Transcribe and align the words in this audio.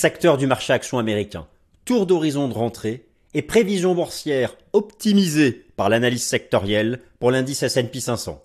secteur 0.00 0.38
du 0.38 0.46
marché 0.46 0.72
action 0.72 0.98
américain, 0.98 1.46
tour 1.84 2.06
d'horizon 2.06 2.48
de 2.48 2.54
rentrée 2.54 3.04
et 3.34 3.42
prévision 3.42 3.94
boursière 3.94 4.56
optimisée 4.72 5.66
par 5.76 5.90
l'analyse 5.90 6.24
sectorielle 6.24 7.00
pour 7.18 7.30
l'indice 7.30 7.62
S&P 7.62 8.00
500. 8.00 8.42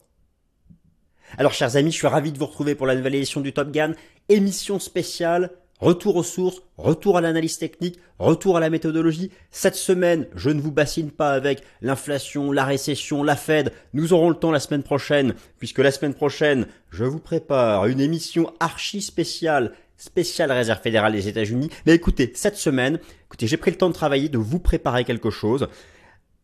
Alors 1.37 1.53
chers 1.53 1.77
amis, 1.77 1.91
je 1.91 1.95
suis 1.95 2.07
ravi 2.07 2.33
de 2.33 2.37
vous 2.37 2.47
retrouver 2.47 2.75
pour 2.75 2.87
la 2.87 2.93
nouvelle 2.93 3.15
édition 3.15 3.39
du 3.39 3.53
Top 3.53 3.71
Gun, 3.71 3.93
émission 4.27 4.79
spéciale 4.79 5.49
Retour 5.81 6.15
aux 6.15 6.23
sources, 6.23 6.61
retour 6.77 7.17
à 7.17 7.21
l'analyse 7.21 7.57
technique, 7.57 7.99
retour 8.17 8.55
à 8.55 8.61
la 8.61 8.69
méthodologie. 8.69 9.29
Cette 9.51 9.75
semaine, 9.75 10.25
je 10.33 10.49
ne 10.49 10.61
vous 10.61 10.71
bassine 10.71 11.11
pas 11.11 11.31
avec 11.31 11.63
l'inflation, 11.81 12.53
la 12.53 12.63
récession, 12.63 13.23
la 13.23 13.35
Fed. 13.35 13.73
Nous 13.93 14.13
aurons 14.13 14.29
le 14.29 14.37
temps 14.37 14.51
la 14.51 14.61
semaine 14.61 14.83
prochaine, 14.83 15.35
puisque 15.59 15.79
la 15.79 15.91
semaine 15.91 16.13
prochaine, 16.13 16.67
je 16.91 17.03
vous 17.03 17.19
prépare 17.19 17.87
une 17.87 17.99
émission 17.99 18.53
archi 18.61 19.01
spéciale, 19.01 19.73
spéciale 19.97 20.51
Réserve 20.51 20.81
fédérale 20.81 21.13
des 21.13 21.27
États-Unis. 21.27 21.69
Mais 21.85 21.93
écoutez, 21.93 22.31
cette 22.35 22.57
semaine, 22.57 22.99
écoutez, 23.25 23.47
j'ai 23.47 23.57
pris 23.57 23.71
le 23.71 23.77
temps 23.77 23.89
de 23.89 23.93
travailler, 23.93 24.29
de 24.29 24.37
vous 24.37 24.59
préparer 24.59 25.03
quelque 25.03 25.29
chose. 25.29 25.67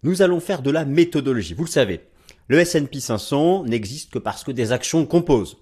Nous 0.03 0.21
allons 0.21 0.39
faire 0.39 0.61
de 0.61 0.71
la 0.71 0.85
méthodologie. 0.85 1.53
Vous 1.53 1.65
le 1.65 1.69
savez, 1.69 2.01
le 2.47 2.59
S&P 2.59 2.99
500 2.99 3.65
n'existe 3.65 4.11
que 4.11 4.19
parce 4.19 4.43
que 4.43 4.51
des 4.51 4.71
actions 4.71 5.05
composent. 5.05 5.57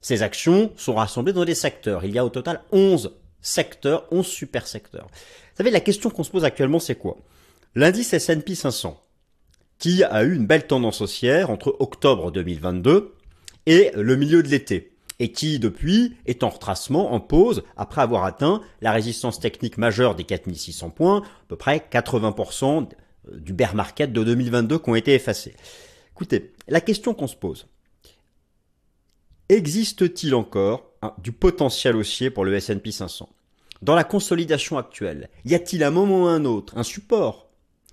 Ces 0.00 0.22
actions 0.22 0.72
sont 0.76 0.94
rassemblées 0.94 1.32
dans 1.32 1.44
des 1.44 1.54
secteurs. 1.54 2.04
Il 2.04 2.12
y 2.12 2.18
a 2.18 2.24
au 2.24 2.28
total 2.28 2.62
11 2.72 3.16
secteurs, 3.40 4.06
11 4.10 4.26
super 4.26 4.66
secteurs. 4.66 5.06
Vous 5.06 5.56
savez, 5.58 5.70
la 5.70 5.80
question 5.80 6.10
qu'on 6.10 6.24
se 6.24 6.30
pose 6.30 6.44
actuellement, 6.44 6.80
c'est 6.80 6.96
quoi? 6.96 7.16
L'indice 7.74 8.12
S&P 8.12 8.54
500, 8.54 9.00
qui 9.78 10.02
a 10.02 10.24
eu 10.24 10.34
une 10.34 10.46
belle 10.46 10.66
tendance 10.66 11.00
haussière 11.00 11.50
entre 11.50 11.76
octobre 11.78 12.30
2022 12.30 13.14
et 13.66 13.90
le 13.94 14.16
milieu 14.16 14.42
de 14.42 14.48
l'été, 14.48 14.93
et 15.24 15.32
qui, 15.32 15.58
depuis, 15.58 16.16
est 16.26 16.42
en 16.42 16.50
retracement, 16.50 17.14
en 17.14 17.20
pause, 17.20 17.62
après 17.78 18.02
avoir 18.02 18.24
atteint 18.24 18.60
la 18.82 18.92
résistance 18.92 19.40
technique 19.40 19.78
majeure 19.78 20.14
des 20.14 20.24
4600 20.24 20.90
points, 20.90 21.22
à 21.22 21.46
peu 21.48 21.56
près 21.56 21.78
80% 21.90 22.88
du 23.32 23.54
bear 23.54 23.74
market 23.74 24.12
de 24.12 24.22
2022 24.22 24.78
qui 24.78 24.90
ont 24.90 24.94
été 24.94 25.14
effacés. 25.14 25.56
Écoutez, 26.12 26.52
la 26.68 26.82
question 26.82 27.14
qu'on 27.14 27.26
se 27.26 27.36
pose, 27.36 27.66
Existe-t-il 29.48 30.34
encore 30.34 30.90
du 31.18 31.32
potentiel 31.32 31.96
haussier 31.96 32.30
pour 32.30 32.46
le 32.46 32.54
S&P 32.54 32.90
500 32.90 33.28
Dans 33.82 33.94
la 33.94 34.04
consolidation 34.04 34.78
actuelle, 34.78 35.28
y 35.44 35.54
a-t-il 35.54 35.84
un 35.84 35.90
moment 35.90 36.22
ou 36.22 36.26
un 36.26 36.46
autre 36.46 36.78
un 36.78 36.82
support 36.82 37.50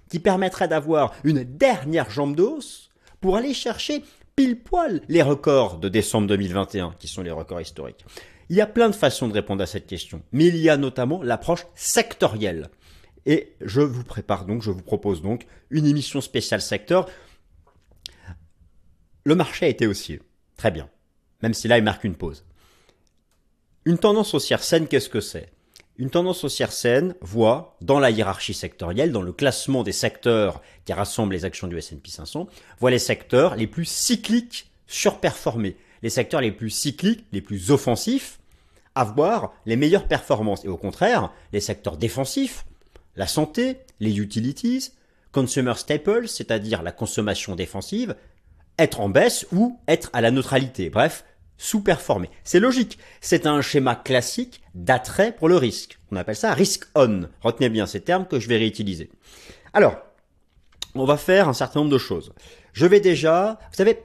qui 0.09 0.19
permettrait 0.19 0.69
d'avoir 0.69 1.13
une 1.25 1.43
dernière 1.43 2.09
jambe 2.09 2.39
hausse 2.39 2.89
pour 3.19 3.35
aller 3.35 3.53
chercher 3.53 4.03
pile 4.41 4.59
poil 4.59 5.01
les 5.07 5.21
records 5.21 5.77
de 5.77 5.89
décembre 5.89 6.27
2021, 6.27 6.95
qui 6.99 7.07
sont 7.07 7.21
les 7.21 7.31
records 7.31 7.61
historiques 7.61 8.05
Il 8.49 8.55
y 8.55 8.61
a 8.61 8.67
plein 8.67 8.89
de 8.89 8.95
façons 8.95 9.27
de 9.27 9.33
répondre 9.33 9.61
à 9.61 9.67
cette 9.67 9.87
question, 9.87 10.21
mais 10.31 10.47
il 10.47 10.57
y 10.57 10.69
a 10.69 10.77
notamment 10.77 11.21
l'approche 11.23 11.65
sectorielle. 11.75 12.69
Et 13.25 13.53
je 13.61 13.81
vous 13.81 14.03
prépare 14.03 14.45
donc, 14.45 14.61
je 14.61 14.71
vous 14.71 14.81
propose 14.81 15.21
donc 15.21 15.45
une 15.69 15.85
émission 15.85 16.21
spéciale 16.21 16.61
secteur. 16.61 17.07
Le 19.23 19.35
marché 19.35 19.67
a 19.67 19.69
été 19.69 19.85
haussier. 19.85 20.21
Très 20.57 20.71
bien 20.71 20.89
même 21.41 21.53
si 21.53 21.67
là 21.67 21.77
il 21.77 21.83
marque 21.83 22.03
une 22.03 22.15
pause. 22.15 22.45
Une 23.85 23.97
tendance 23.97 24.33
haussière 24.33 24.63
saine, 24.63 24.87
qu'est-ce 24.87 25.09
que 25.09 25.21
c'est? 25.21 25.51
Une 26.01 26.09
tendance 26.09 26.43
haussière 26.43 26.71
saine 26.71 27.13
voit, 27.21 27.77
dans 27.79 27.99
la 27.99 28.09
hiérarchie 28.09 28.55
sectorielle, 28.55 29.11
dans 29.11 29.21
le 29.21 29.31
classement 29.31 29.83
des 29.83 29.91
secteurs 29.91 30.63
qui 30.83 30.93
rassemblent 30.93 31.31
les 31.31 31.45
actions 31.45 31.67
du 31.67 31.77
S&P 31.77 32.09
500, 32.09 32.47
voit 32.79 32.89
les 32.89 32.97
secteurs 32.97 33.55
les 33.55 33.67
plus 33.67 33.85
cycliques 33.85 34.71
surperformés, 34.87 35.77
les 36.01 36.09
secteurs 36.09 36.41
les 36.41 36.51
plus 36.51 36.71
cycliques, 36.71 37.27
les 37.31 37.41
plus 37.41 37.69
offensifs, 37.69 38.39
avoir 38.95 39.53
les 39.67 39.75
meilleures 39.75 40.07
performances. 40.07 40.65
Et 40.65 40.69
au 40.69 40.75
contraire, 40.75 41.31
les 41.53 41.59
secteurs 41.59 41.97
défensifs, 41.97 42.65
la 43.15 43.27
santé, 43.27 43.77
les 43.99 44.17
utilities, 44.17 44.93
consumer 45.31 45.75
staples, 45.75 46.27
c'est-à-dire 46.27 46.81
la 46.81 46.91
consommation 46.91 47.55
défensive, 47.55 48.15
être 48.79 49.01
en 49.01 49.09
baisse 49.09 49.45
ou 49.51 49.79
être 49.87 50.09
à 50.13 50.21
la 50.21 50.31
neutralité. 50.31 50.89
Bref, 50.89 51.23
sous-performer. 51.61 52.31
C'est 52.43 52.59
logique. 52.59 52.97
C'est 53.21 53.45
un 53.45 53.61
schéma 53.61 53.95
classique 53.95 54.61
d'attrait 54.73 55.31
pour 55.31 55.47
le 55.47 55.57
risque. 55.57 55.99
On 56.11 56.15
appelle 56.15 56.35
ça 56.35 56.53
risk 56.53 56.85
on. 56.95 57.29
Retenez 57.41 57.69
bien 57.69 57.85
ces 57.85 58.01
termes 58.01 58.25
que 58.25 58.39
je 58.39 58.47
vais 58.47 58.57
réutiliser. 58.57 59.11
Alors, 59.71 59.95
on 60.95 61.05
va 61.05 61.17
faire 61.17 61.47
un 61.47 61.53
certain 61.53 61.81
nombre 61.81 61.91
de 61.91 61.99
choses. 61.99 62.33
Je 62.73 62.87
vais 62.87 62.99
déjà, 62.99 63.59
vous 63.69 63.77
savez, 63.77 64.03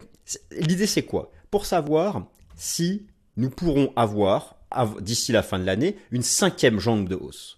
l'idée 0.53 0.87
c'est 0.87 1.05
quoi? 1.05 1.33
Pour 1.51 1.65
savoir 1.65 2.27
si 2.57 3.07
nous 3.39 3.49
pourrons 3.49 3.91
avoir, 3.97 4.57
d'ici 5.01 5.33
la 5.33 5.43
fin 5.43 5.59
de 5.59 5.65
l'année, 5.65 5.97
une 6.11 6.23
cinquième 6.23 6.79
jambe 6.79 7.09
de 7.09 7.15
hausse. 7.15 7.57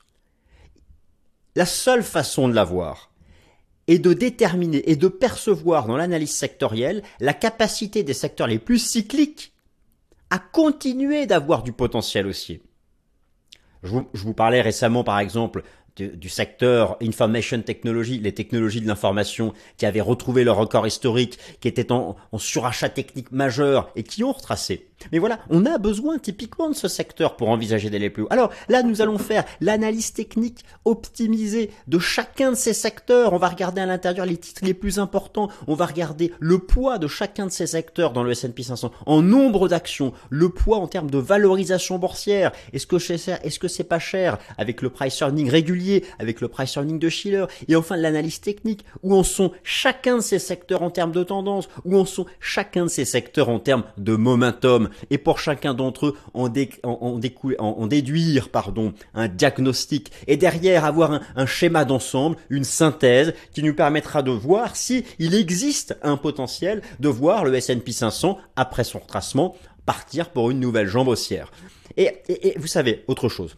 La 1.56 1.66
seule 1.66 2.04
façon 2.04 2.48
de 2.48 2.54
l'avoir 2.54 3.10
est 3.88 3.98
de 3.98 4.12
déterminer 4.12 4.88
et 4.88 4.94
de 4.94 5.08
percevoir 5.08 5.86
dans 5.86 5.96
l'analyse 5.96 6.34
sectorielle 6.34 7.02
la 7.18 7.34
capacité 7.34 8.04
des 8.04 8.14
secteurs 8.14 8.46
les 8.46 8.60
plus 8.60 8.78
cycliques 8.78 9.54
à 10.30 10.38
continuer 10.38 11.26
d'avoir 11.26 11.62
du 11.62 11.72
potentiel 11.72 12.26
haussier. 12.26 12.62
Je 13.82 13.90
vous, 13.90 14.34
parlais 14.34 14.60
récemment, 14.60 15.04
par 15.04 15.20
exemple, 15.20 15.62
du, 15.96 16.28
secteur 16.28 16.96
information 17.00 17.60
technology, 17.62 18.18
les 18.18 18.34
technologies 18.34 18.80
de 18.80 18.88
l'information, 18.88 19.52
qui 19.76 19.86
avaient 19.86 20.00
retrouvé 20.00 20.44
leur 20.44 20.56
record 20.56 20.86
historique, 20.86 21.38
qui 21.60 21.68
étaient 21.68 21.92
en, 21.92 22.16
en 22.32 22.38
surachat 22.38 22.88
technique 22.88 23.32
majeur 23.32 23.90
et 23.94 24.02
qui 24.02 24.24
ont 24.24 24.32
retracé. 24.32 24.87
Mais 25.12 25.18
voilà, 25.18 25.38
on 25.50 25.66
a 25.66 25.78
besoin 25.78 26.18
typiquement 26.18 26.70
de 26.70 26.74
ce 26.74 26.88
secteur 26.88 27.36
pour 27.36 27.48
envisager 27.48 27.90
des 27.90 28.10
plus 28.10 28.22
hauts. 28.22 28.28
Alors 28.30 28.50
là, 28.68 28.82
nous 28.82 29.02
allons 29.02 29.18
faire 29.18 29.44
l'analyse 29.60 30.12
technique 30.12 30.64
optimisée 30.84 31.70
de 31.86 31.98
chacun 31.98 32.50
de 32.50 32.56
ces 32.56 32.72
secteurs. 32.72 33.32
On 33.32 33.38
va 33.38 33.48
regarder 33.48 33.80
à 33.80 33.86
l'intérieur 33.86 34.26
les 34.26 34.36
titres 34.36 34.64
les 34.64 34.74
plus 34.74 34.98
importants. 34.98 35.48
On 35.66 35.74
va 35.74 35.86
regarder 35.86 36.32
le 36.40 36.58
poids 36.58 36.98
de 36.98 37.06
chacun 37.06 37.46
de 37.46 37.50
ces 37.50 37.66
secteurs 37.66 38.12
dans 38.12 38.22
le 38.22 38.32
S&P 38.32 38.62
500 38.62 38.92
en 39.06 39.22
nombre 39.22 39.68
d'actions, 39.68 40.12
le 40.30 40.48
poids 40.48 40.78
en 40.78 40.86
termes 40.86 41.10
de 41.10 41.18
valorisation 41.18 41.98
boursière. 41.98 42.52
Est-ce 42.72 42.86
que 42.86 42.98
c'est 42.98 43.18
est-ce 43.42 43.58
que 43.58 43.68
c'est 43.68 43.84
pas 43.84 43.98
cher? 43.98 44.38
Avec 44.56 44.82
le 44.82 44.90
price 44.90 45.20
earning 45.20 45.50
régulier, 45.50 46.04
avec 46.18 46.40
le 46.40 46.48
price 46.48 46.76
earning 46.76 46.98
de 46.98 47.08
Schiller 47.08 47.46
et 47.66 47.76
enfin 47.76 47.96
l'analyse 47.96 48.40
technique 48.40 48.84
où 49.02 49.14
en 49.14 49.22
sont 49.22 49.52
chacun 49.62 50.16
de 50.16 50.22
ces 50.22 50.38
secteurs 50.38 50.82
en 50.82 50.90
termes 50.90 51.12
de 51.12 51.22
tendance, 51.22 51.68
où 51.84 51.96
en 51.96 52.04
sont 52.04 52.26
chacun 52.40 52.84
de 52.84 52.90
ces 52.90 53.04
secteurs 53.04 53.48
en 53.48 53.58
termes 53.58 53.84
de 53.96 54.16
momentum 54.16 54.87
et 55.10 55.18
pour 55.18 55.38
chacun 55.38 55.74
d'entre 55.74 56.06
eux 56.06 56.16
en, 56.34 56.48
déduire 57.86 58.48
pardon, 58.48 58.92
un 59.14 59.28
diagnostic 59.28 60.12
et 60.26 60.36
derrière 60.36 60.84
avoir 60.84 61.20
un, 61.36 61.46
schéma 61.46 61.84
d'ensemble, 61.84 62.36
une 62.50 62.64
synthèse 62.64 63.34
qui 63.52 63.62
nous 63.62 63.74
permettra 63.74 64.22
de 64.22 64.30
voir 64.30 64.76
si 64.76 65.04
il 65.18 65.34
existe 65.34 65.96
un 66.02 66.16
potentiel 66.16 66.82
de 67.00 67.08
voir 67.08 67.44
le 67.44 67.54
S&P 67.54 67.92
500 67.92 68.38
après 68.56 68.84
son 68.84 68.98
retracement 68.98 69.56
partir 69.86 70.30
pour 70.30 70.50
une 70.50 70.60
nouvelle 70.60 70.86
jambe 70.86 71.08
haussière. 71.08 71.50
Et, 71.96 72.10
et 72.28 72.58
vous 72.58 72.66
savez, 72.66 73.04
autre 73.08 73.28
chose, 73.28 73.56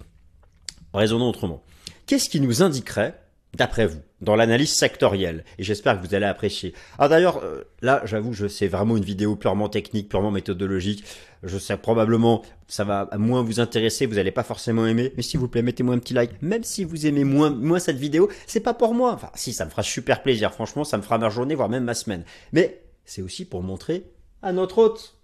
raisonnons 0.94 1.28
autrement. 1.28 1.62
Qu'est-ce 2.06 2.28
qui 2.28 2.40
nous 2.40 2.62
indiquerait 2.62 3.20
d'après 3.54 3.86
vous, 3.86 4.00
dans 4.20 4.36
l'analyse 4.36 4.72
sectorielle. 4.72 5.44
Et 5.58 5.64
j'espère 5.64 6.00
que 6.00 6.06
vous 6.06 6.14
allez 6.14 6.26
apprécier. 6.26 6.72
Ah 6.98 7.08
d'ailleurs, 7.08 7.42
euh, 7.42 7.64
là, 7.82 8.02
j'avoue, 8.04 8.32
je 8.32 8.46
c'est 8.46 8.68
vraiment 8.68 8.96
une 8.96 9.04
vidéo 9.04 9.36
purement 9.36 9.68
technique, 9.68 10.08
purement 10.08 10.30
méthodologique. 10.30 11.04
Je 11.42 11.58
sais 11.58 11.76
probablement, 11.76 12.42
ça 12.68 12.84
va 12.84 13.08
moins 13.16 13.42
vous 13.42 13.60
intéresser, 13.60 14.06
vous 14.06 14.14
n'allez 14.14 14.30
pas 14.30 14.42
forcément 14.42 14.86
aimer. 14.86 15.12
Mais 15.16 15.22
s'il 15.22 15.40
vous 15.40 15.48
plaît, 15.48 15.62
mettez-moi 15.62 15.94
un 15.94 15.98
petit 15.98 16.14
like. 16.14 16.42
Même 16.42 16.64
si 16.64 16.84
vous 16.84 17.06
aimez 17.06 17.24
moins, 17.24 17.50
moins 17.50 17.78
cette 17.78 17.96
vidéo, 17.96 18.28
c'est 18.46 18.60
pas 18.60 18.74
pour 18.74 18.94
moi. 18.94 19.12
Enfin, 19.12 19.30
si, 19.34 19.52
ça 19.52 19.64
me 19.64 19.70
fera 19.70 19.82
super 19.82 20.22
plaisir. 20.22 20.52
Franchement, 20.52 20.84
ça 20.84 20.96
me 20.96 21.02
fera 21.02 21.18
ma 21.18 21.30
journée, 21.30 21.54
voire 21.54 21.68
même 21.68 21.84
ma 21.84 21.94
semaine. 21.94 22.24
Mais 22.52 22.82
c'est 23.04 23.22
aussi 23.22 23.44
pour 23.44 23.62
montrer 23.62 24.04
à 24.42 24.52
notre 24.52 24.78
hôte, 24.78 25.16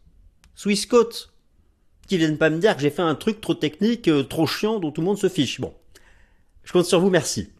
Swissquote, 0.55 1.33
qui 2.09 2.19
viennent 2.19 2.39
pas 2.39 2.51
me 2.51 2.59
dire 2.59 2.75
que 2.77 2.83
j'ai 2.83 2.91
fait 2.91 3.03
un 3.03 3.15
truc 3.15 3.41
trop 3.41 3.55
technique, 3.55 4.09
euh, 4.09 4.23
trop 4.23 4.47
chiant, 4.47 4.79
dont 4.81 4.91
tout 4.91 5.01
le 5.01 5.07
monde 5.07 5.19
se 5.19 5.29
fiche. 5.29 5.61
Bon. 5.61 5.75
Je 6.65 6.73
compte 6.73 6.87
sur 6.87 7.01
vous, 7.01 7.11
merci. 7.11 7.51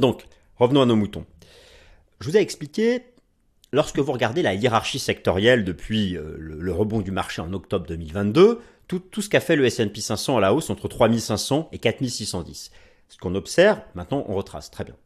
Donc, 0.00 0.24
revenons 0.56 0.82
à 0.82 0.86
nos 0.86 0.96
moutons. 0.96 1.26
Je 2.20 2.28
vous 2.28 2.36
ai 2.36 2.40
expliqué, 2.40 3.04
lorsque 3.72 3.98
vous 3.98 4.12
regardez 4.12 4.42
la 4.42 4.54
hiérarchie 4.54 4.98
sectorielle 4.98 5.64
depuis 5.64 6.16
euh, 6.16 6.34
le, 6.38 6.72
rebond 6.72 7.00
du 7.00 7.10
marché 7.10 7.42
en 7.42 7.52
octobre 7.52 7.86
2022, 7.86 8.60
tout, 8.88 9.22
ce 9.22 9.28
qu'a 9.28 9.40
fait 9.40 9.54
le 9.54 9.64
S&P 9.66 10.00
500 10.00 10.38
à 10.38 10.40
la 10.40 10.52
hausse 10.52 10.68
entre 10.70 10.88
3500 10.88 11.68
et 11.70 11.78
4610. 11.78 12.72
Ce 13.08 13.18
qu'on 13.18 13.34
observe, 13.36 13.80
maintenant 13.94 14.24
on 14.26 14.34
retrace, 14.34 14.70
très 14.70 14.84
bien. 14.84 14.96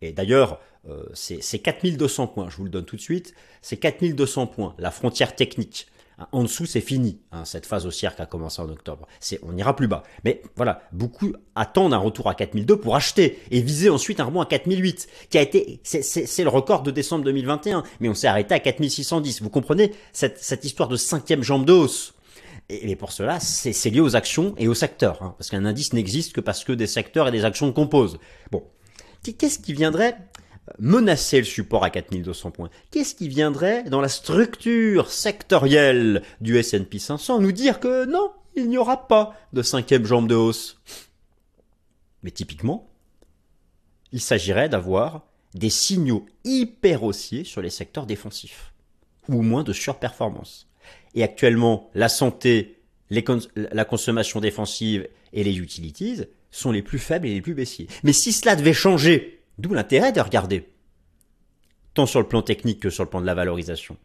Et 0.00 0.12
d'ailleurs, 0.12 0.60
euh, 0.88 1.04
c'est 1.14 1.58
4200 1.58 2.26
points, 2.28 2.48
je 2.50 2.56
vous 2.56 2.64
le 2.64 2.70
donne 2.70 2.84
tout 2.84 2.96
de 2.96 3.00
suite, 3.00 3.34
c'est 3.62 3.76
4200 3.76 4.48
points, 4.48 4.74
la 4.78 4.90
frontière 4.90 5.36
technique. 5.36 5.86
En 6.32 6.42
dessous, 6.42 6.66
c'est 6.66 6.80
fini, 6.80 7.20
hein, 7.30 7.44
cette 7.44 7.64
phase 7.64 7.86
haussière 7.86 8.16
qui 8.16 8.22
a 8.22 8.26
commencé 8.26 8.60
en 8.60 8.68
octobre. 8.68 9.06
C'est, 9.20 9.38
on 9.44 9.52
n'ira 9.52 9.76
plus 9.76 9.86
bas. 9.86 10.02
Mais 10.24 10.42
voilà, 10.56 10.82
beaucoup 10.90 11.32
attendent 11.54 11.94
un 11.94 11.98
retour 11.98 12.28
à 12.28 12.34
4002 12.34 12.76
pour 12.76 12.96
acheter 12.96 13.38
et 13.52 13.60
viser 13.60 13.88
ensuite 13.88 14.18
un 14.18 14.24
rebond 14.24 14.40
à 14.40 14.46
4008, 14.46 15.06
qui 15.30 15.38
a 15.38 15.42
été, 15.42 15.78
c'est, 15.84 16.42
le 16.42 16.48
record 16.48 16.82
de 16.82 16.90
décembre 16.90 17.24
2021. 17.24 17.84
Mais 18.00 18.08
on 18.08 18.14
s'est 18.14 18.26
arrêté 18.26 18.52
à 18.52 18.58
4610. 18.58 19.42
Vous 19.42 19.50
comprenez 19.50 19.92
cette, 20.12 20.38
cette 20.38 20.64
histoire 20.64 20.88
de 20.88 20.96
cinquième 20.96 21.44
jambe 21.44 21.64
de 21.64 21.72
hausse 21.72 22.14
Et, 22.68 22.96
pour 22.96 23.12
cela, 23.12 23.38
c'est 23.38 23.90
lié 23.90 24.00
aux 24.00 24.16
actions 24.16 24.56
et 24.58 24.66
aux 24.66 24.74
secteurs, 24.74 25.22
hein, 25.22 25.36
parce 25.38 25.50
qu'un 25.50 25.64
indice 25.64 25.92
n'existe 25.92 26.32
que 26.32 26.40
parce 26.40 26.64
que 26.64 26.72
des 26.72 26.88
secteurs 26.88 27.28
et 27.28 27.30
des 27.30 27.44
actions 27.44 27.72
composent. 27.72 28.18
Bon, 28.50 28.64
qu'est-ce 29.22 29.60
qui 29.60 29.72
viendrait 29.72 30.16
menacer 30.78 31.38
le 31.38 31.44
support 31.44 31.84
à 31.84 31.90
4200 31.90 32.50
points 32.50 32.70
Qu'est-ce 32.90 33.14
qui 33.14 33.28
viendrait 33.28 33.84
dans 33.84 34.00
la 34.00 34.08
structure 34.08 35.10
sectorielle 35.10 36.22
du 36.40 36.58
S&P 36.58 36.98
500 36.98 37.40
nous 37.40 37.52
dire 37.52 37.80
que 37.80 38.04
non, 38.06 38.32
il 38.54 38.68
n'y 38.68 38.78
aura 38.78 39.08
pas 39.08 39.34
de 39.52 39.62
cinquième 39.62 40.04
jambe 40.04 40.28
de 40.28 40.34
hausse? 40.34 40.80
Mais 42.22 42.30
typiquement, 42.30 42.90
il 44.12 44.20
s'agirait 44.20 44.68
d'avoir 44.68 45.26
des 45.54 45.70
signaux 45.70 46.26
hyper 46.44 47.02
haussiers 47.02 47.44
sur 47.44 47.62
les 47.62 47.70
secteurs 47.70 48.06
défensifs, 48.06 48.72
ou 49.28 49.38
au 49.38 49.42
moins 49.42 49.62
de 49.62 49.72
surperformance. 49.72 50.68
Et 51.14 51.22
actuellement, 51.22 51.90
la 51.94 52.08
santé, 52.08 52.80
la 53.10 53.84
consommation 53.84 54.40
défensive 54.40 55.08
et 55.32 55.44
les 55.44 55.58
utilities 55.58 56.22
sont 56.50 56.70
les 56.70 56.82
plus 56.82 56.98
faibles 56.98 57.26
et 57.26 57.34
les 57.34 57.40
plus 57.40 57.54
baissiers. 57.54 57.88
Mais 58.02 58.12
si 58.12 58.32
cela 58.32 58.56
devait 58.56 58.72
changer, 58.72 59.37
d'où 59.58 59.74
l'intérêt 59.74 60.12
de 60.12 60.20
regarder, 60.20 60.68
tant 61.94 62.06
sur 62.06 62.20
le 62.20 62.26
plan 62.26 62.42
technique 62.42 62.80
que 62.80 62.90
sur 62.90 63.04
le 63.04 63.10
plan 63.10 63.20
de 63.20 63.26
la 63.26 63.34
valorisation, 63.34 63.96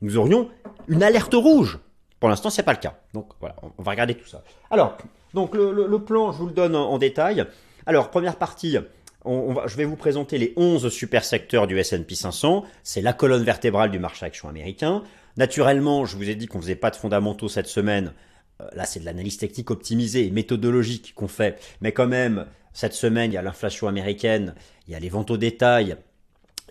nous 0.00 0.16
aurions 0.16 0.50
une 0.88 1.02
alerte 1.02 1.34
rouge. 1.34 1.78
Pour 2.20 2.28
l'instant, 2.28 2.50
c'est 2.50 2.62
pas 2.62 2.72
le 2.72 2.78
cas. 2.78 2.98
Donc 3.12 3.32
voilà, 3.40 3.56
on 3.78 3.82
va 3.82 3.90
regarder 3.90 4.14
tout 4.14 4.26
ça. 4.26 4.42
Alors, 4.70 4.96
donc 5.34 5.54
le, 5.54 5.98
plan, 5.98 6.32
je 6.32 6.38
vous 6.38 6.46
le 6.46 6.52
donne 6.52 6.74
en 6.74 6.98
détail. 6.98 7.44
Alors, 7.84 8.10
première 8.10 8.36
partie, 8.36 8.78
je 9.26 9.76
vais 9.76 9.84
vous 9.84 9.96
présenter 9.96 10.38
les 10.38 10.54
11 10.56 10.88
super 10.88 11.24
secteurs 11.24 11.66
du 11.66 11.78
S&P 11.78 12.14
500. 12.14 12.64
C'est 12.82 13.02
la 13.02 13.12
colonne 13.12 13.44
vertébrale 13.44 13.90
du 13.90 13.98
marché 13.98 14.24
action 14.24 14.48
américain. 14.48 15.02
Naturellement, 15.36 16.06
je 16.06 16.16
vous 16.16 16.30
ai 16.30 16.34
dit 16.34 16.46
qu'on 16.46 16.60
faisait 16.60 16.76
pas 16.76 16.90
de 16.90 16.96
fondamentaux 16.96 17.48
cette 17.48 17.66
semaine. 17.66 18.12
Euh, 18.62 18.66
là, 18.72 18.86
c'est 18.86 19.00
de 19.00 19.04
l'analyse 19.04 19.36
technique 19.36 19.70
optimisée 19.70 20.26
et 20.26 20.30
méthodologique 20.30 21.12
qu'on 21.14 21.28
fait. 21.28 21.60
Mais 21.82 21.92
quand 21.92 22.06
même, 22.06 22.46
cette 22.72 22.94
semaine, 22.94 23.30
il 23.30 23.34
y 23.34 23.38
a 23.38 23.42
l'inflation 23.42 23.88
américaine, 23.88 24.54
il 24.86 24.92
y 24.92 24.94
a 24.94 25.00
les 25.00 25.08
ventes 25.08 25.30
au 25.30 25.36
détail, 25.36 25.96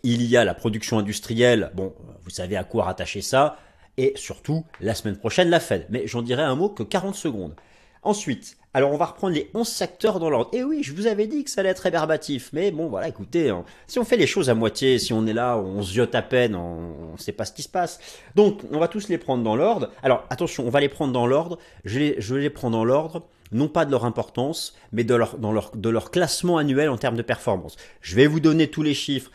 il 0.04 0.24
y 0.24 0.38
a 0.38 0.46
la 0.46 0.54
production 0.54 1.00
industrielle. 1.00 1.72
Bon, 1.74 1.94
vous 2.24 2.30
savez 2.30 2.56
à 2.56 2.64
quoi 2.64 2.86
rattacher 2.86 3.22
ça. 3.22 3.58
Et 3.98 4.14
surtout, 4.16 4.66
la 4.82 4.94
semaine 4.94 5.18
prochaine, 5.18 5.50
la 5.50 5.60
Fed. 5.60 5.88
Mais 5.90 6.06
j'en 6.06 6.22
dirai 6.22 6.44
un 6.44 6.56
mot 6.56 6.70
que 6.70 6.84
40 6.84 7.16
secondes. 7.16 7.56
Ensuite, 8.04 8.58
alors 8.76 8.92
on 8.92 8.98
va 8.98 9.06
reprendre 9.06 9.34
les 9.34 9.50
11 9.54 9.66
secteurs 9.66 10.20
dans 10.20 10.30
l'ordre. 10.30 10.50
Et 10.52 10.62
oui, 10.62 10.84
je 10.84 10.92
vous 10.92 11.08
avais 11.08 11.28
dit 11.28 11.46
que 11.46 11.50
ça 11.50 11.62
allait 11.62 11.70
être 11.70 11.80
rébarbatif, 11.80 12.50
mais 12.52 12.72
bon 12.72 12.90
voilà, 12.90 13.08
écoutez, 13.08 13.50
hein, 13.50 13.64
si 13.88 14.00
on 14.00 14.04
fait 14.04 14.18
les 14.18 14.28
choses 14.28 14.50
à 14.50 14.54
moitié, 14.54 15.00
si 15.00 15.14
on 15.14 15.26
est 15.28 15.34
là, 15.34 15.58
on 15.58 15.82
ziote 15.82 16.14
à 16.14 16.22
peine, 16.22 16.56
on 16.56 17.14
ne 17.14 17.18
sait 17.18 17.32
pas 17.32 17.46
ce 17.46 17.54
qui 17.54 17.62
se 17.62 17.70
passe. 17.70 18.02
Donc 18.36 18.60
on 18.74 18.80
va 18.80 18.90
tous 18.90 19.08
les 19.08 19.18
prendre 19.18 19.46
dans 19.46 19.56
l'ordre. 19.56 19.92
Alors 20.04 20.26
attention, 20.30 20.68
on 20.68 20.70
va 20.70 20.82
les 20.82 20.90
prendre 20.90 21.14
dans 21.14 21.26
l'ordre. 21.26 21.58
Je, 21.86 22.00
les, 22.00 22.18
les 22.20 22.50
prends 22.50 22.70
dans 22.70 22.84
l'ordre 22.84 23.24
non 23.54 23.70
pas 23.70 23.86
de 23.86 23.92
leur 23.92 24.04
importance, 24.04 24.76
mais 24.92 25.06
de 25.06 25.16
leur, 25.16 25.38
dans 25.38 25.54
leur, 25.54 25.72
de 25.74 25.90
leur 25.90 26.12
classement 26.12 26.58
annuel 26.58 26.90
en 26.90 26.98
termes 26.98 27.16
de 27.16 27.22
performance. 27.22 27.78
Je 28.02 28.16
vais 28.16 28.28
vous 28.28 28.42
donner 28.42 28.68
tous 28.68 28.84
les 28.84 28.94
chiffres 28.94 29.32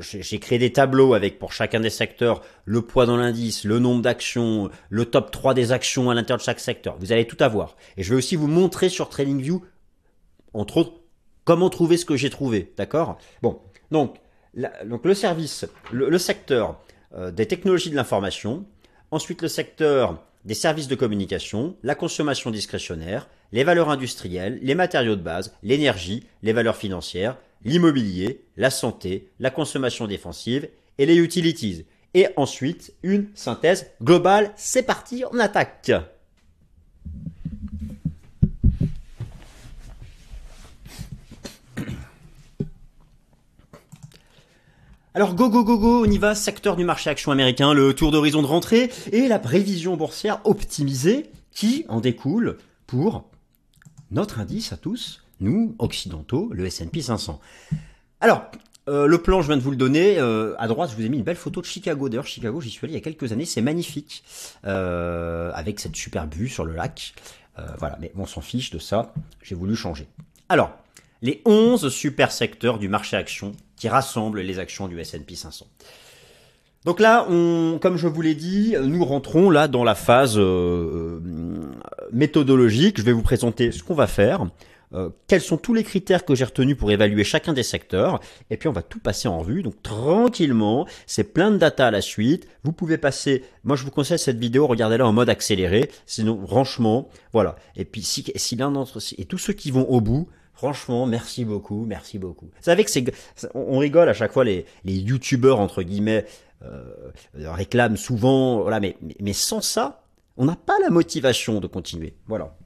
j'ai 0.00 0.38
créé 0.38 0.58
des 0.58 0.72
tableaux 0.72 1.14
avec 1.14 1.38
pour 1.38 1.52
chacun 1.52 1.80
des 1.80 1.90
secteurs 1.90 2.42
le 2.64 2.82
poids 2.82 3.06
dans 3.06 3.16
l'indice, 3.16 3.64
le 3.64 3.78
nombre 3.78 4.02
d'actions, 4.02 4.70
le 4.90 5.04
top 5.06 5.30
3 5.30 5.54
des 5.54 5.72
actions 5.72 6.10
à 6.10 6.14
l'intérieur 6.14 6.38
de 6.38 6.44
chaque 6.44 6.60
secteur. 6.60 6.96
Vous 6.98 7.12
allez 7.12 7.26
tout 7.26 7.38
avoir. 7.40 7.76
Et 7.96 8.02
je 8.02 8.10
vais 8.10 8.16
aussi 8.16 8.36
vous 8.36 8.48
montrer 8.48 8.88
sur 8.88 9.08
TradingView, 9.08 9.64
entre 10.52 10.76
autres, 10.76 11.00
comment 11.44 11.70
trouver 11.70 11.96
ce 11.96 12.04
que 12.04 12.16
j'ai 12.16 12.30
trouvé. 12.30 12.72
D'accord? 12.76 13.18
Bon, 13.40 13.60
donc, 13.90 14.16
donc 14.84 15.04
le 15.04 15.14
service, 15.14 15.66
le, 15.90 16.18
secteur 16.18 16.78
euh, 17.14 17.30
des 17.30 17.46
technologies 17.46 17.90
de 17.90 17.96
l'information, 17.96 18.66
ensuite 19.10 19.42
le 19.42 19.48
secteur 19.48 20.22
des 20.44 20.54
services 20.54 20.88
de 20.88 20.94
communication, 20.94 21.76
la 21.82 21.94
consommation 21.94 22.50
discrétionnaire, 22.50 23.28
les 23.52 23.64
valeurs 23.64 23.90
industrielles, 23.90 24.58
les 24.60 24.74
matériaux 24.74 25.16
de 25.16 25.22
base, 25.22 25.54
l'énergie, 25.62 26.26
les 26.42 26.52
valeurs 26.52 26.76
financières, 26.76 27.36
l'immobilier, 27.64 28.44
la 28.56 28.70
santé, 28.70 29.28
la 29.38 29.50
consommation 29.50 30.06
défensive 30.06 30.68
et 30.98 31.06
les 31.06 31.16
utilities. 31.16 31.86
Et 32.14 32.28
ensuite, 32.36 32.94
une 33.02 33.28
synthèse 33.34 33.90
globale. 34.02 34.52
C'est 34.56 34.82
parti, 34.82 35.24
on 35.32 35.38
attaque. 35.38 35.92
Alors 45.14 45.34
go 45.34 45.50
go 45.50 45.62
go 45.62 45.78
go, 45.78 46.06
on 46.06 46.10
y 46.10 46.16
va, 46.16 46.34
secteur 46.34 46.74
du 46.74 46.84
marché 46.84 47.10
action 47.10 47.32
américain, 47.32 47.74
le 47.74 47.92
tour 47.92 48.12
d'horizon 48.12 48.40
de 48.40 48.46
rentrée 48.46 48.90
et 49.12 49.28
la 49.28 49.38
prévision 49.38 49.94
boursière 49.94 50.40
optimisée 50.44 51.30
qui 51.50 51.84
en 51.90 52.00
découle 52.00 52.56
pour 52.86 53.28
notre 54.10 54.40
indice 54.40 54.72
à 54.72 54.78
tous, 54.78 55.21
nous, 55.42 55.74
occidentaux, 55.78 56.48
le 56.52 56.66
S&P 56.66 57.02
500. 57.02 57.40
Alors, 58.20 58.50
euh, 58.88 59.06
le 59.06 59.18
plan, 59.18 59.42
je 59.42 59.46
viens 59.46 59.56
de 59.56 59.62
vous 59.62 59.70
le 59.70 59.76
donner. 59.76 60.18
Euh, 60.18 60.54
à 60.58 60.66
droite, 60.66 60.90
je 60.90 60.96
vous 60.96 61.04
ai 61.04 61.08
mis 61.08 61.18
une 61.18 61.22
belle 61.22 61.36
photo 61.36 61.60
de 61.60 61.66
Chicago. 61.66 62.08
D'ailleurs, 62.08 62.26
Chicago, 62.26 62.60
j'y 62.60 62.70
suis 62.70 62.84
allé 62.84 62.94
il 62.94 62.96
y 62.96 62.98
a 62.98 63.02
quelques 63.02 63.32
années. 63.32 63.44
C'est 63.44 63.62
magnifique, 63.62 64.24
euh, 64.66 65.52
avec 65.54 65.78
cette 65.78 65.94
superbe 65.94 66.34
vue 66.34 66.48
sur 66.48 66.64
le 66.64 66.74
lac. 66.74 67.14
voilà, 67.78 67.98
mais 68.00 68.10
on 68.16 68.26
s'en 68.26 68.40
fiche 68.40 68.70
de 68.70 68.78
ça. 68.78 69.12
J'ai 69.42 69.54
voulu 69.54 69.76
changer. 69.76 70.08
Alors, 70.48 70.72
les 71.20 71.42
11 71.44 71.90
super 71.90 72.32
secteurs 72.32 72.78
du 72.78 72.88
marché 72.88 73.16
action 73.16 73.52
qui 73.76 73.88
rassemblent 73.88 74.40
les 74.40 74.58
actions 74.58 74.88
du 74.88 74.98
S&P 74.98 75.34
500. 75.36 75.66
Donc 76.84 76.98
là, 76.98 77.26
on, 77.28 77.78
comme 77.80 77.96
je 77.96 78.08
vous 78.08 78.22
l'ai 78.22 78.34
dit, 78.34 78.74
nous 78.82 79.04
rentrons 79.04 79.50
là 79.50 79.68
dans 79.68 79.84
la 79.84 79.94
phase 79.94 80.40
méthodologique. 82.12 82.98
Je 82.98 83.04
vais 83.04 83.12
vous 83.12 83.22
présenter 83.22 83.70
ce 83.70 83.84
qu'on 83.84 83.94
va 83.94 84.08
faire. 84.08 84.46
Euh, 84.94 85.10
quels 85.26 85.40
sont 85.40 85.56
tous 85.56 85.74
les 85.74 85.84
critères 85.84 86.24
que 86.24 86.34
j'ai 86.34 86.44
retenus 86.44 86.76
pour 86.76 86.90
évaluer 86.90 87.24
chacun 87.24 87.52
des 87.52 87.62
secteurs, 87.62 88.20
et 88.50 88.56
puis 88.56 88.68
on 88.68 88.72
va 88.72 88.82
tout 88.82 88.98
passer 88.98 89.28
en 89.28 89.40
revue, 89.40 89.62
donc 89.62 89.82
tranquillement, 89.82 90.86
c'est 91.06 91.24
plein 91.24 91.50
de 91.50 91.56
data 91.56 91.86
à 91.86 91.90
la 91.90 92.02
suite, 92.02 92.46
vous 92.62 92.72
pouvez 92.72 92.98
passer, 92.98 93.44
moi 93.64 93.76
je 93.76 93.84
vous 93.84 93.90
conseille 93.90 94.18
cette 94.18 94.38
vidéo, 94.38 94.66
regardez-la 94.66 95.06
en 95.06 95.12
mode 95.12 95.30
accéléré, 95.30 95.90
sinon 96.06 96.46
franchement, 96.46 97.08
voilà, 97.32 97.56
et 97.76 97.84
puis 97.84 98.02
si, 98.02 98.24
si 98.36 98.56
l'un 98.56 98.70
d'entre 98.70 98.98
et 99.16 99.24
tous 99.24 99.38
ceux 99.38 99.52
qui 99.52 99.70
vont 99.70 99.88
au 99.88 100.00
bout, 100.00 100.28
Franchement, 100.54 101.06
merci 101.06 101.44
beaucoup, 101.44 101.86
merci 101.86 102.18
beaucoup. 102.18 102.44
Vous 102.44 102.62
savez 102.62 102.84
que 102.84 102.90
c'est, 102.90 103.04
on 103.54 103.78
rigole 103.78 104.08
à 104.08 104.12
chaque 104.12 104.32
fois 104.32 104.44
les, 104.44 104.64
les 104.84 104.94
youtubeurs 104.94 105.58
entre 105.58 105.82
guillemets 105.82 106.24
euh, 106.62 106.84
réclament 107.34 107.96
souvent, 107.96 108.60
voilà, 108.60 108.78
mais, 108.78 108.96
mais 109.18 109.32
sans 109.32 109.60
ça, 109.60 110.04
on 110.36 110.44
n'a 110.44 110.54
pas 110.54 110.78
la 110.80 110.90
motivation 110.90 111.58
de 111.58 111.66
continuer. 111.66 112.14
Voilà. 112.26 112.56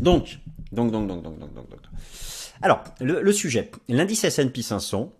Donc, 0.00 0.40
donc, 0.72 0.90
donc, 0.90 1.06
donc, 1.06 1.22
donc, 1.22 1.38
donc, 1.38 1.54
donc, 1.54 1.70
donc. 1.70 1.80
Alors, 2.62 2.82
le, 3.00 3.32
sujet. 3.32 3.70
L'indice 3.88 4.24
S&P 4.24 4.62
500, 4.62 5.12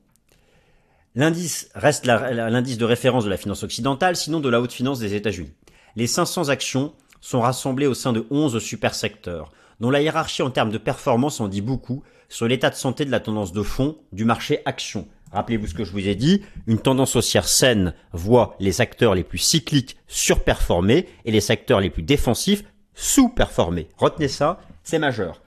l'indice 1.15 1.69
reste 1.75 2.07
l'indice 2.07 2.79
de 2.79 2.85
référence 2.85 3.25
de 3.25 3.31
la 3.31 3.37
finance 3.37 3.63
occidentale, 3.63 4.17
sinon 4.17 4.41
de 4.41 4.49
la 4.49 4.61
haute 4.61 4.73
finance 4.73 4.99
des 4.99 5.15
États-Unis. 5.15 5.53
Les 5.97 6.07
500 6.07 6.49
actions 6.49 6.95
sont 7.21 7.41
rassemblées 7.41 7.87
au 7.87 7.95
sein 7.95 8.13
de 8.13 8.27
11 8.31 8.59
super 8.59 8.95
secteurs, 8.95 9.53
dont 9.81 9.91
la 9.91 10.01
hiérarchie 10.01 10.43
en 10.43 10.51
termes 10.51 10.71
de 10.71 10.79
performance 10.79 11.41
en 11.41 11.49
dit 11.49 11.63
beaucoup 11.63 12.03
sur 12.29 12.49
l'état 12.49 12.71
de 12.71 12.75
santé 12.75 13.05
de 13.05 13.11
la 13.11 13.21
tendance 13.21 13.53
de 13.53 13.63
fond 13.63 13.99
du 14.13 14.25
marché 14.25 14.61
action. 14.65 15.07
Rappelez-vous 15.33 15.67
ce 15.67 15.75
que 15.75 15.85
je 15.85 15.93
vous 15.93 16.07
ai 16.07 16.15
dit, 16.15 16.43
une 16.67 16.79
tendance 16.79 17.17
haussière 17.17 17.49
saine 17.49 17.95
voit 18.13 18.57
les 18.61 18.81
acteurs 18.81 19.15
les 19.15 19.25
plus 19.25 19.39
cycliques 19.39 19.97
surperformer 20.07 21.09
et 21.25 21.31
les 21.31 21.41
secteurs 21.41 21.81
les 21.81 21.91
plus 21.91 22.03
défensifs 22.03 22.65
sous-performer. 22.97 23.87
Retenez 23.97 24.27
ça, 24.27 24.59
c'est 24.83 24.99
majeur. 24.99 25.41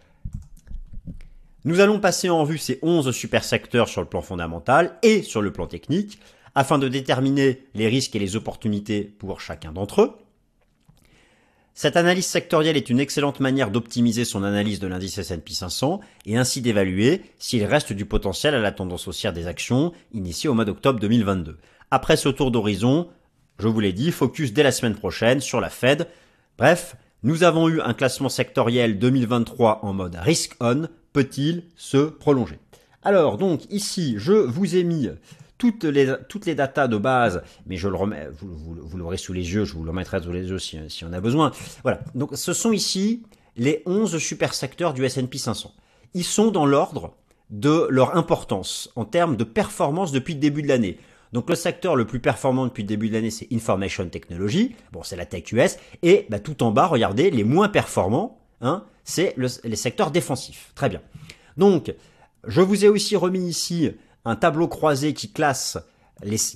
Nous 1.65 1.82
allons 1.82 2.00
passer 2.00 2.29
en 2.29 2.39
revue 2.41 2.58
ces 2.58 2.79
11 2.82 3.12
super 3.12 3.44
secteurs 3.44 3.89
sur 3.89 4.00
le 4.00 4.08
plan 4.08 4.22
fondamental 4.22 4.98
et 5.03 5.24
sur 5.24 5.41
le 5.41 5.51
plan 5.51 5.68
technique 5.68 6.20
afin 6.56 6.77
de 6.77 6.88
déterminer 6.88 7.65
les 7.75 7.88
risques 7.88 8.15
et 8.15 8.20
les 8.20 8.38
opportunités 8.38 9.03
pour 9.03 9.41
chacun 9.41 9.74
d'entre 9.74 10.01
eux. 10.01 10.15
Cette 11.74 11.98
analyse 11.98 12.25
sectorielle 12.25 12.77
est 12.77 12.89
une 12.89 13.00
excellente 13.00 13.39
manière 13.39 13.72
d'optimiser 13.72 14.25
son 14.25 14.44
analyse 14.44 14.79
de 14.79 14.88
l'indice 14.88 15.18
S&P 15.18 15.53
500 15.53 16.01
et 16.25 16.38
ainsi 16.38 16.62
d'évaluer 16.62 17.22
s'il 17.39 17.63
reste 17.63 17.94
du 17.94 18.06
potentiel 18.06 18.53
à 18.53 18.60
la 18.60 18.72
tendance 18.72 19.08
haussière 19.08 19.34
des 19.34 19.48
actions 19.48 19.94
initiée 20.13 20.50
au 20.50 20.53
mois 20.53 20.65
d'octobre 20.65 21.00
2022. 21.00 21.58
Après 21.91 22.18
ce 22.18 22.29
tour 22.29 22.51
d'horizon, 22.51 23.10
je 23.60 23.68
vous 23.68 23.79
l'ai 23.79 23.94
dit, 23.94 24.12
focus 24.12 24.53
dès 24.53 24.63
la 24.63 24.72
semaine 24.72 24.96
prochaine 24.96 25.39
sur 25.39 25.62
la 25.62 25.70
Fed. 25.70 26.08
Bref, 26.58 26.96
nous 27.22 27.44
avons 27.44 27.68
eu 27.68 27.82
un 27.82 27.94
classement 27.94 28.30
sectoriel 28.30 28.98
2023 28.98 29.84
en 29.84 29.94
mode 29.94 30.16
risk 30.16 30.56
on. 30.62 30.88
Peut-il 31.12 31.64
se 31.76 31.98
prolonger? 31.98 32.60
Alors 33.04 33.38
donc 33.38 33.62
ici, 33.72 34.16
je 34.18 34.32
vous 34.32 34.76
ai 34.76 34.84
mis 34.84 35.10
toutes 35.58 35.84
les, 35.84 36.14
toutes 36.30 36.48
datas 36.50 36.88
de 36.88 36.98
base, 36.98 37.42
mais 37.66 37.76
je 37.76 37.90
le 37.90 37.96
remets, 37.96 38.30
vous, 38.40 38.76
vous, 38.82 38.98
l'aurez 38.98 39.18
sous 39.18 39.34
les 39.34 39.54
yeux, 39.54 39.66
je 39.66 39.74
vous 39.74 39.84
le 39.84 39.90
remettrai 39.90 40.22
sous 40.22 40.32
les 40.32 40.48
yeux 40.48 40.60
si, 40.60 40.78
si 40.88 41.04
on 41.04 41.12
a 41.12 41.20
besoin. 41.20 41.52
Voilà. 41.84 42.00
Donc 42.16 42.32
ce 42.36 42.54
sont 42.54 42.72
ici 42.72 43.24
les 43.58 43.84
11 43.86 44.18
super 44.18 44.54
secteurs 44.54 44.94
du 44.94 45.04
S&P 45.04 45.38
500. 45.38 45.74
Ils 46.14 46.24
sont 46.24 46.52
dans 46.52 46.66
l'ordre 46.66 47.16
de 47.50 47.88
leur 47.90 48.16
importance 48.16 48.92
en 48.96 49.04
termes 49.04 49.36
de 49.36 49.44
performance 49.44 50.12
depuis 50.12 50.36
le 50.36 50.40
début 50.40 50.62
de 50.62 50.68
l'année. 50.68 50.98
Donc 51.33 51.50
le 51.50 51.55
secteur 51.55 51.95
le 51.95 52.05
plus 52.05 52.19
performant 52.19 52.65
depuis 52.65 52.83
le 52.83 52.88
début 52.88 53.09
de 53.09 53.13
l'année, 53.13 53.29
c'est 53.29 53.48
Information 53.51 54.07
Technology. 54.09 54.75
Bon, 54.91 55.03
c'est 55.03 55.15
la 55.15 55.25
tech 55.25 55.51
US. 55.51 55.77
Et 56.01 56.25
bah, 56.29 56.39
tout 56.39 56.63
en 56.63 56.71
bas, 56.71 56.88
regardez, 56.88 57.29
les 57.29 57.43
moins 57.43 57.69
performants, 57.69 58.39
hein, 58.62 58.83
c'est 59.03 59.33
le, 59.38 59.48
les 59.63 59.75
secteurs 59.75 60.12
défensifs. 60.12 60.71
Très 60.75 60.89
bien. 60.89 61.01
Donc, 61.57 61.93
je 62.48 62.62
vous 62.62 62.86
ai 62.86 62.88
aussi 62.88 63.15
remis 63.15 63.48
ici 63.48 63.91
un 64.25 64.36
tableau 64.36 64.67
croisé 64.67 65.13
qui 65.13 65.31
classe 65.31 65.77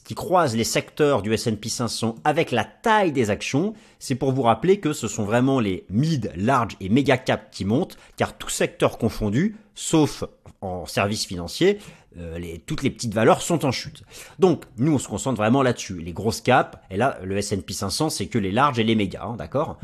qui 0.03 0.15
croise 0.15 0.55
les 0.55 0.63
secteurs 0.63 1.21
du 1.21 1.33
S&P 1.33 1.69
500 1.69 2.15
avec 2.23 2.51
la 2.51 2.65
taille 2.65 3.11
des 3.11 3.29
actions, 3.29 3.73
c'est 3.99 4.15
pour 4.15 4.31
vous 4.31 4.41
rappeler 4.41 4.79
que 4.79 4.93
ce 4.93 5.07
sont 5.07 5.23
vraiment 5.23 5.59
les 5.59 5.85
mid, 5.89 6.31
large 6.35 6.75
et 6.81 6.89
méga 6.89 7.17
cap 7.17 7.49
qui 7.51 7.65
montent, 7.65 7.97
car 8.17 8.37
tout 8.37 8.49
secteur 8.49 8.97
confondu, 8.97 9.55
sauf 9.75 10.23
en 10.61 10.85
services 10.85 11.25
financiers, 11.25 11.79
euh, 12.17 12.39
toutes 12.65 12.83
les 12.83 12.89
petites 12.89 13.13
valeurs 13.13 13.41
sont 13.41 13.65
en 13.65 13.71
chute. 13.71 14.03
Donc, 14.39 14.63
nous, 14.77 14.93
on 14.93 14.99
se 14.99 15.07
concentre 15.07 15.37
vraiment 15.37 15.63
là-dessus. 15.63 15.99
Les 15.99 16.13
grosses 16.13 16.41
caps, 16.41 16.77
et 16.89 16.97
là, 16.97 17.17
le 17.23 17.37
S&P 17.37 17.73
500, 17.73 18.09
c'est 18.09 18.27
que 18.27 18.37
les 18.37 18.51
larges 18.51 18.79
et 18.79 18.83
les 18.83 18.95
mégas, 18.95 19.23
hein, 19.23 19.35
d'accord? 19.37 19.77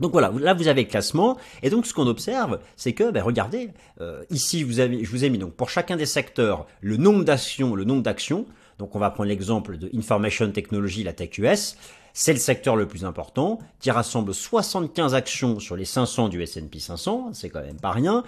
Donc 0.00 0.12
voilà, 0.12 0.30
là 0.38 0.52
vous 0.52 0.68
avez 0.68 0.82
le 0.82 0.88
classement, 0.88 1.38
et 1.62 1.70
donc 1.70 1.86
ce 1.86 1.94
qu'on 1.94 2.06
observe, 2.06 2.60
c'est 2.76 2.92
que, 2.92 3.10
ben 3.10 3.22
regardez, 3.22 3.70
euh, 4.00 4.24
ici 4.28 4.60
je 4.60 5.10
vous 5.10 5.24
ai 5.24 5.30
mis 5.30 5.38
donc 5.38 5.54
pour 5.54 5.70
chacun 5.70 5.96
des 5.96 6.04
secteurs 6.04 6.66
le 6.82 6.98
nombre 6.98 7.24
d'actions, 7.24 7.74
le 7.74 7.84
nombre 7.84 8.02
d'actions. 8.02 8.44
Donc 8.78 8.94
on 8.94 8.98
va 8.98 9.10
prendre 9.10 9.30
l'exemple 9.30 9.78
de 9.78 9.90
Information 9.96 10.50
Technology, 10.50 11.02
la 11.02 11.14
Tech 11.14 11.38
US. 11.38 11.78
C'est 12.12 12.32
le 12.32 12.38
secteur 12.38 12.76
le 12.76 12.86
plus 12.86 13.04
important, 13.04 13.58
qui 13.80 13.90
rassemble 13.90 14.34
75 14.34 15.14
actions 15.14 15.60
sur 15.60 15.76
les 15.76 15.84
500 15.84 16.28
du 16.28 16.42
S&P 16.42 16.78
500, 16.78 17.30
c'est 17.32 17.50
quand 17.50 17.60
même 17.60 17.80
pas 17.80 17.90
rien, 17.90 18.24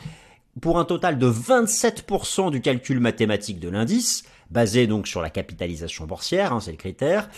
pour 0.60 0.78
un 0.78 0.84
total 0.84 1.18
de 1.18 1.30
27% 1.30 2.50
du 2.50 2.60
calcul 2.60 3.00
mathématique 3.00 3.60
de 3.60 3.68
l'indice, 3.68 4.24
basé 4.50 4.86
donc 4.86 5.06
sur 5.06 5.20
la 5.20 5.30
capitalisation 5.30 6.06
boursière, 6.06 6.52
hein, 6.52 6.60
c'est 6.60 6.70
le 6.70 6.76
critère, 6.76 7.28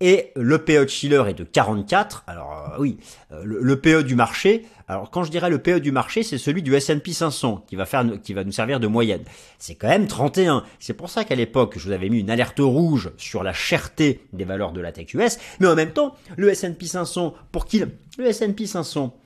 et 0.00 0.32
le 0.34 0.64
PE 0.64 0.84
de 0.84 0.88
Schiller 0.88 1.22
est 1.28 1.34
de 1.34 1.44
44. 1.44 2.24
Alors 2.26 2.72
euh, 2.72 2.80
oui, 2.80 2.96
euh, 3.32 3.42
le, 3.44 3.80
PE 3.80 4.02
du 4.02 4.14
marché. 4.14 4.64
Alors 4.88 5.10
quand 5.10 5.24
je 5.24 5.30
dirais 5.30 5.50
le 5.50 5.58
PE 5.58 5.80
du 5.80 5.92
marché, 5.92 6.22
c'est 6.22 6.38
celui 6.38 6.62
du 6.62 6.74
S&P 6.74 7.12
500 7.12 7.64
qui 7.66 7.76
va 7.76 7.84
faire, 7.84 8.06
qui 8.22 8.32
va 8.32 8.42
nous 8.42 8.52
servir 8.52 8.80
de 8.80 8.86
moyenne. 8.86 9.22
C'est 9.58 9.74
quand 9.74 9.88
même 9.88 10.06
31. 10.06 10.64
C'est 10.78 10.94
pour 10.94 11.10
ça 11.10 11.24
qu'à 11.24 11.34
l'époque, 11.34 11.74
je 11.76 11.86
vous 11.86 11.92
avais 11.92 12.08
mis 12.08 12.20
une 12.20 12.30
alerte 12.30 12.60
rouge 12.60 13.10
sur 13.18 13.42
la 13.42 13.52
cherté 13.52 14.22
des 14.32 14.44
valeurs 14.44 14.72
de 14.72 14.80
la 14.80 14.90
tech 14.90 15.12
US. 15.12 15.38
Mais 15.60 15.66
en 15.66 15.74
même 15.74 15.92
temps, 15.92 16.14
le 16.36 16.48
S&P 16.48 16.86
500, 16.86 17.34
pour 17.52 17.66
qui 17.66 17.80
le 17.80 18.26
S&P 18.26 18.66
500 18.66 19.14
euh, 19.14 19.19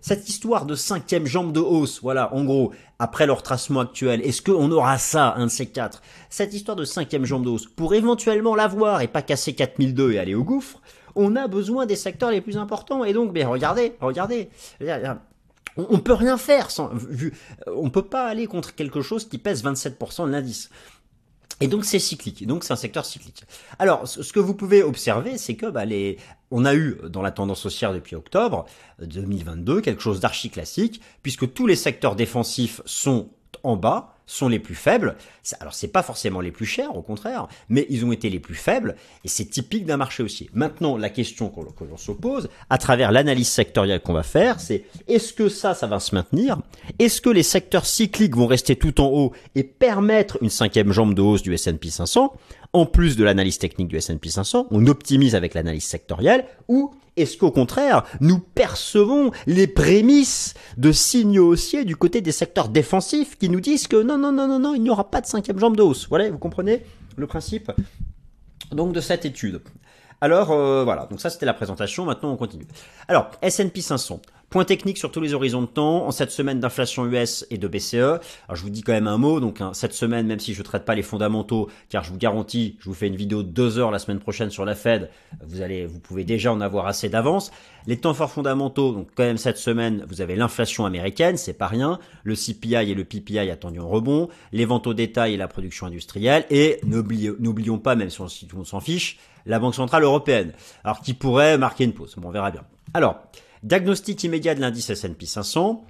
cette 0.00 0.28
histoire 0.28 0.66
de 0.66 0.74
cinquième 0.74 1.26
jambe 1.26 1.52
de 1.52 1.60
hausse, 1.60 2.00
voilà, 2.02 2.34
en 2.34 2.44
gros, 2.44 2.72
après 2.98 3.26
le 3.26 3.32
retracement 3.32 3.80
actuel, 3.80 4.20
est-ce 4.22 4.42
qu'on 4.42 4.70
aura 4.70 4.98
ça, 4.98 5.34
un 5.36 5.46
de 5.46 5.50
ces 5.50 5.66
quatre? 5.66 6.02
Cette 6.28 6.54
histoire 6.54 6.76
de 6.76 6.84
cinquième 6.84 7.24
jambe 7.24 7.44
de 7.44 7.50
hausse, 7.50 7.66
pour 7.66 7.94
éventuellement 7.94 8.54
l'avoir 8.54 9.00
et 9.00 9.08
pas 9.08 9.22
casser 9.22 9.54
4002 9.54 10.12
et 10.12 10.18
aller 10.18 10.34
au 10.34 10.44
gouffre, 10.44 10.80
on 11.16 11.36
a 11.36 11.48
besoin 11.48 11.86
des 11.86 11.96
secteurs 11.96 12.30
les 12.30 12.40
plus 12.40 12.56
importants. 12.56 13.04
Et 13.04 13.12
donc, 13.12 13.32
bien, 13.32 13.48
regardez, 13.48 13.94
regardez, 14.00 14.50
on, 15.76 15.86
on 15.90 15.98
peut 15.98 16.14
rien 16.14 16.36
faire 16.36 16.70
sans, 16.70 16.90
vu, 16.94 17.32
on 17.66 17.90
peut 17.90 18.06
pas 18.06 18.26
aller 18.26 18.46
contre 18.46 18.74
quelque 18.74 19.02
chose 19.02 19.28
qui 19.28 19.38
pèse 19.38 19.64
27% 19.64 20.26
de 20.26 20.30
l'indice. 20.30 20.70
Et 21.60 21.68
donc 21.68 21.84
c'est 21.84 21.98
cyclique, 21.98 22.46
donc 22.46 22.64
c'est 22.64 22.72
un 22.72 22.76
secteur 22.76 23.04
cyclique. 23.04 23.44
Alors 23.78 24.08
ce 24.08 24.32
que 24.32 24.40
vous 24.40 24.54
pouvez 24.54 24.82
observer, 24.82 25.36
c'est 25.36 25.56
que 25.56 25.66
bah, 25.66 25.84
les... 25.84 26.16
on 26.50 26.64
a 26.64 26.74
eu 26.74 26.98
dans 27.08 27.22
la 27.22 27.30
tendance 27.30 27.66
haussière 27.66 27.92
depuis 27.92 28.16
octobre 28.16 28.64
2022 29.00 29.82
quelque 29.82 30.02
chose 30.02 30.20
d'archi 30.20 30.48
classique, 30.48 31.02
puisque 31.22 31.52
tous 31.52 31.66
les 31.66 31.76
secteurs 31.76 32.16
défensifs 32.16 32.80
sont 32.86 33.28
en 33.62 33.76
bas, 33.76 34.14
sont 34.30 34.48
les 34.48 34.60
plus 34.60 34.74
faibles. 34.74 35.16
Alors 35.58 35.74
c'est 35.74 35.88
pas 35.88 36.02
forcément 36.02 36.40
les 36.40 36.52
plus 36.52 36.66
chers, 36.66 36.96
au 36.96 37.02
contraire, 37.02 37.48
mais 37.68 37.86
ils 37.90 38.04
ont 38.04 38.12
été 38.12 38.30
les 38.30 38.38
plus 38.38 38.54
faibles 38.54 38.94
et 39.24 39.28
c'est 39.28 39.46
typique 39.46 39.86
d'un 39.86 39.96
marché 39.96 40.22
haussier. 40.22 40.48
Maintenant, 40.54 40.96
la 40.96 41.10
question 41.10 41.48
que 41.48 41.84
l'on 41.84 41.96
se 41.96 42.12
pose 42.12 42.48
à 42.68 42.78
travers 42.78 43.10
l'analyse 43.10 43.48
sectorielle 43.48 44.00
qu'on 44.00 44.12
va 44.12 44.22
faire, 44.22 44.60
c'est 44.60 44.84
est-ce 45.08 45.32
que 45.32 45.48
ça, 45.48 45.74
ça 45.74 45.88
va 45.88 45.98
se 45.98 46.14
maintenir? 46.14 46.58
Est-ce 46.98 47.20
que 47.20 47.30
les 47.30 47.42
secteurs 47.42 47.86
cycliques 47.86 48.36
vont 48.36 48.46
rester 48.46 48.76
tout 48.76 49.00
en 49.00 49.08
haut 49.08 49.32
et 49.56 49.64
permettre 49.64 50.38
une 50.42 50.50
cinquième 50.50 50.92
jambe 50.92 51.14
de 51.14 51.22
hausse 51.22 51.42
du 51.42 51.52
S&P 51.52 51.90
500 51.90 52.32
En 52.72 52.86
plus 52.86 53.16
de 53.16 53.24
l'analyse 53.24 53.58
technique 53.58 53.88
du 53.88 53.96
S&P 53.96 54.28
500, 54.28 54.68
on 54.70 54.86
optimise 54.86 55.34
avec 55.34 55.54
l'analyse 55.54 55.84
sectorielle 55.84 56.44
ou 56.68 56.94
est-ce 57.16 57.36
qu'au 57.36 57.50
contraire, 57.50 58.04
nous 58.20 58.38
percevons 58.38 59.32
les 59.46 59.66
prémices 59.66 60.54
de 60.76 60.92
signaux 60.92 61.48
haussiers 61.48 61.84
du 61.84 61.96
côté 61.96 62.20
des 62.20 62.30
secteurs 62.32 62.68
défensifs 62.68 63.36
qui 63.36 63.48
nous 63.48 63.60
disent 63.60 63.88
que 63.88 64.00
non, 64.00 64.16
non, 64.16 64.30
non, 64.30 64.46
non, 64.46 64.60
non, 64.60 64.74
il 64.74 64.82
n'y 64.82 64.90
aura 64.90 65.10
pas 65.10 65.20
de 65.20 65.26
cinquième 65.26 65.58
jambe 65.58 65.76
de 65.76 65.82
hausse. 65.82 66.08
Voilà, 66.08 66.30
vous 66.30 66.38
comprenez 66.38 66.82
le 67.16 67.26
principe 67.26 67.72
donc 68.70 68.92
de 68.92 69.00
cette 69.00 69.24
étude. 69.24 69.60
Alors 70.20 70.52
euh, 70.52 70.84
voilà, 70.84 71.06
donc 71.06 71.20
ça 71.20 71.30
c'était 71.30 71.46
la 71.46 71.54
présentation, 71.54 72.04
maintenant 72.04 72.30
on 72.30 72.36
continue. 72.36 72.66
Alors, 73.08 73.30
S&P 73.42 73.80
500. 73.80 74.20
Point 74.50 74.64
technique 74.64 74.98
sur 74.98 75.12
tous 75.12 75.20
les 75.20 75.32
horizons 75.32 75.62
de 75.62 75.68
temps, 75.68 76.08
en 76.08 76.10
cette 76.10 76.32
semaine 76.32 76.58
d'inflation 76.58 77.06
US 77.06 77.46
et 77.50 77.56
de 77.56 77.68
BCE. 77.68 77.94
Alors 77.94 78.20
je 78.54 78.62
vous 78.62 78.70
dis 78.70 78.82
quand 78.82 78.90
même 78.90 79.06
un 79.06 79.16
mot, 79.16 79.38
donc 79.38 79.60
hein, 79.60 79.70
cette 79.74 79.92
semaine, 79.92 80.26
même 80.26 80.40
si 80.40 80.54
je 80.54 80.58
ne 80.58 80.64
traite 80.64 80.84
pas 80.84 80.96
les 80.96 81.04
fondamentaux, 81.04 81.70
car 81.88 82.02
je 82.02 82.10
vous 82.10 82.18
garantis, 82.18 82.76
je 82.80 82.86
vous 82.86 82.94
fais 82.94 83.06
une 83.06 83.14
vidéo 83.14 83.44
de 83.44 83.48
deux 83.48 83.78
heures 83.78 83.92
la 83.92 84.00
semaine 84.00 84.18
prochaine 84.18 84.50
sur 84.50 84.64
la 84.64 84.74
Fed, 84.74 85.08
vous 85.46 85.62
allez, 85.62 85.86
vous 85.86 86.00
pouvez 86.00 86.24
déjà 86.24 86.52
en 86.52 86.60
avoir 86.60 86.88
assez 86.88 87.08
d'avance. 87.08 87.52
Les 87.86 87.96
temps 87.98 88.12
forts 88.12 88.32
fondamentaux, 88.32 88.92
donc 88.92 89.10
quand 89.14 89.22
même 89.22 89.38
cette 89.38 89.56
semaine, 89.56 90.04
vous 90.08 90.20
avez 90.20 90.34
l'inflation 90.34 90.84
américaine, 90.84 91.36
c'est 91.36 91.52
pas 91.52 91.68
rien, 91.68 92.00
le 92.24 92.34
CPI 92.34 92.90
et 92.90 92.94
le 92.94 93.04
PPI 93.04 93.38
attendu 93.50 93.78
en 93.78 93.88
rebond, 93.88 94.30
les 94.50 94.64
ventes 94.64 94.88
au 94.88 94.94
détail 94.94 95.34
et 95.34 95.36
la 95.36 95.46
production 95.46 95.86
industrielle, 95.86 96.44
et 96.50 96.80
n'oublions 96.84 97.78
pas, 97.78 97.94
même 97.94 98.10
si 98.10 98.20
on 98.20 98.64
s'en 98.64 98.80
fiche, 98.80 99.20
la 99.46 99.60
Banque 99.60 99.76
Centrale 99.76 100.02
Européenne, 100.02 100.54
alors 100.82 101.02
qui 101.02 101.14
pourrait 101.14 101.56
marquer 101.56 101.84
une 101.84 101.92
pause, 101.92 102.16
bon, 102.16 102.30
on 102.30 102.32
verra 102.32 102.50
bien. 102.50 102.64
Alors, 102.94 103.22
Diagnostic 103.62 104.24
immédiat 104.24 104.54
de 104.54 104.60
l'indice 104.60 104.88
S&P 104.88 105.26
500. 105.26 105.84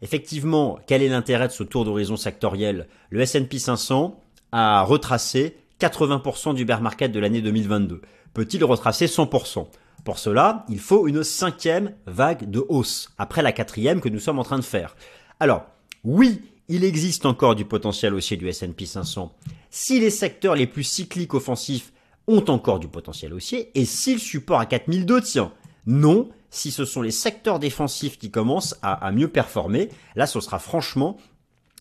Effectivement, 0.00 0.78
quel 0.86 1.02
est 1.02 1.08
l'intérêt 1.08 1.48
de 1.48 1.52
ce 1.52 1.64
tour 1.64 1.84
d'horizon 1.84 2.16
sectoriel? 2.16 2.86
Le 3.10 3.20
S&P 3.20 3.58
500 3.58 4.22
a 4.52 4.82
retracé 4.82 5.56
80% 5.80 6.54
du 6.54 6.64
bear 6.64 6.80
market 6.80 7.10
de 7.10 7.18
l'année 7.18 7.42
2022. 7.42 8.00
Peut-il 8.32 8.62
retracer 8.64 9.06
100% 9.06 9.66
Pour 10.04 10.18
cela, 10.18 10.64
il 10.68 10.78
faut 10.78 11.08
une 11.08 11.24
cinquième 11.24 11.94
vague 12.06 12.48
de 12.48 12.64
hausse, 12.68 13.10
après 13.18 13.42
la 13.42 13.52
quatrième 13.52 14.00
que 14.00 14.08
nous 14.08 14.20
sommes 14.20 14.38
en 14.38 14.44
train 14.44 14.58
de 14.58 14.64
faire. 14.64 14.94
Alors, 15.40 15.66
oui, 16.04 16.42
il 16.68 16.84
existe 16.84 17.26
encore 17.26 17.56
du 17.56 17.64
potentiel 17.64 18.14
haussier 18.14 18.36
du 18.36 18.46
S&P 18.48 18.86
500. 18.86 19.34
Si 19.70 19.98
les 19.98 20.10
secteurs 20.10 20.54
les 20.54 20.68
plus 20.68 20.84
cycliques 20.84 21.34
offensifs 21.34 21.92
ont 22.28 22.44
encore 22.48 22.78
du 22.78 22.88
potentiel 22.88 23.34
haussier, 23.34 23.70
et 23.74 23.84
si 23.84 24.14
le 24.14 24.20
support 24.20 24.60
à 24.60 24.66
4002 24.66 25.20
tient, 25.22 25.52
non, 25.86 26.28
si 26.56 26.70
ce 26.70 26.86
sont 26.86 27.02
les 27.02 27.10
secteurs 27.10 27.58
défensifs 27.58 28.18
qui 28.18 28.30
commencent 28.30 28.76
à, 28.82 29.12
mieux 29.12 29.28
performer, 29.28 29.90
là 30.14 30.26
ce 30.26 30.40
sera 30.40 30.58
franchement 30.58 31.18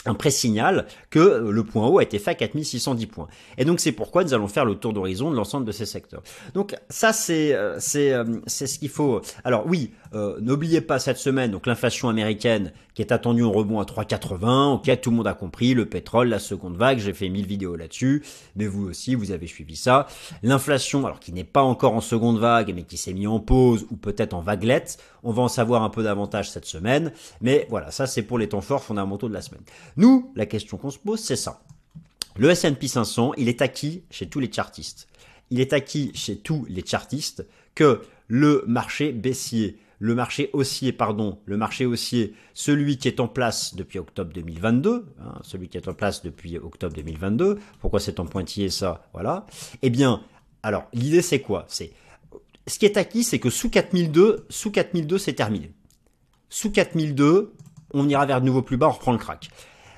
un 0.05 0.13
pré-signal 0.13 0.85
que 1.09 1.19
le 1.49 1.63
point 1.63 1.87
haut 1.87 1.99
a 1.99 2.03
été 2.03 2.19
fait 2.19 2.31
à 2.31 2.35
4610 2.35 3.05
points. 3.07 3.27
Et 3.57 3.65
donc 3.65 3.79
c'est 3.79 3.91
pourquoi 3.91 4.23
nous 4.23 4.33
allons 4.33 4.47
faire 4.47 4.65
le 4.65 4.75
tour 4.75 4.93
d'horizon 4.93 5.31
de 5.31 5.35
l'ensemble 5.35 5.65
de 5.65 5.71
ces 5.71 5.85
secteurs. 5.85 6.21
Donc 6.53 6.75
ça 6.89 7.13
c'est 7.13 7.53
euh, 7.53 7.79
c'est 7.79 8.13
euh, 8.13 8.23
c'est 8.47 8.67
ce 8.67 8.79
qu'il 8.79 8.89
faut. 8.89 9.21
Alors 9.43 9.65
oui, 9.67 9.91
euh, 10.13 10.37
n'oubliez 10.41 10.81
pas 10.81 10.99
cette 10.99 11.17
semaine 11.17 11.51
donc 11.51 11.67
l'inflation 11.67 12.09
américaine 12.09 12.71
qui 12.95 13.01
est 13.01 13.11
attendue 13.11 13.43
en 13.43 13.51
rebond 13.51 13.79
à 13.79 13.83
3,80. 13.83 14.75
Ok, 14.75 15.01
tout 15.01 15.11
le 15.11 15.17
monde 15.17 15.27
a 15.27 15.33
compris 15.33 15.73
le 15.73 15.85
pétrole, 15.85 16.29
la 16.29 16.39
seconde 16.39 16.77
vague. 16.77 16.99
J'ai 16.99 17.13
fait 17.13 17.29
1000 17.29 17.45
vidéos 17.45 17.75
là-dessus, 17.75 18.23
mais 18.55 18.67
vous 18.67 18.87
aussi 18.87 19.15
vous 19.15 19.31
avez 19.31 19.47
suivi 19.47 19.75
ça. 19.75 20.07
L'inflation, 20.43 21.05
alors 21.05 21.19
qui 21.19 21.33
n'est 21.33 21.43
pas 21.43 21.61
encore 21.61 21.93
en 21.93 22.01
seconde 22.01 22.39
vague, 22.39 22.73
mais 22.73 22.83
qui 22.83 22.97
s'est 22.97 23.13
mis 23.13 23.27
en 23.27 23.39
pause 23.39 23.85
ou 23.91 23.97
peut-être 23.97 24.33
en 24.33 24.41
vaguelette. 24.41 24.97
On 25.23 25.31
va 25.31 25.43
en 25.43 25.47
savoir 25.47 25.83
un 25.83 25.89
peu 25.89 26.03
davantage 26.03 26.49
cette 26.49 26.65
semaine. 26.65 27.11
Mais 27.41 27.67
voilà, 27.69 27.91
ça 27.91 28.07
c'est 28.07 28.23
pour 28.23 28.37
les 28.37 28.47
temps 28.47 28.61
forts 28.61 28.83
fondamentaux 28.83 29.27
de 29.27 29.33
la 29.33 29.41
semaine. 29.41 29.63
Nous, 29.97 30.31
la 30.35 30.45
question 30.45 30.77
qu'on 30.77 30.91
se 30.91 30.99
pose, 30.99 31.19
c'est 31.19 31.35
ça. 31.35 31.61
Le 32.37 32.49
S&P 32.49 32.87
500, 32.87 33.33
il 33.37 33.47
est 33.47 33.61
acquis 33.61 34.03
chez 34.09 34.27
tous 34.27 34.39
les 34.39 34.51
chartistes. 34.51 35.07
Il 35.51 35.61
est 35.61 35.73
acquis 35.73 36.11
chez 36.13 36.37
tous 36.37 36.65
les 36.67 36.85
chartistes 36.85 37.45
que 37.75 38.01
le 38.27 38.63
marché 38.67 39.11
baissier, 39.13 39.79
le 39.99 40.15
marché 40.15 40.49
haussier, 40.53 40.91
pardon, 40.91 41.39
le 41.45 41.55
marché 41.55 41.85
haussier, 41.85 42.33
celui 42.53 42.97
qui 42.97 43.07
est 43.07 43.19
en 43.19 43.27
place 43.27 43.75
depuis 43.75 43.99
octobre 43.99 44.33
2022, 44.33 45.05
hein, 45.21 45.39
celui 45.43 45.69
qui 45.69 45.77
est 45.77 45.87
en 45.87 45.93
place 45.93 46.23
depuis 46.23 46.57
octobre 46.57 46.93
2022, 46.95 47.59
pourquoi 47.79 47.99
c'est 47.99 48.19
en 48.19 48.25
pointillé 48.25 48.69
ça, 48.69 49.07
voilà. 49.13 49.45
Eh 49.81 49.89
bien, 49.89 50.21
alors, 50.63 50.85
l'idée 50.93 51.21
c'est 51.21 51.39
quoi? 51.39 51.65
C'est, 51.69 51.93
ce 52.67 52.79
qui 52.79 52.85
est 52.85 52.97
acquis, 52.97 53.23
c'est 53.23 53.39
que 53.39 53.49
sous 53.49 53.69
4002, 53.69 54.45
sous 54.49 54.71
4002, 54.71 55.17
c'est 55.17 55.33
terminé. 55.33 55.71
Sous 56.49 56.71
4002, 56.71 57.53
on 57.93 58.09
ira 58.09 58.25
vers 58.25 58.41
de 58.41 58.45
nouveau 58.45 58.61
plus 58.61 58.77
bas, 58.77 58.87
on 58.87 58.91
reprend 58.91 59.11
le 59.11 59.17
crack. 59.17 59.49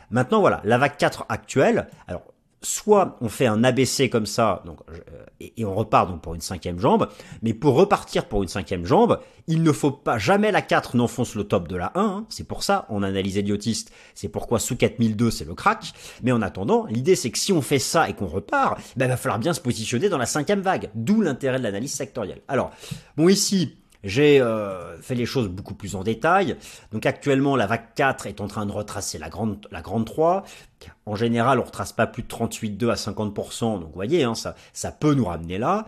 Maintenant, 0.10 0.40
voilà, 0.40 0.62
la 0.64 0.78
vague 0.78 0.98
4 0.98 1.26
actuelle, 1.30 1.88
alors 2.08 2.24
soit 2.62 3.18
on 3.22 3.30
fait 3.30 3.46
un 3.46 3.64
ABC 3.64 4.10
comme 4.10 4.26
ça, 4.26 4.64
donc, 4.66 4.80
euh, 4.90 5.26
et, 5.40 5.64
on 5.64 5.76
repart 5.76 6.10
donc 6.10 6.22
pour 6.22 6.34
une 6.34 6.42
cinquième 6.42 6.80
jambe, 6.80 7.08
mais 7.44 7.54
pour 7.54 7.76
repartir 7.76 8.26
pour 8.26 8.42
une 8.42 8.50
cinquième 8.50 8.86
jambe, 8.86 9.20
il 9.48 9.62
ne 9.62 9.72
faut 9.72 9.92
pas 9.92 10.18
jamais 10.18 10.52
la 10.52 10.62
4 10.62 10.98
n'enfonce 10.98 11.36
le 11.36 11.44
top 11.44 11.68
de 11.68 11.76
la 11.76 11.92
1, 11.96 12.02
hein. 12.02 12.26
c'est 12.30 12.48
pour 12.48 12.64
ça 12.64 12.86
on 12.90 13.04
analyse 13.04 13.36
idiotiste, 13.36 13.92
c'est 14.16 14.28
pourquoi 14.28 14.60
sous 14.60 14.76
4002 14.76 15.30
c'est 15.30 15.46
le 15.46 15.54
crack, 15.54 15.94
mais 16.24 16.32
en 16.32 16.42
attendant, 16.42 16.86
l'idée 16.88 17.16
c'est 17.16 17.30
que 17.30 17.38
si 17.38 17.54
on 17.54 17.62
fait 17.62 17.80
ça 17.80 18.10
et 18.10 18.14
qu'on 18.14 18.28
repart, 18.28 18.80
ben, 18.96 19.06
il 19.06 19.10
va 19.10 19.18
falloir 19.18 19.40
bien 19.40 19.54
se 19.54 19.62
positionner 19.62 20.10
dans 20.10 20.18
la 20.18 20.26
cinquième 20.26 20.62
vague, 20.62 20.90
d'où 20.96 21.22
l'intérêt 21.22 21.60
de 21.60 21.64
l'analyse 21.64 21.94
sectorielle. 21.94 22.42
Alors, 22.48 22.72
bon 23.18 23.30
ici, 23.30 23.78
j'ai 24.04 24.42
euh, 24.42 25.00
fait 25.02 25.16
les 25.16 25.26
choses 25.26 25.48
beaucoup 25.48 25.74
plus 25.74 25.96
en 25.96 26.04
détail. 26.04 26.58
Donc 26.92 27.06
actuellement, 27.06 27.56
la 27.56 27.68
vague 27.68 27.94
4 27.96 28.28
est 28.28 28.42
en 28.42 28.48
train 28.48 28.66
de 28.66 28.72
retracer 28.72 29.18
la 29.18 29.30
grande, 29.30 29.68
la 29.72 29.82
grande 29.82 30.06
3. 30.06 30.44
En 31.06 31.16
général, 31.16 31.60
on 31.60 31.64
retrace 31.64 31.94
pas 31.94 32.08
plus 32.08 32.24
de 32.24 32.28
38,2 32.28 32.90
à 32.90 32.96
50%. 32.96 33.80
Donc 33.80 33.88
vous 33.88 33.94
voyez, 33.94 34.24
hein, 34.24 34.36
ça, 34.36 34.56
ça 34.74 34.92
peut 34.92 35.14
nous 35.14 35.26
ramener 35.26 35.58
là. 35.58 35.86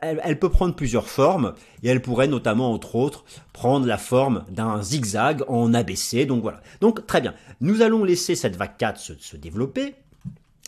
elle, 0.00 0.38
peut 0.38 0.48
prendre 0.48 0.74
plusieurs 0.74 1.08
formes 1.08 1.54
et 1.82 1.88
elle 1.88 2.02
pourrait 2.02 2.28
notamment, 2.28 2.72
entre 2.72 2.96
autres, 2.96 3.24
prendre 3.52 3.86
la 3.86 3.98
forme 3.98 4.44
d'un 4.50 4.82
zigzag 4.82 5.44
en 5.48 5.74
ABC. 5.74 6.26
Donc 6.26 6.42
voilà. 6.42 6.60
Donc 6.80 7.06
très 7.06 7.20
bien. 7.20 7.34
Nous 7.60 7.82
allons 7.82 8.04
laisser 8.04 8.34
cette 8.34 8.56
vague 8.56 8.76
4 8.76 8.98
se, 8.98 9.12
se 9.18 9.36
développer. 9.36 9.94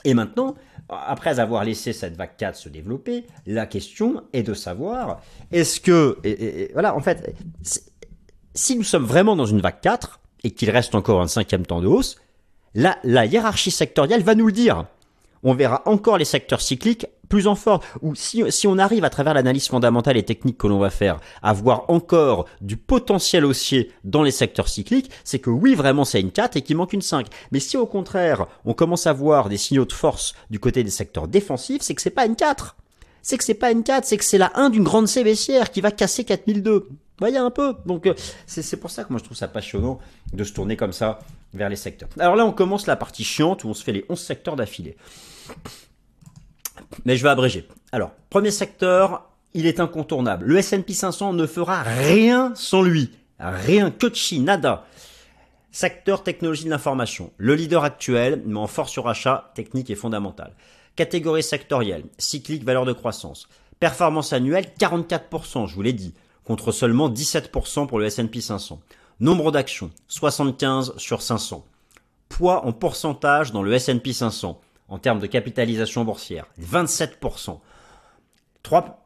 Et 0.04 0.14
maintenant, 0.14 0.54
après 0.88 1.38
avoir 1.38 1.64
laissé 1.64 1.92
cette 1.92 2.16
vague 2.16 2.36
4 2.36 2.56
se 2.56 2.68
développer, 2.68 3.26
la 3.46 3.66
question 3.66 4.22
est 4.32 4.42
de 4.42 4.54
savoir, 4.54 5.20
est-ce 5.52 5.80
que, 5.80 6.18
voilà, 6.72 6.94
en 6.96 7.00
fait, 7.00 7.34
si 8.54 8.76
nous 8.76 8.82
sommes 8.82 9.04
vraiment 9.04 9.36
dans 9.36 9.46
une 9.46 9.60
vague 9.60 9.80
4 9.80 10.20
et 10.44 10.50
qu'il 10.50 10.70
reste 10.70 10.94
encore 10.94 11.20
un 11.20 11.28
cinquième 11.28 11.66
temps 11.66 11.80
de 11.80 11.86
hausse, 11.86 12.16
la, 12.74 12.98
la 13.04 13.26
hiérarchie 13.26 13.70
sectorielle 13.70 14.22
va 14.22 14.34
nous 14.34 14.46
le 14.46 14.52
dire. 14.52 14.86
On 15.42 15.54
verra 15.54 15.82
encore 15.86 16.18
les 16.18 16.24
secteurs 16.24 16.60
cycliques 16.60 17.06
plus 17.30 17.46
en 17.46 17.54
force. 17.54 17.86
Ou 18.02 18.14
si, 18.14 18.42
si 18.50 18.66
on 18.66 18.76
arrive 18.76 19.04
à 19.04 19.10
travers 19.10 19.32
l'analyse 19.32 19.68
fondamentale 19.68 20.18
et 20.18 20.22
technique 20.22 20.58
que 20.58 20.66
l'on 20.66 20.78
va 20.78 20.90
faire 20.90 21.18
à 21.42 21.54
voir 21.54 21.84
encore 21.88 22.44
du 22.60 22.76
potentiel 22.76 23.46
haussier 23.46 23.90
dans 24.04 24.22
les 24.22 24.32
secteurs 24.32 24.68
cycliques, 24.68 25.10
c'est 25.24 25.38
que 25.38 25.48
oui, 25.48 25.74
vraiment, 25.74 26.04
c'est 26.04 26.20
une 26.20 26.32
4 26.32 26.58
et 26.58 26.62
qu'il 26.62 26.76
manque 26.76 26.92
une 26.92 27.00
5. 27.00 27.26
Mais 27.52 27.60
si 27.60 27.78
au 27.78 27.86
contraire, 27.86 28.46
on 28.66 28.74
commence 28.74 29.06
à 29.06 29.14
voir 29.14 29.48
des 29.48 29.56
signaux 29.56 29.86
de 29.86 29.92
force 29.92 30.34
du 30.50 30.58
côté 30.58 30.84
des 30.84 30.90
secteurs 30.90 31.28
défensifs, 31.28 31.82
c'est 31.82 31.94
que 31.94 32.02
c'est 32.02 32.10
pas 32.10 32.26
une 32.26 32.36
4. 32.36 32.76
C'est 33.22 33.38
que 33.38 33.44
c'est 33.44 33.54
pas 33.54 33.70
une 33.70 33.82
4, 33.82 34.04
c'est 34.04 34.16
que 34.16 34.24
c'est 34.24 34.38
la 34.38 34.50
1 34.54 34.70
d'une 34.70 34.84
grande 34.84 35.06
C 35.06 35.24
qui 35.72 35.80
va 35.80 35.90
casser 35.90 36.24
4002. 36.24 36.88
Vous 37.20 37.26
voyez 37.26 37.36
un 37.36 37.50
peu 37.50 37.74
Donc 37.84 38.06
euh, 38.06 38.14
c'est 38.46 38.78
pour 38.78 38.90
ça 38.90 39.04
que 39.04 39.10
moi 39.10 39.18
je 39.18 39.24
trouve 39.24 39.36
ça 39.36 39.46
passionnant 39.46 39.98
de 40.32 40.42
se 40.42 40.54
tourner 40.54 40.78
comme 40.78 40.94
ça 40.94 41.18
vers 41.52 41.68
les 41.68 41.76
secteurs. 41.76 42.08
Alors 42.18 42.34
là 42.34 42.46
on 42.46 42.52
commence 42.52 42.86
la 42.86 42.96
partie 42.96 43.24
chiante 43.24 43.62
où 43.64 43.68
on 43.68 43.74
se 43.74 43.84
fait 43.84 43.92
les 43.92 44.06
11 44.08 44.18
secteurs 44.18 44.56
d'affilée. 44.56 44.96
Mais 47.04 47.16
je 47.16 47.22
vais 47.22 47.28
abréger. 47.28 47.68
Alors, 47.92 48.12
premier 48.30 48.50
secteur, 48.50 49.28
il 49.54 49.66
est 49.66 49.80
incontournable. 49.80 50.46
Le 50.46 50.58
S&P 50.58 50.92
500 50.92 51.32
ne 51.32 51.46
fera 51.46 51.82
rien 51.82 52.52
sans 52.54 52.82
lui. 52.82 53.10
Rien, 53.38 53.90
que 53.90 54.12
chi, 54.12 54.40
nada. 54.40 54.86
Secteur 55.72 56.22
technologie 56.22 56.64
de 56.64 56.70
l'information. 56.70 57.32
Le 57.38 57.54
leader 57.54 57.84
actuel, 57.84 58.42
mais 58.44 58.58
en 58.58 58.66
force 58.66 58.92
sur 58.92 59.08
achat, 59.08 59.50
technique 59.54 59.88
et 59.88 59.94
fondamentale. 59.94 60.54
Catégorie 60.96 61.42
sectorielle, 61.42 62.04
cyclique, 62.18 62.64
valeur 62.64 62.84
de 62.84 62.92
croissance. 62.92 63.48
Performance 63.78 64.32
annuelle, 64.32 64.66
44%, 64.78 65.66
je 65.66 65.74
vous 65.74 65.82
l'ai 65.82 65.94
dit, 65.94 66.12
contre 66.44 66.72
seulement 66.72 67.08
17% 67.08 67.86
pour 67.86 67.98
le 67.98 68.06
S&P 68.06 68.40
500. 68.40 68.80
Nombre 69.20 69.52
d'actions, 69.52 69.90
75 70.08 70.94
sur 70.98 71.22
500. 71.22 71.64
Poids 72.28 72.66
en 72.66 72.72
pourcentage 72.72 73.52
dans 73.52 73.62
le 73.62 73.72
S&P 73.72 74.12
500, 74.12 74.60
en 74.90 74.98
termes 74.98 75.20
de 75.20 75.26
capitalisation 75.26 76.04
boursière, 76.04 76.46
27%. 76.60 77.60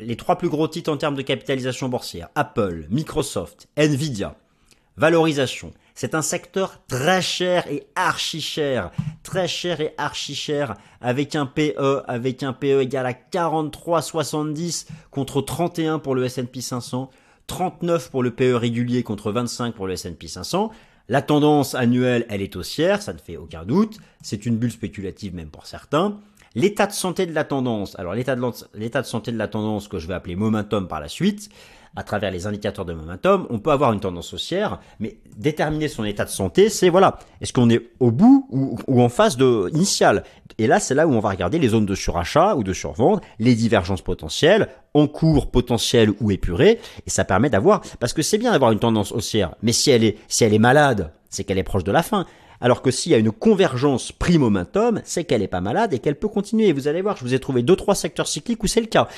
les 0.00 0.16
trois 0.16 0.36
plus 0.36 0.48
gros 0.48 0.66
titres 0.66 0.90
en 0.90 0.96
termes 0.96 1.14
de 1.14 1.22
capitalisation 1.22 1.88
boursière, 1.88 2.28
Apple, 2.34 2.86
Microsoft, 2.90 3.68
Nvidia. 3.76 4.34
Valorisation. 4.96 5.72
C'est 5.96 6.14
un 6.14 6.22
secteur 6.22 6.80
très 6.86 7.20
cher 7.20 7.66
et 7.68 7.86
archi 7.96 8.40
cher. 8.40 8.92
Très 9.24 9.48
cher 9.48 9.80
et 9.80 9.92
archi 9.98 10.36
cher. 10.36 10.76
Avec 11.00 11.34
un 11.34 11.46
PE, 11.46 12.02
avec 12.06 12.44
un 12.44 12.52
PE 12.52 12.80
égal 12.80 13.06
à 13.06 13.12
43,70 13.12 14.86
contre 15.10 15.40
31 15.40 15.98
pour 15.98 16.14
le 16.14 16.24
S&P 16.24 16.60
500. 16.60 17.10
39 17.48 18.10
pour 18.10 18.22
le 18.22 18.30
PE 18.30 18.54
régulier 18.54 19.02
contre 19.02 19.32
25 19.32 19.74
pour 19.74 19.88
le 19.88 19.94
S&P 19.94 20.28
500. 20.28 20.70
La 21.08 21.20
tendance 21.20 21.74
annuelle, 21.74 22.24
elle 22.30 22.40
est 22.40 22.56
haussière, 22.56 23.02
ça 23.02 23.12
ne 23.12 23.18
fait 23.18 23.36
aucun 23.36 23.64
doute. 23.64 23.98
C'est 24.22 24.46
une 24.46 24.56
bulle 24.56 24.72
spéculative 24.72 25.34
même 25.34 25.50
pour 25.50 25.66
certains. 25.66 26.18
L'état 26.54 26.86
de 26.86 26.92
santé 26.92 27.26
de 27.26 27.34
la 27.34 27.44
tendance, 27.44 27.98
alors 27.98 28.14
l'état 28.14 28.36
de, 28.36 29.02
santé 29.02 29.32
de 29.32 29.36
la 29.36 29.48
tendance 29.48 29.88
que 29.88 29.98
je 29.98 30.06
vais 30.06 30.14
appeler 30.14 30.36
momentum 30.36 30.88
par 30.88 31.00
la 31.00 31.08
suite, 31.08 31.50
à 31.96 32.02
travers 32.02 32.30
les 32.30 32.46
indicateurs 32.46 32.84
de 32.84 32.92
momentum, 32.92 33.46
on 33.50 33.58
peut 33.58 33.70
avoir 33.70 33.92
une 33.92 34.00
tendance 34.00 34.34
haussière, 34.34 34.80
mais 34.98 35.18
déterminer 35.36 35.88
son 35.88 36.04
état 36.04 36.24
de 36.24 36.30
santé, 36.30 36.68
c'est 36.68 36.88
voilà, 36.88 37.18
est-ce 37.40 37.52
qu'on 37.52 37.70
est 37.70 37.90
au 38.00 38.10
bout 38.10 38.48
ou, 38.50 39.02
en 39.02 39.08
phase 39.08 39.36
de 39.36 39.70
initiale? 39.74 40.24
Et 40.58 40.66
là, 40.66 40.80
c'est 40.80 40.94
là 40.94 41.06
où 41.06 41.12
on 41.12 41.20
va 41.20 41.30
regarder 41.30 41.58
les 41.58 41.68
zones 41.68 41.86
de 41.86 41.94
surachat 41.94 42.56
ou 42.56 42.64
de 42.64 42.72
survente, 42.72 43.22
les 43.38 43.54
divergences 43.54 44.02
potentielles, 44.02 44.68
en 44.92 45.06
cours, 45.06 45.50
potentielles 45.50 46.12
ou 46.20 46.30
épurées, 46.30 46.80
et 47.06 47.10
ça 47.10 47.24
permet 47.24 47.50
d'avoir, 47.50 47.82
parce 48.00 48.12
que 48.12 48.22
c'est 48.22 48.38
bien 48.38 48.52
d'avoir 48.52 48.72
une 48.72 48.78
tendance 48.78 49.12
haussière, 49.12 49.54
mais 49.62 49.72
si 49.72 49.90
elle 49.90 50.04
est, 50.04 50.18
si 50.28 50.44
elle 50.44 50.54
est 50.54 50.58
malade, 50.58 51.12
c'est 51.30 51.44
qu'elle 51.44 51.58
est 51.58 51.64
proche 51.64 51.84
de 51.84 51.92
la 51.92 52.02
fin. 52.02 52.26
Alors 52.60 52.82
que 52.82 52.90
s'il 52.90 53.12
y 53.12 53.14
a 53.14 53.18
une 53.18 53.32
convergence 53.32 54.12
prix-momentum, 54.12 55.00
c'est 55.04 55.24
qu'elle 55.24 55.42
est 55.42 55.48
pas 55.48 55.60
malade 55.60 55.92
et 55.92 55.98
qu'elle 55.98 56.18
peut 56.18 56.28
continuer. 56.28 56.72
Vous 56.72 56.88
allez 56.88 57.02
voir, 57.02 57.16
je 57.16 57.24
vous 57.24 57.34
ai 57.34 57.40
trouvé 57.40 57.62
deux 57.62 57.76
trois 57.76 57.94
secteurs 57.94 58.28
cycliques 58.28 58.62
où 58.62 58.66
c'est 58.68 58.80
le 58.80 58.86
cas. 58.86 59.08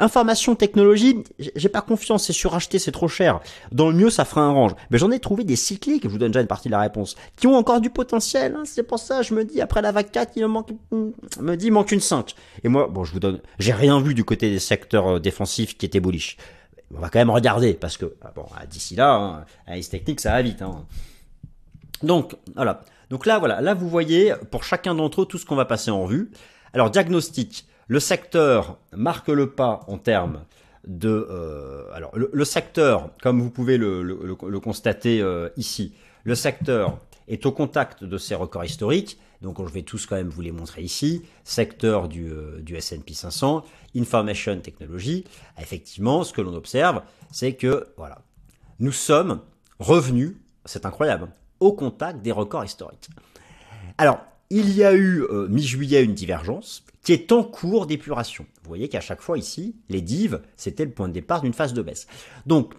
Information, 0.00 0.56
technologie, 0.56 1.22
j'ai 1.38 1.68
pas 1.68 1.80
confiance, 1.80 2.26
c'est 2.26 2.32
suracheté, 2.32 2.80
c'est 2.80 2.90
trop 2.90 3.06
cher. 3.06 3.40
Dans 3.70 3.88
le 3.88 3.94
mieux, 3.94 4.10
ça 4.10 4.24
fera 4.24 4.40
un 4.40 4.50
range. 4.50 4.72
Mais 4.90 4.98
j'en 4.98 5.12
ai 5.12 5.20
trouvé 5.20 5.44
des 5.44 5.54
cycliques, 5.54 6.02
je 6.02 6.08
vous 6.08 6.18
donne 6.18 6.32
déjà 6.32 6.40
une 6.40 6.48
partie 6.48 6.68
de 6.68 6.72
la 6.72 6.80
réponse, 6.80 7.14
qui 7.36 7.46
ont 7.46 7.54
encore 7.54 7.80
du 7.80 7.90
potentiel. 7.90 8.56
Hein. 8.56 8.62
C'est 8.64 8.82
pour 8.82 8.98
ça, 8.98 9.22
je 9.22 9.34
me 9.34 9.44
dis, 9.44 9.60
après 9.60 9.82
la 9.82 9.92
vague 9.92 10.10
4, 10.10 10.32
il 10.34 10.42
me 10.42 10.48
manque, 10.48 10.70
me 10.90 11.54
dit, 11.54 11.66
il 11.66 11.72
manque 11.72 11.92
une 11.92 12.00
5. 12.00 12.34
Et 12.64 12.68
moi, 12.68 12.88
bon, 12.88 13.04
je 13.04 13.12
vous 13.12 13.20
donne, 13.20 13.40
j'ai 13.60 13.72
rien 13.72 14.00
vu 14.00 14.14
du 14.14 14.24
côté 14.24 14.50
des 14.50 14.58
secteurs 14.58 15.16
euh, 15.16 15.20
défensifs 15.20 15.78
qui 15.78 15.86
étaient 15.86 16.00
bullish. 16.00 16.38
On 16.92 16.98
va 16.98 17.08
quand 17.08 17.20
même 17.20 17.30
regarder, 17.30 17.74
parce 17.74 17.96
que, 17.96 18.14
ah 18.22 18.32
bon, 18.34 18.46
d'ici 18.68 18.96
là, 18.96 19.14
hein, 19.14 19.44
analyse 19.68 19.90
technique, 19.90 20.20
ça 20.20 20.32
va 20.32 20.42
vite. 20.42 20.60
Hein. 20.62 20.86
Donc, 22.02 22.34
voilà. 22.56 22.80
Donc 23.10 23.26
là, 23.26 23.38
voilà. 23.38 23.60
Là, 23.60 23.74
vous 23.74 23.88
voyez, 23.88 24.34
pour 24.50 24.64
chacun 24.64 24.94
d'entre 24.96 25.22
eux, 25.22 25.26
tout 25.26 25.38
ce 25.38 25.46
qu'on 25.46 25.56
va 25.56 25.66
passer 25.66 25.92
en 25.92 26.02
revue. 26.02 26.32
Alors, 26.72 26.90
diagnostic. 26.90 27.66
Le 27.86 28.00
secteur 28.00 28.78
marque 28.92 29.28
le 29.28 29.50
pas 29.50 29.80
en 29.88 29.98
termes 29.98 30.44
de... 30.86 31.26
Euh, 31.30 31.84
alors, 31.92 32.12
le, 32.16 32.44
secteur, 32.44 33.10
comme 33.22 33.40
vous 33.40 33.50
pouvez 33.50 33.76
le, 33.76 34.34
constater 34.62 35.20
euh, 35.20 35.48
ici, 35.56 35.94
le 36.24 36.34
secteur 36.34 36.98
est 37.28 37.44
au 37.46 37.52
contact 37.52 38.04
de 38.04 38.18
ses 38.18 38.34
records 38.34 38.64
historiques. 38.64 39.18
Donc, 39.42 39.62
je 39.66 39.72
vais 39.72 39.82
tous 39.82 40.06
quand 40.06 40.16
même 40.16 40.28
vous 40.28 40.40
les 40.40 40.52
montrer 40.52 40.82
ici. 40.82 41.22
Secteur 41.44 42.08
du, 42.08 42.30
euh, 42.30 42.60
du 42.60 42.76
S&P 42.76 43.12
500, 43.12 43.64
Information 43.96 44.58
Technology. 44.60 45.24
Effectivement, 45.60 46.24
ce 46.24 46.32
que 46.32 46.40
l'on 46.40 46.54
observe, 46.54 47.02
c'est 47.30 47.54
que, 47.54 47.88
voilà, 47.98 48.22
nous 48.80 48.92
sommes 48.92 49.40
revenus, 49.78 50.36
c'est 50.64 50.86
incroyable, 50.86 51.28
au 51.60 51.72
contact 51.72 52.22
des 52.22 52.32
records 52.32 52.64
historiques. 52.64 53.10
Alors, 53.98 54.20
il 54.48 54.74
y 54.74 54.84
a 54.84 54.94
eu 54.94 55.24
mi-juillet 55.48 56.04
une 56.04 56.14
divergence 56.14 56.84
qui 57.04 57.12
est 57.12 57.30
en 57.30 57.44
cours 57.44 57.86
d'épuration. 57.86 58.46
Vous 58.62 58.68
voyez 58.68 58.88
qu'à 58.88 59.00
chaque 59.00 59.20
fois 59.20 59.38
ici, 59.38 59.76
les 59.88 60.00
divs, 60.00 60.40
c'était 60.56 60.86
le 60.86 60.90
point 60.90 61.06
de 61.06 61.12
départ 61.12 61.42
d'une 61.42 61.52
phase 61.52 61.74
de 61.74 61.82
baisse. 61.82 62.06
Donc, 62.46 62.74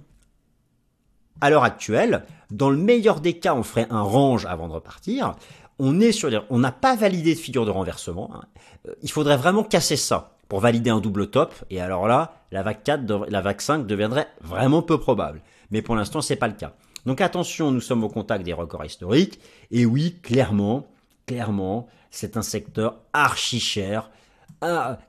à 1.42 1.50
l'heure 1.50 1.64
actuelle, 1.64 2.26
dans 2.50 2.70
le 2.70 2.78
meilleur 2.78 3.22
des 3.22 3.38
cas, 3.38 3.54
on 3.54 3.64
ferait 3.64 3.88
un 3.90 4.02
range 4.02 4.46
avant 4.46 4.68
de 4.68 4.74
repartir. 4.74 5.36
On 5.78 6.00
est 6.00 6.12
sur, 6.12 6.46
on 6.50 6.58
n'a 6.58 6.72
pas 6.72 6.96
validé 6.96 7.36
de 7.36 7.40
figure 7.40 7.66
de 7.66 7.72
renversement. 7.72 8.32
Hein. 8.34 8.44
Euh, 8.88 8.96
il 9.04 9.12
faudrait 9.12 9.38
vraiment 9.38 9.64
casser 9.64 9.98
ça 9.98 10.38
pour 10.48 10.60
valider 10.60 10.90
un 10.90 11.02
double 11.02 11.30
top. 11.30 11.54
Et 11.70 11.80
alors 11.80 12.08
là, 12.08 12.36
la 12.52 12.64
vague 12.64 12.82
4, 12.84 13.28
la 13.30 13.42
vague 13.42 13.62
5 13.62 13.86
deviendrait 13.86 14.28
vraiment 14.42 14.82
peu 14.82 15.00
probable. 15.00 15.42
Mais 15.70 15.82
pour 15.82 15.96
l'instant, 15.96 16.22
c'est 16.22 16.36
pas 16.36 16.48
le 16.48 16.54
cas. 16.54 16.74
Donc 17.06 17.22
attention, 17.22 17.72
nous 17.72 17.82
sommes 17.82 18.04
au 18.04 18.10
contact 18.10 18.44
des 18.44 18.54
records 18.54 18.86
historiques. 18.86 19.40
Et 19.70 19.86
oui, 19.86 20.18
clairement, 20.24 20.88
clairement, 21.26 21.88
c'est 22.12 22.38
un 22.38 22.42
secteur 22.42 23.00
archi 23.14 23.60
cher, 23.60 24.10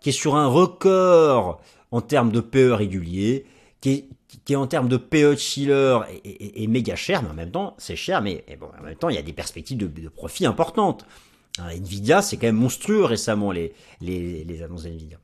qui 0.01 0.11
est 0.11 0.13
sur 0.13 0.37
un 0.37 0.47
record 0.47 1.61
en 1.91 2.01
termes 2.01 2.31
de 2.31 2.41
PE 2.41 2.73
régulier, 2.73 3.47
qui 3.81 4.09
est, 4.49 4.57
en 4.57 4.67
termes 4.67 4.89
de 4.89 4.97
PE 4.97 5.37
chiller 5.37 6.01
et, 6.25 6.67
méga 6.67 6.97
cher, 6.97 7.23
mais 7.23 7.31
en 7.31 7.35
même 7.35 7.51
temps, 7.51 7.75
c'est 7.79 7.97
cher, 7.97 8.23
mais 8.23 8.45
en 8.61 8.83
même 8.85 8.97
temps, 8.97 9.09
il 9.09 9.17
y 9.17 9.19
a 9.19 9.23
des 9.23 9.33
perspectives 9.33 9.79
de, 9.79 10.09
profit 10.09 10.47
importantes. 10.47 11.07
Hein, 11.59 11.69
Nvidia, 11.71 12.23
c'est 12.23 12.37
quand 12.37 12.47
même 12.47 12.57
monstrueux 12.57 13.05
récemment, 13.05 13.53
les 13.53 14.63
annonces 14.63 14.85
Nvidia. 14.85 15.19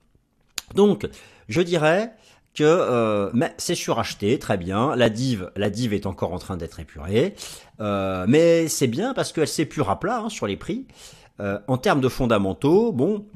Donc, 0.75 1.09
je 1.49 1.61
dirais 1.61 2.13
que 2.55 2.65
euh, 2.65 3.31
c'est 3.57 3.75
suracheté, 3.75 4.39
très 4.39 4.59
bien. 4.59 4.95
La 4.97 5.09
div, 5.09 5.51
la 5.57 5.71
div 5.71 5.93
est 5.93 6.07
encore 6.07 6.33
en 6.33 6.39
train 6.39 6.57
d'être 6.57 6.81
épurée, 6.81 7.35
euh, 7.81 8.27
mais 8.29 8.69
c'est 8.69 8.87
bien 8.87 9.15
parce 9.15 9.33
qu'elle 9.33 9.49
s'épure 9.49 9.91
à 9.91 9.99
plat 9.99 10.21
hein, 10.25 10.29
sur 10.29 10.47
les 10.47 10.57
prix. 10.57 10.87
Euh, 11.41 11.59
en 11.67 11.79
termes 11.79 12.01
de 12.01 12.09
fondamentaux, 12.09 12.93
bon, 12.93 13.27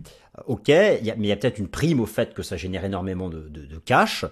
ok, 0.47 0.69
mais 0.69 1.01
il 1.03 1.27
y 1.27 1.33
a 1.33 1.37
peut-être 1.37 1.59
une 1.59 1.69
prime 1.69 2.01
au 2.01 2.07
fait 2.07 2.35
que 2.35 2.43
ça 2.43 2.57
génère 2.57 2.85
énormément 2.85 3.29
de, 3.29 3.51
cash. 3.85 4.25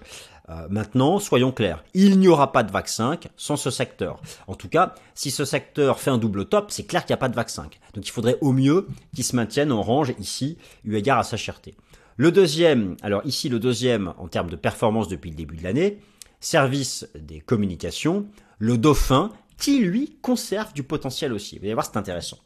Euh, 0.49 0.67
maintenant, 0.69 1.17
soyons 1.17 1.51
clairs, 1.51 1.83
il 1.95 2.19
n'y 2.19 2.27
aura 2.27 2.51
pas 2.51 2.61
de 2.61 2.71
vaccin 2.71 3.17
sans 3.35 3.55
ce 3.55 3.71
secteur. 3.71 4.21
En 4.45 4.53
tout 4.53 4.69
cas, 4.69 4.93
si 5.15 5.31
ce 5.31 5.43
secteur 5.43 5.99
fait 5.99 6.11
un 6.11 6.19
double 6.19 6.45
top, 6.45 6.69
c'est 6.69 6.83
clair 6.83 7.03
qu'il 7.03 7.13
n'y 7.13 7.17
a 7.17 7.17
pas 7.17 7.29
de 7.29 7.35
vaccin. 7.35 7.63
Donc 7.95 8.07
il 8.07 8.11
faudrait 8.11 8.37
au 8.41 8.51
mieux 8.51 8.87
qu'il 9.15 9.23
se 9.23 9.35
maintienne 9.35 9.71
en 9.71 9.81
range 9.81 10.13
ici, 10.19 10.59
eu 10.83 10.95
égard 10.95 11.17
à 11.17 11.23
sa 11.23 11.35
cherté. 11.35 11.75
Le 12.17 12.31
deuxième, 12.31 12.95
alors 13.01 13.21
ici 13.25 13.49
le 13.49 13.59
deuxième 13.59 14.13
en 14.17 14.27
termes 14.27 14.49
de 14.49 14.55
performance 14.55 15.09
depuis 15.09 15.31
le 15.31 15.35
début 15.35 15.57
de 15.57 15.63
l'année, 15.63 15.99
service 16.39 17.07
des 17.15 17.41
communications, 17.41 18.27
le 18.57 18.77
dauphin, 18.77 19.31
qui 19.57 19.79
lui 19.79 20.17
conserve 20.21 20.73
du 20.73 20.83
potentiel 20.83 21.33
aussi. 21.33 21.57
Vous 21.57 21.65
allez 21.65 21.73
voir, 21.73 21.85
c'est 21.85 21.97
intéressant. 21.97 22.37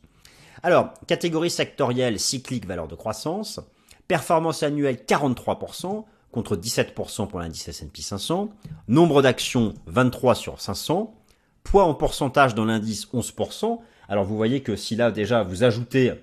Alors, 0.63 0.93
catégorie 1.07 1.49
sectorielle, 1.49 2.19
cyclique, 2.19 2.65
valeur 2.65 2.87
de 2.87 2.95
croissance, 2.95 3.59
performance 4.07 4.63
annuelle 4.63 4.97
43%, 5.07 6.03
contre 6.31 6.55
17% 6.55 7.27
pour 7.27 7.39
l'indice 7.39 7.67
S&P 7.67 8.01
500, 8.01 8.49
nombre 8.87 9.21
d'actions 9.21 9.73
23 9.87 10.35
sur 10.35 10.61
500, 10.61 11.15
poids 11.63 11.85
en 11.85 11.93
pourcentage 11.93 12.55
dans 12.55 12.65
l'indice 12.65 13.07
11%. 13.13 13.79
Alors 14.07 14.25
vous 14.25 14.35
voyez 14.35 14.61
que 14.61 14.75
si 14.75 14.95
là 14.95 15.11
déjà 15.11 15.43
vous 15.43 15.63
ajoutez, 15.63 16.13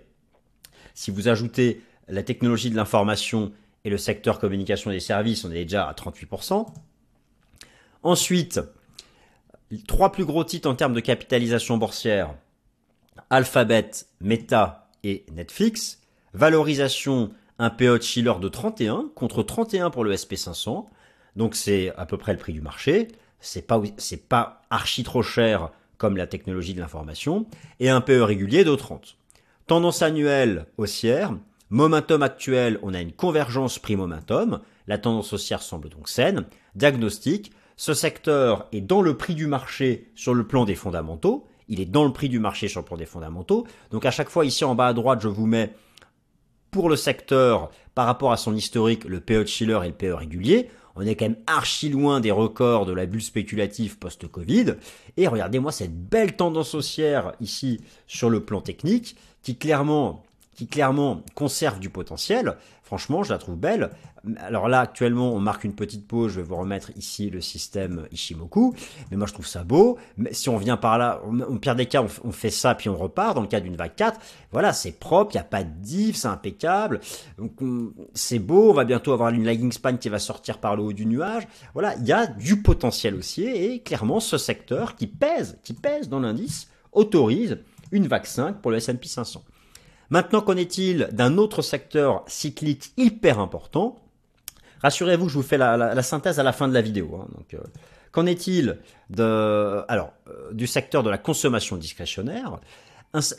si 0.95 1.11
vous 1.11 1.29
ajoutez 1.29 1.83
la 2.09 2.23
technologie 2.23 2.71
de 2.71 2.77
l'information 2.77 3.53
et 3.85 3.91
le 3.91 3.99
secteur 3.99 4.39
communication 4.39 4.91
des 4.91 5.01
services, 5.01 5.45
on 5.45 5.51
est 5.51 5.65
déjà 5.65 5.89
à 5.89 5.93
38%. 5.93 6.67
Ensuite, 8.03 8.61
trois 9.87 10.13
plus 10.13 10.25
gros 10.25 10.45
titres 10.45 10.69
en 10.69 10.75
termes 10.75 10.93
de 10.93 11.01
capitalisation 11.01 11.77
boursière, 11.77 12.35
Alphabet, 13.31 13.91
Meta 14.21 14.89
et 15.03 15.25
Netflix. 15.33 16.01
Valorisation, 16.35 17.33
un 17.59 17.71
PE 17.71 17.99
de 17.99 18.03
Schiller 18.03 18.35
de 18.41 18.49
31 18.49 19.11
contre 19.15 19.43
31 19.43 19.91
pour 19.91 20.05
le 20.05 20.15
SP500. 20.15 20.87
Donc 21.35 21.55
c'est 21.55 21.95
à 21.97 22.07
peu 22.07 22.19
près 22.19 22.33
le 22.33 22.39
prix 22.39 22.53
du 22.53 22.61
marché. 22.61 23.09
C'est 23.41 23.67
pas, 23.67 23.81
c'est 23.97 24.29
pas 24.29 24.63
archi 24.71 25.03
trop 25.03 25.23
cher 25.23 25.71
comme 25.99 26.17
la 26.17 26.27
technologie 26.27 26.75
de 26.75 26.81
l'information. 26.81 27.47
Et 27.81 27.89
un 27.89 28.01
PE 28.01 28.23
régulier 28.23 28.65
de 28.65 28.75
30. 28.75 29.17
Tendance 29.67 30.03
annuelle 30.03 30.67
haussière. 30.77 31.35
Momentum 31.71 32.23
actuel, 32.23 32.79
on 32.83 32.95
a 32.95 33.01
une 33.01 33.13
convergence 33.13 33.81
prix-momentum. 33.81 34.61
La 34.87 34.99
tendance 34.99 35.33
haussière 35.33 35.63
semble 35.63 35.89
donc 35.89 36.09
saine. 36.09 36.45
Diagnostic, 36.77 37.51
ce 37.77 37.93
secteur 37.93 38.69
est 38.73 38.81
dans 38.81 39.03
le 39.03 39.17
prix 39.17 39.35
du 39.35 39.49
marché 39.49 40.11
sur 40.15 40.33
le 40.33 40.47
plan 40.47 40.65
des 40.65 40.77
fondamentaux. 40.77 41.47
Il 41.69 41.81
est 41.81 41.87
dans 41.87 42.05
le 42.05 42.13
prix 42.13 42.29
du 42.29 42.39
marché 42.39 42.69
sur 42.69 42.81
le 42.81 42.85
plan 42.85 42.97
des 42.97 43.07
fondamentaux. 43.07 43.67
Donc 43.91 44.07
à 44.07 44.13
chaque 44.13 44.31
fois 44.31 44.47
ici 44.47 44.65
en 44.65 44.77
bas 44.77 44.87
à 44.87 44.93
droite, 44.93 45.21
je 45.21 45.29
vous 45.29 45.47
mets 45.47 45.75
pour 46.71 46.89
le 46.89 46.95
secteur 46.95 47.71
par 47.97 48.07
rapport 48.07 48.31
à 48.31 48.37
son 48.37 48.55
historique 48.55 49.05
le 49.05 49.21
PE 49.21 49.43
de 49.43 49.47
Schiller 49.47 49.81
et 49.83 49.89
le 49.89 49.95
PE 49.95 50.13
régulier. 50.13 50.71
On 50.95 51.03
est 51.03 51.17
quand 51.17 51.27
même 51.27 51.37
archi 51.47 51.89
loin 51.89 52.21
des 52.21 52.31
records 52.31 52.87
de 52.87 52.93
la 52.93 53.07
bulle 53.07 53.23
spéculative 53.23 53.99
post-Covid. 53.99 54.75
Et 55.17 55.27
regardez-moi 55.27 55.73
cette 55.73 55.95
belle 55.95 56.37
tendance 56.37 56.75
haussière 56.75 57.33
ici 57.41 57.81
sur 58.07 58.31
le 58.31 58.45
plan 58.45 58.61
technique 58.61 59.17
qui 59.43 59.57
clairement 59.57 60.26
qui 60.57 60.67
clairement 60.67 61.23
conserve 61.35 61.79
du 61.79 61.91
potentiel. 61.91 62.57
Franchement, 62.83 63.23
je 63.23 63.33
la 63.33 63.39
trouve 63.39 63.57
belle. 63.57 63.91
Alors 64.39 64.69
là, 64.69 64.81
actuellement, 64.81 65.33
on 65.33 65.39
marque 65.39 65.65
une 65.65 65.75
petite 65.75 66.07
pause. 66.07 66.33
Je 66.33 66.41
vais 66.41 66.47
vous 66.47 66.57
remettre 66.57 66.91
ici 66.97 67.31
le 67.31 67.41
système 67.41 68.07
Ishimoku. 68.11 68.75
Mais 69.11 69.17
moi, 69.17 69.27
je 69.27 69.35
trouve 69.35 69.47
ça 69.47 69.65
beau. 69.65 69.99
Mais 70.17 70.33
si 70.33 70.49
on 70.49 70.57
vient 70.57 70.77
par 70.77 70.97
là, 70.97 71.21
au 71.49 71.57
pire 71.57 71.75
des 71.77 71.87
cas, 71.87 72.05
on, 72.25 72.33
fait 72.33 72.51
ça, 72.51 72.75
puis 72.75 72.89
on 72.89 72.97
repart. 72.97 73.35
Dans 73.35 73.43
le 73.43 73.49
cas 73.49 73.61
d'une 73.61 73.77
vague 73.77 73.95
4, 73.95 74.19
voilà, 74.51 74.73
c'est 74.73 74.93
propre, 74.93 75.33
il 75.35 75.37
n'y 75.37 75.41
a 75.41 75.45
pas 75.45 75.63
de 75.63 75.71
div, 75.81 76.17
c'est 76.17 76.29
impeccable. 76.29 77.01
Donc, 77.39 77.53
c'est 78.15 78.39
beau. 78.39 78.71
On 78.71 78.75
va 78.75 78.85
bientôt 78.85 79.13
avoir 79.13 79.31
une 79.31 79.45
lagging 79.45 79.73
span 79.73 79.97
qui 79.97 80.09
va 80.09 80.19
sortir 80.19 80.59
par 80.59 80.77
le 80.77 80.83
haut 80.83 80.93
du 80.93 81.07
nuage. 81.07 81.47
Voilà, 81.75 81.97
il 81.97 82.07
y 82.07 82.13
a 82.13 82.27
du 82.27 82.63
potentiel 82.63 83.15
aussi. 83.15 83.45
Et 83.45 83.81
clairement, 83.81 84.21
ce 84.21 84.39
secteur 84.39 84.97
qui 84.97 85.07
pèse, 85.07 85.59
qui 85.65 85.75
pèse 85.75 86.09
dans 86.09 86.21
l'indice, 86.21 86.69
autorise 86.93 87.59
une 87.93 88.07
vague 88.07 88.27
5 88.27 88.63
pour 88.63 88.71
le 88.71 88.79
S&P 88.79 89.07
500. 89.07 89.43
Maintenant, 90.11 90.41
qu'en 90.41 90.57
est-il 90.57 91.09
d'un 91.13 91.37
autre 91.39 91.63
secteur 91.63 92.25
cyclique 92.27 92.93
hyper 92.97 93.39
important? 93.39 93.97
Rassurez-vous, 94.83 95.29
je 95.29 95.35
vous 95.35 95.43
fais 95.43 95.59
la, 95.59 96.03
synthèse 96.03 96.39
à 96.39 96.43
la 96.43 96.53
fin 96.53 96.69
de 96.69 96.75
la 96.75 96.83
vidéo. 96.83 97.21
Hein. 97.21 97.29
euh, 97.55 97.59
qu'en 98.13 98.27
est-il 98.27 98.79
de, 99.11 99.85
alors, 99.89 100.13
euh, 100.29 100.53
du 100.53 100.67
secteur 100.67 101.03
de 101.03 101.11
la 101.11 101.19
consommation 101.19 101.77
discrétionnaire? 101.77 102.61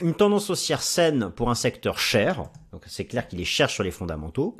Une 0.02 0.16
tendance 0.16 0.50
haussière 0.50 0.82
saine 0.82 1.30
pour 1.36 1.52
un 1.52 1.56
secteur 1.56 2.00
cher. 2.00 2.44
Donc, 2.72 2.84
c'est 2.88 3.06
clair 3.06 3.28
qu'il 3.28 3.40
est 3.40 3.46
cher 3.46 3.70
sur 3.70 3.84
les 3.84 3.92
fondamentaux. 3.92 4.58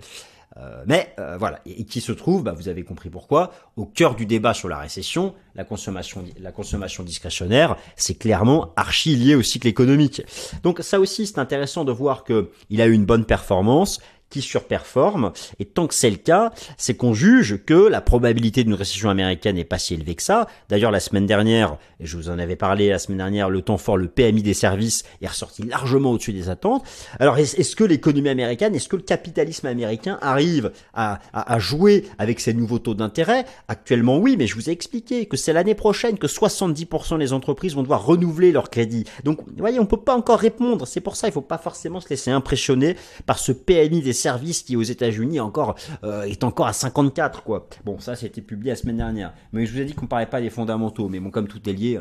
Euh, 0.60 0.84
mais 0.88 1.14
voilà, 1.38 1.60
et, 1.66 1.86
qui 1.86 2.02
se 2.02 2.12
trouve, 2.12 2.44
bah, 2.44 2.54
vous 2.54 2.68
avez 2.68 2.84
compris 2.84 3.10
pourquoi, 3.10 3.52
au 3.76 3.86
cœur 3.86 4.16
du 4.16 4.26
débat 4.26 4.54
sur 4.54 4.68
la 4.70 4.80
récession, 4.80 5.34
la 5.56 5.64
consommation, 5.64 6.24
la 6.40 6.52
consommation 6.52 7.04
discrétionnaire, 7.04 7.76
c'est 7.96 8.16
clairement 8.16 8.74
archi 8.76 9.16
lié 9.16 9.36
au 9.36 9.42
cycle 9.42 9.68
économique. 9.68 10.24
Donc 10.64 10.80
ça 10.82 11.00
aussi, 11.00 11.28
c'est 11.28 11.40
intéressant 11.40 11.86
de 11.86 11.92
voir 11.92 12.24
que 12.24 12.52
il 12.70 12.82
a 12.82 12.88
eu 12.88 12.94
une 12.94 13.06
bonne 13.06 13.26
performance, 13.26 14.00
qui 14.30 14.42
surperforme. 14.42 15.32
Et 15.60 15.66
tant 15.66 15.88
que 15.88 15.94
c'est 15.94 16.10
le 16.10 16.18
cas, 16.18 16.52
c'est 16.78 16.96
qu'on 16.96 17.14
juge 17.14 17.64
que 17.66 17.88
la 17.88 18.02
probabilité 18.02 18.64
d'une 18.64 18.74
récession 18.74 19.10
américaine 19.10 19.56
n'est 19.56 19.64
pas 19.64 19.80
si 19.80 19.94
élevée 19.94 20.16
que 20.16 20.24
ça. 20.24 20.48
D'ailleurs, 20.70 20.92
la 20.92 21.00
semaine 21.00 21.26
dernière, 21.26 21.78
et 22.00 22.06
je 22.06 22.18
vous 22.18 22.30
en 22.30 22.40
avais 22.40 22.56
parlé 22.56 22.90
la 22.90 23.00
semaine 23.00 23.20
dernière, 23.20 23.50
le 23.50 23.62
temps 23.62 23.78
fort, 23.78 23.98
le 23.98 24.08
PMI 24.08 24.44
des 24.44 24.54
services 24.54 25.04
est 25.22 25.28
ressorti 25.28 25.64
largement 25.64 26.12
au-dessus 26.12 26.34
des 26.34 26.50
attentes. 26.50 26.84
Alors, 27.20 27.38
est-ce 27.38 27.76
que 27.76 27.84
l'économie 27.84 28.30
américaine, 28.30 28.76
est-ce 28.76 28.90
que 28.90 28.96
le 28.96 29.02
capitalisme 29.02 29.68
américain 29.68 30.18
arrive 30.22 30.72
à, 30.94 31.20
à, 31.34 31.60
jouer 31.60 32.06
avec 32.18 32.40
ces 32.40 32.54
nouveaux 32.54 32.80
taux 32.80 32.94
d'intérêt? 32.94 33.46
Actuellement, 33.68 34.18
oui, 34.18 34.36
mais 34.38 34.48
je 34.48 34.56
vous 34.56 34.70
ai 34.70 34.74
expliqué 34.74 35.26
que 35.26 35.38
c'est 35.38 35.54
l'année 35.54 35.76
prochaine 35.76 36.18
que 36.18 36.28
70% 36.28 37.18
des 37.18 37.34
entreprises 37.34 37.76
vont 37.76 37.84
devoir 37.84 38.06
renouveler 38.06 38.52
leur 38.52 38.70
crédit. 38.70 39.06
Donc, 39.24 39.40
vous 39.46 39.54
voyez, 39.58 39.80
on 39.80 39.86
peut 39.86 39.98
pas 39.98 40.16
encore 40.16 40.40
répondre. 40.40 40.86
C'est 40.86 41.02
pour 41.02 41.16
ça, 41.16 41.28
il 41.28 41.32
faut 41.32 41.42
pas 41.42 41.58
forcément 41.58 42.00
se 42.00 42.10
laisser 42.10 42.32
impressionner 42.32 42.96
par 43.26 43.40
ce 43.40 43.52
PMI 43.52 44.02
des 44.02 44.14
service 44.18 44.64
qui 44.64 44.76
aux 44.76 44.84
États-Unis 44.84 45.40
encore 45.40 45.76
euh, 46.04 46.24
est 46.24 46.44
encore 46.44 46.68
à 46.68 46.74
54 46.74 47.44
quoi. 47.44 47.68
Bon, 47.86 48.00
ça 48.00 48.16
c'était 48.16 48.42
publié 48.42 48.72
la 48.72 48.76
semaine 48.76 48.98
dernière. 48.98 49.34
Mais 49.54 49.66
je 49.66 49.74
vous 49.74 49.80
ai 49.80 49.86
dit 49.86 49.94
qu'on 49.94 50.08
parlait 50.08 50.26
pas 50.26 50.42
des 50.42 50.50
fondamentaux, 50.50 51.08
mais 51.10 51.20
bon 51.20 51.32
comme 51.32 51.48
tout 51.48 51.68
est 51.70 51.74
lié. 51.74 52.00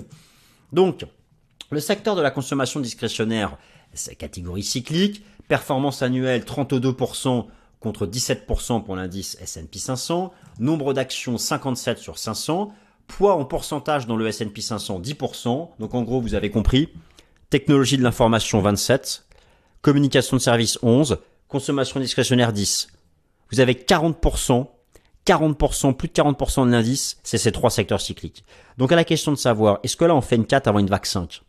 Donc, 0.73 1.05
le 1.71 1.81
secteur 1.81 2.17
de 2.17 2.23
la 2.23 2.31
consommation 2.31 2.81
discrétionnaire, 2.81 3.57
c'est 3.93 4.15
catégorie 4.15 4.63
cyclique, 4.63 5.25
performance 5.49 6.03
annuelle 6.03 6.43
32% 6.43 7.47
contre 7.81 8.07
17% 8.07 8.85
pour 8.85 8.97
l'indice 8.97 9.37
S&P 9.41 9.79
500, 9.79 10.33
nombre 10.59 10.95
d'actions 10.95 11.39
57 11.39 11.99
sur 11.99 12.19
500, 12.19 12.73
poids 13.07 13.35
en 13.35 13.45
pourcentage 13.45 14.07
dans 14.07 14.17
le 14.17 14.27
S&P 14.27 14.61
500 14.61 15.01
10%. 15.01 15.71
Donc 15.79 15.95
en 15.95 16.03
gros, 16.03 16.21
vous 16.21 16.35
avez 16.35 16.51
compris, 16.51 16.89
technologie 17.51 17.97
de 17.97 18.03
l'information 18.03 18.61
27, 18.61 19.27
communication 19.83 20.37
de 20.37 20.43
service 20.43 20.79
11, 20.83 21.19
consommation 21.49 22.01
discrétionnaire 22.01 22.53
10. 22.53 22.89
Vous 23.53 23.61
avez 23.61 23.75
40%, 23.75 24.67
40%, 25.27 25.95
plus 25.95 26.09
de 26.09 26.13
40% 26.13 26.67
de 26.67 26.71
l'indice, 26.71 27.19
c'est 27.23 27.39
ces 27.39 27.53
trois 27.53 27.71
secteurs 27.71 28.01
cycliques. 28.01 28.45
Donc 28.79 28.93
à 28.93 28.97
la 28.97 29.05
question 29.05 29.33
de 29.33 29.37
savoir, 29.37 29.79
est-ce 29.83 29.97
que 29.97 30.05
là 30.05 30.15
on 30.15 30.21
fait 30.21 30.37
une 30.37 30.47
4 30.47 30.69
avant 30.69 30.79
une 30.79 30.89
vague 30.89 31.07
5 31.07 31.43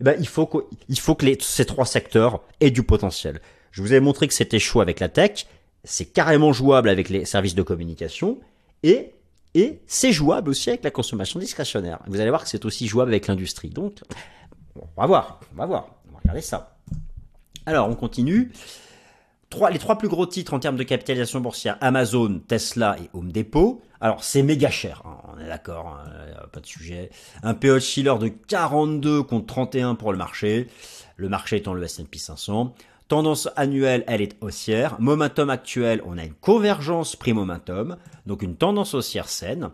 eh 0.00 0.04
ben, 0.04 0.16
il 0.18 0.26
faut 0.26 0.46
que, 0.46 0.58
il 0.88 0.98
faut 0.98 1.14
que 1.14 1.24
les, 1.24 1.38
ces 1.40 1.64
trois 1.64 1.86
secteurs 1.86 2.40
aient 2.60 2.70
du 2.70 2.82
potentiel. 2.82 3.40
Je 3.70 3.80
vous 3.80 3.94
ai 3.94 4.00
montré 4.00 4.26
que 4.26 4.34
c'était 4.34 4.58
chaud 4.58 4.80
avec 4.80 5.00
la 5.00 5.08
tech, 5.08 5.46
c'est 5.84 6.06
carrément 6.06 6.52
jouable 6.52 6.88
avec 6.88 7.08
les 7.08 7.24
services 7.24 7.54
de 7.54 7.62
communication, 7.62 8.40
et, 8.82 9.12
et 9.54 9.80
c'est 9.86 10.12
jouable 10.12 10.50
aussi 10.50 10.70
avec 10.70 10.82
la 10.82 10.90
consommation 10.90 11.38
discrétionnaire. 11.38 12.00
Vous 12.06 12.20
allez 12.20 12.30
voir 12.30 12.42
que 12.42 12.48
c'est 12.48 12.64
aussi 12.64 12.88
jouable 12.88 13.12
avec 13.12 13.26
l'industrie. 13.28 13.70
Donc, 13.70 14.00
on 14.76 15.00
va 15.00 15.06
voir, 15.06 15.40
on 15.52 15.56
va 15.56 15.66
voir, 15.66 15.88
on 16.08 16.12
va 16.12 16.18
regarder 16.18 16.40
ça. 16.40 16.76
Alors, 17.66 17.88
on 17.88 17.94
continue 17.94 18.52
les 19.70 19.78
trois 19.78 19.98
plus 19.98 20.08
gros 20.08 20.26
titres 20.26 20.54
en 20.54 20.58
termes 20.58 20.76
de 20.76 20.82
capitalisation 20.82 21.40
boursière, 21.40 21.76
Amazon, 21.80 22.40
Tesla 22.46 22.96
et 23.02 23.08
Home 23.12 23.32
Depot. 23.32 23.82
Alors 24.00 24.22
c'est 24.22 24.42
méga 24.42 24.70
cher, 24.70 25.02
hein, 25.04 25.16
on 25.34 25.40
est 25.40 25.48
d'accord, 25.48 25.98
hein, 25.98 26.46
pas 26.52 26.60
de 26.60 26.66
sujet. 26.66 27.10
Un 27.42 27.54
PE 27.54 27.78
Schiller 27.78 28.14
de 28.20 28.28
42 28.28 29.22
contre 29.22 29.46
31 29.46 29.94
pour 29.94 30.12
le 30.12 30.18
marché, 30.18 30.68
le 31.16 31.28
marché 31.28 31.56
étant 31.56 31.74
le 31.74 31.82
S&P 31.82 32.18
500. 32.18 32.74
Tendance 33.08 33.48
annuelle, 33.56 34.02
elle 34.06 34.22
est 34.22 34.36
haussière. 34.40 34.96
Momentum 34.98 35.50
actuel, 35.50 36.02
on 36.06 36.16
a 36.16 36.24
une 36.24 36.34
convergence 36.34 37.16
prix-momentum, 37.16 37.96
donc 38.26 38.42
une 38.42 38.56
tendance 38.56 38.94
haussière 38.94 39.28
saine. 39.28 39.70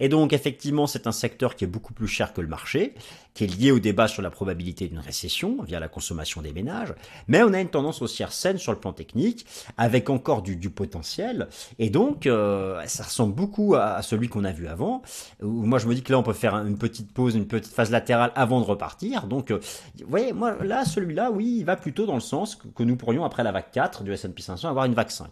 Et 0.00 0.08
donc 0.08 0.32
effectivement, 0.32 0.86
c'est 0.86 1.06
un 1.06 1.12
secteur 1.12 1.56
qui 1.56 1.64
est 1.64 1.68
beaucoup 1.68 1.92
plus 1.92 2.08
cher 2.08 2.32
que 2.32 2.40
le 2.40 2.48
marché, 2.48 2.94
qui 3.34 3.44
est 3.44 3.46
lié 3.46 3.70
au 3.70 3.78
débat 3.78 4.08
sur 4.08 4.22
la 4.22 4.30
probabilité 4.30 4.88
d'une 4.88 4.98
récession 4.98 5.62
via 5.62 5.78
la 5.78 5.88
consommation 5.88 6.42
des 6.42 6.52
ménages. 6.52 6.94
Mais 7.28 7.42
on 7.42 7.52
a 7.52 7.60
une 7.60 7.68
tendance 7.68 8.02
haussière 8.02 8.32
saine 8.32 8.58
sur 8.58 8.72
le 8.72 8.78
plan 8.78 8.92
technique, 8.92 9.46
avec 9.76 10.10
encore 10.10 10.42
du, 10.42 10.70
potentiel. 10.70 11.48
Et 11.78 11.90
donc, 11.90 12.26
euh, 12.26 12.80
ça 12.86 13.04
ressemble 13.04 13.34
beaucoup 13.34 13.74
à, 13.74 14.02
celui 14.02 14.28
qu'on 14.28 14.44
a 14.44 14.52
vu 14.52 14.68
avant. 14.68 15.02
moi, 15.42 15.78
je 15.78 15.86
me 15.86 15.94
dis 15.94 16.02
que 16.02 16.12
là, 16.12 16.18
on 16.18 16.22
peut 16.22 16.32
faire 16.32 16.54
une 16.54 16.78
petite 16.78 17.12
pause, 17.12 17.34
une 17.34 17.46
petite 17.46 17.72
phase 17.72 17.90
latérale 17.90 18.32
avant 18.34 18.60
de 18.60 18.64
repartir. 18.64 19.26
Donc, 19.26 19.50
euh, 19.50 19.60
vous 20.00 20.08
voyez, 20.08 20.32
moi, 20.32 20.56
là, 20.62 20.84
celui-là, 20.84 21.30
oui, 21.30 21.56
il 21.58 21.64
va 21.64 21.76
plutôt 21.76 22.06
dans 22.06 22.14
le 22.14 22.20
sens 22.20 22.56
que, 22.56 22.68
que 22.68 22.82
nous 22.82 22.96
pourrions, 22.96 23.24
après 23.24 23.42
la 23.42 23.52
vague 23.52 23.70
4 23.72 24.04
du 24.04 24.12
S&P 24.12 24.42
500, 24.42 24.68
avoir 24.68 24.84
une 24.84 24.94
vague 24.94 25.10
5. 25.10 25.28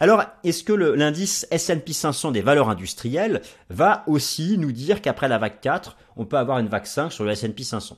Alors, 0.00 0.24
est-ce 0.44 0.64
que 0.64 0.72
l'indice 0.72 1.46
S&P 1.50 1.92
500 1.92 2.32
des 2.32 2.42
valeurs 2.42 2.68
industrielles 2.68 3.42
va 3.68 3.79
aussi 4.06 4.58
nous 4.58 4.72
dire 4.72 5.02
qu'après 5.02 5.28
la 5.28 5.38
vague 5.38 5.60
4, 5.60 5.96
on 6.16 6.24
peut 6.24 6.38
avoir 6.38 6.58
une 6.58 6.68
vague 6.68 6.86
5 6.86 7.12
sur 7.12 7.24
le 7.24 7.32
S&P 7.32 7.62
500 7.62 7.96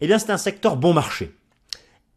Eh 0.00 0.06
bien, 0.06 0.18
c'est 0.18 0.30
un 0.30 0.38
secteur 0.38 0.76
bon 0.76 0.92
marché. 0.92 1.34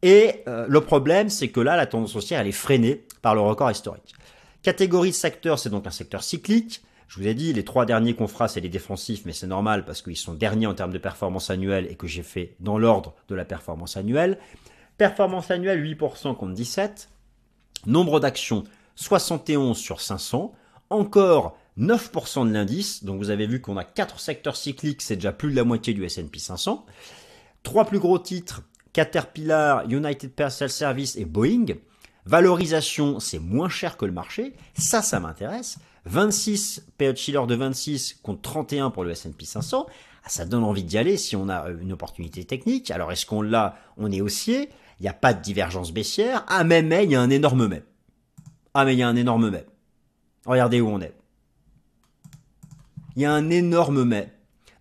Et 0.02 0.44
euh, 0.48 0.66
le 0.70 0.82
problème, 0.82 1.30
c'est 1.30 1.50
que 1.50 1.60
là, 1.60 1.76
la 1.76 1.86
tendance 1.86 2.16
haussière, 2.16 2.42
elle 2.42 2.48
est 2.48 2.52
freinée 2.52 3.06
par 3.22 3.36
le 3.36 3.42
record 3.42 3.72
historique. 3.72 4.14
Catégorie 4.62 5.10
de 5.10 5.16
secteur, 5.16 5.60
c'est 5.60 5.70
donc 5.70 5.88
un 5.88 5.92
secteur 5.92 6.24
cyclique. 6.24 6.84
Je 7.08 7.20
vous 7.20 7.28
ai 7.28 7.34
dit, 7.34 7.54
les 7.54 7.64
trois 7.64 7.86
derniers 7.86 8.16
qu'on 8.16 8.28
fera, 8.28 8.48
c'est 8.48 8.62
les 8.62 8.70
défensifs, 8.70 9.26
mais 9.26 9.34
c'est 9.34 9.48
normal 9.48 9.86
parce 9.86 10.02
qu'ils 10.02 10.18
sont 10.18 10.34
derniers 10.34 10.68
en 10.68 10.74
termes 10.74 10.92
de 10.92 10.98
performance 10.98 11.50
annuelle 11.50 11.88
et 11.90 11.96
que 11.96 12.08
j'ai 12.08 12.24
fait 12.24 12.56
dans 12.60 12.78
l'ordre 12.78 13.14
de 13.30 13.36
la 13.36 13.46
performance 13.46 13.96
annuelle. 13.98 14.40
Performance 14.98 15.52
annuelle 15.52 15.84
8% 15.84 16.36
contre 16.36 16.54
17. 16.54 17.10
Nombre 17.86 18.20
d'actions 18.20 18.64
71 18.96 19.78
sur 19.78 20.02
500. 20.02 20.54
Encore 20.90 21.58
9% 21.78 22.48
de 22.48 22.54
l'indice. 22.54 23.04
Donc 23.04 23.18
vous 23.20 23.30
avez 23.30 23.48
vu 23.48 23.62
qu'on 23.62 23.78
a 23.78 23.84
quatre 23.84 24.20
secteurs 24.20 24.56
cycliques, 24.56 25.02
c'est 25.02 25.16
déjà 25.16 25.32
plus 25.32 25.52
de 25.52 25.56
la 25.56 25.64
moitié 25.64 25.94
du 25.94 26.04
S&P 26.04 26.40
500. 26.40 26.86
Trois 27.64 27.86
plus 27.86 28.00
gros 28.00 28.20
titres, 28.20 28.64
Caterpillar, 28.94 29.90
United 29.90 30.32
Parcel 30.32 30.70
Service 30.70 31.16
et 31.16 31.26
Boeing. 31.26 31.66
Valorisation, 32.26 33.20
c'est 33.20 33.40
moins 33.40 33.70
cher 33.70 33.98
que 33.98 34.06
le 34.06 34.12
marché. 34.12 34.54
Ça, 34.78 35.02
ça 35.02 35.20
m'intéresse. 35.20 35.78
26 36.06 36.86
PE 36.98 37.16
Schiller 37.16 37.42
de 37.48 37.56
26 37.56 38.20
contre 38.22 38.42
31 38.42 38.92
pour 38.92 39.04
le 39.04 39.12
S&P 39.12 39.46
500. 39.46 39.86
Ah, 40.24 40.30
ça 40.30 40.46
donne 40.46 40.64
envie 40.64 40.84
d'y 40.84 40.98
aller 40.98 41.18
si 41.18 41.36
on 41.36 41.50
a 41.50 41.70
une 41.70 41.92
opportunité 41.92 42.46
technique. 42.46 42.90
Alors 42.90 43.12
est-ce 43.12 43.26
qu'on 43.26 43.42
l'a? 43.42 43.78
On 43.98 44.12
est 44.12 44.22
haussier. 44.22 44.70
Il 45.00 45.04
n'y 45.04 45.10
a 45.10 45.14
pas 45.14 45.34
de 45.34 45.42
divergence 45.42 45.92
baissière. 45.92 46.46
Ah 46.48 46.64
mais 46.64 46.82
mais, 46.82 47.04
il 47.04 47.12
y 47.12 47.16
a 47.16 47.22
un 47.22 47.30
énorme 47.30 47.68
mais. 47.68 47.84
Ah 48.74 48.86
mais 48.86 48.94
il 48.94 49.00
y 49.00 49.04
a 49.04 49.08
un 49.08 49.16
énorme 49.16 49.50
mais. 49.50 49.66
Regardez 50.46 50.82
où 50.82 50.88
on 50.88 51.02
est 51.02 51.14
il 53.16 53.22
y 53.22 53.26
a 53.26 53.32
un 53.32 53.50
énorme 53.50 54.04
mais. 54.04 54.32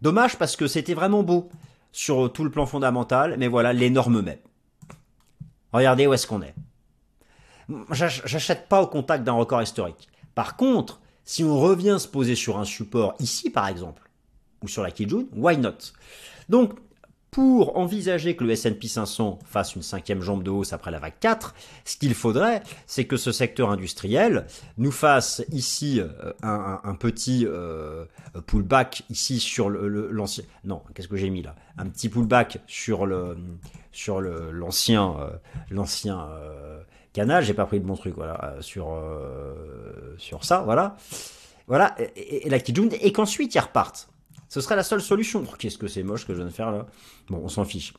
Dommage 0.03 0.37
parce 0.37 0.57
que 0.57 0.67
c'était 0.67 0.95
vraiment 0.95 1.23
beau 1.23 1.49
sur 1.93 2.33
tout 2.33 2.45
le 2.45 2.51
plan 2.51 2.67
fondamental, 2.67 3.37
mais 3.39 3.49
voilà 3.49 3.73
l'énorme 3.73 4.23
mais. 4.23 4.43
Regardez 5.73 6.07
où 6.07 6.13
est-ce 6.13 6.27
qu'on 6.27 6.43
est. 6.43 6.55
J'achète 7.91 8.69
pas 8.69 8.83
au 8.83 8.87
contact 8.87 9.25
d'un 9.25 9.33
record 9.33 9.63
historique. 9.63 10.09
Par 10.35 10.57
contre, 10.57 11.01
si 11.25 11.43
on 11.45 11.59
revient 11.59 11.97
se 11.99 12.09
poser 12.09 12.35
sur 12.35 12.59
un 12.59 12.65
support 12.65 13.15
ici 13.19 13.51
par 13.51 13.69
exemple, 13.69 14.11
ou 14.63 14.69
sur 14.69 14.83
la 14.83 14.91
Kijun, 14.91 15.27
why 15.35 15.57
not? 15.57 15.93
Donc 16.49 16.75
pour 17.35 17.77
envisager 17.77 18.37
que 18.37 18.45
le 18.45 18.53
S&P 18.53 18.87
500 18.87 19.41
fasse 19.45 19.75
une 19.75 19.83
cinquième 19.83 20.23
jambe 20.23 20.45
de 20.45 20.51
hausse 20.51 20.73
après 20.73 20.93
la 20.93 21.01
vague 21.01 21.15
4, 21.19 21.53
ce 21.85 21.97
qu'il 21.97 22.15
faudrait, 22.15 22.63
c'est 22.87 23.07
que 23.07 23.17
ce 23.17 23.33
secteur 23.33 23.71
industriel 23.71 24.47
nous 24.79 24.93
fasse 24.93 25.43
ici 25.51 26.01
euh, 26.01 26.33
un, 26.45 26.95
petit 26.95 27.45
euh, 27.45 28.05
pullback 28.47 29.03
ici 29.11 29.41
sur 29.41 29.69
l'ancien. 29.69 30.45
non, 30.63 30.81
qu'est-ce 30.95 31.09
que 31.09 31.17
j'ai 31.17 31.29
mis 31.29 31.43
là? 31.43 31.57
Un 31.77 31.89
petit 31.89 32.09
pullback 32.09 32.59
sur 32.69 33.05
le 33.05 33.37
sur 33.91 34.21
l'ancien 34.21 35.17
euh, 35.19 35.31
l'ancien 35.73 36.29
canal. 37.13 37.43
J'ai 37.43 37.55
pas 37.55 37.67
pris 37.67 37.81
le 37.81 37.85
bon 37.85 37.97
truc, 37.97 38.15
voilà, 38.15 38.55
sur 38.61 38.97
sur 40.19 40.45
ça, 40.45 40.61
voilà, 40.61 40.95
voilà, 41.67 41.97
et, 42.15 42.49
la 42.49 42.61
Kijun, 42.61 42.91
et 42.93 43.11
qu'ensuite 43.11 43.57
ils 43.57 43.61
repartent. 43.61 44.09
Ce 44.55 44.61
serait 44.61 44.77
la 44.77 44.85
seule 44.85 45.03
solution. 45.03 45.43
Qu'est-ce 45.59 45.79
que 45.79 45.89
c'est 45.89 46.05
moche 46.05 46.29
que 46.29 46.33
je 46.33 46.39
viens 46.39 46.47
de 46.47 46.53
faire 46.53 46.71
là? 46.71 46.87
Bon, 47.29 47.41
on 47.43 47.49
s'en 47.49 47.65
fiche. 47.65 47.93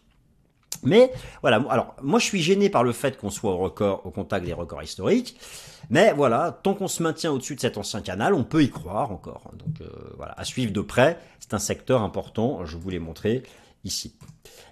Mais 0.84 1.12
voilà, 1.42 1.58
alors 1.70 1.98
moi 2.02 2.18
je 2.18 2.24
suis 2.24 2.42
gêné 2.42 2.70
par 2.70 2.86
le 2.86 2.94
fait 2.94 3.18
qu'on 3.18 3.30
soit 3.30 3.52
au 3.52 3.58
record, 3.58 4.06
au 4.06 4.10
contact 4.10 4.46
des 4.46 4.54
records 4.54 4.82
historiques. 4.82 5.38
Mais 5.90 6.14
voilà, 6.14 6.58
tant 6.64 6.74
qu'on 6.74 6.88
se 6.88 7.04
maintient 7.04 7.34
au-dessus 7.34 7.56
de 7.56 7.60
cet 7.60 7.78
ancien 7.78 8.00
canal, 8.00 8.34
on 8.34 8.46
peut 8.46 8.64
y 8.64 8.70
croire 8.70 9.12
encore. 9.12 9.52
Donc 9.58 9.82
euh, 9.82 9.90
voilà, 10.16 10.34
à 10.38 10.46
suivre 10.46 10.72
de 10.72 10.80
près, 10.80 11.20
c'est 11.42 11.54
un 11.54 11.60
secteur 11.60 12.02
important, 12.02 12.64
je 12.64 12.78
vous 12.78 12.90
l'ai 12.90 13.00
montré 13.00 13.44
ici. 13.84 14.16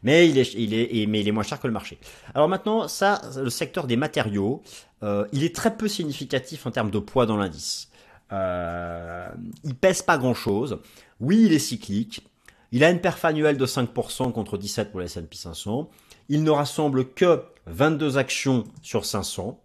Mais 0.04 0.30
il, 0.30 0.38
est, 0.38 0.54
il 0.54 0.74
est, 0.74 1.06
mais 1.08 1.20
il 1.20 1.28
est 1.28 1.34
moins 1.34 1.44
cher 1.44 1.60
que 1.60 1.68
le 1.68 1.74
marché. 1.74 2.00
Alors 2.34 2.48
maintenant, 2.48 2.88
ça, 2.88 3.22
le 3.36 3.50
secteur 3.50 3.88
des 3.88 3.98
matériaux, 3.98 4.62
euh, 5.04 5.28
il 5.34 5.44
est 5.44 5.54
très 5.54 5.76
peu 5.76 5.90
significatif 5.90 6.66
en 6.66 6.72
termes 6.72 6.92
de 6.92 7.00
poids 7.00 7.26
dans 7.26 7.36
l'indice. 7.36 7.90
Euh, 8.32 9.28
il 9.64 9.76
pèse 9.76 10.02
pas 10.02 10.18
grand-chose. 10.18 10.80
Oui, 11.20 11.44
il 11.46 11.54
est 11.54 11.60
cyclique. 11.60 12.28
Il 12.72 12.84
a 12.84 12.90
une 12.90 13.00
perf 13.00 13.24
annuelle 13.24 13.58
de 13.58 13.66
5% 13.66 14.32
contre 14.32 14.58
17 14.58 14.92
pour 14.92 15.00
les 15.00 15.06
S&P 15.06 15.36
500. 15.36 15.90
Il 16.30 16.44
ne 16.44 16.50
rassemble 16.50 17.14
que 17.14 17.44
22 17.68 18.18
actions 18.18 18.64
sur 18.82 19.06
500. 19.06 19.62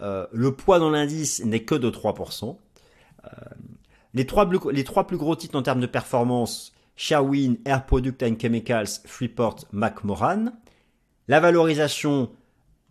Euh, 0.00 0.26
le 0.32 0.52
poids 0.52 0.78
dans 0.78 0.90
l'indice 0.90 1.44
n'est 1.44 1.64
que 1.64 1.74
de 1.74 1.90
3%. 1.90 2.56
Euh, 3.24 3.28
les, 4.14 4.26
trois, 4.26 4.46
plus 4.46 5.16
gros 5.16 5.36
titres 5.36 5.56
en 5.56 5.62
termes 5.62 5.80
de 5.80 5.86
performance, 5.86 6.72
Sherwin, 6.96 7.56
Air 7.64 7.86
Product 7.86 8.22
and 8.22 8.36
Chemicals, 8.40 8.88
Freeport, 9.04 9.66
McMoran. 9.72 10.46
La 11.28 11.40
valorisation, 11.40 12.30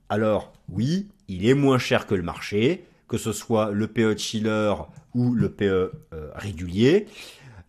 alors 0.10 0.54
oui, 0.70 1.10
il 1.28 1.48
est 1.48 1.54
moins 1.54 1.80
cher 1.80 2.06
que 2.08 2.16
le 2.16 2.22
marché, 2.22 2.86
que 3.08 3.18
ce 3.18 3.34
soit 3.34 3.72
le 3.72 3.88
PE 3.88 4.14
de 4.14 4.20
Schiller 4.20 4.74
ou 5.14 5.34
le 5.34 5.52
PE 5.52 5.64
euh, 5.66 5.92
régulier. 6.36 7.08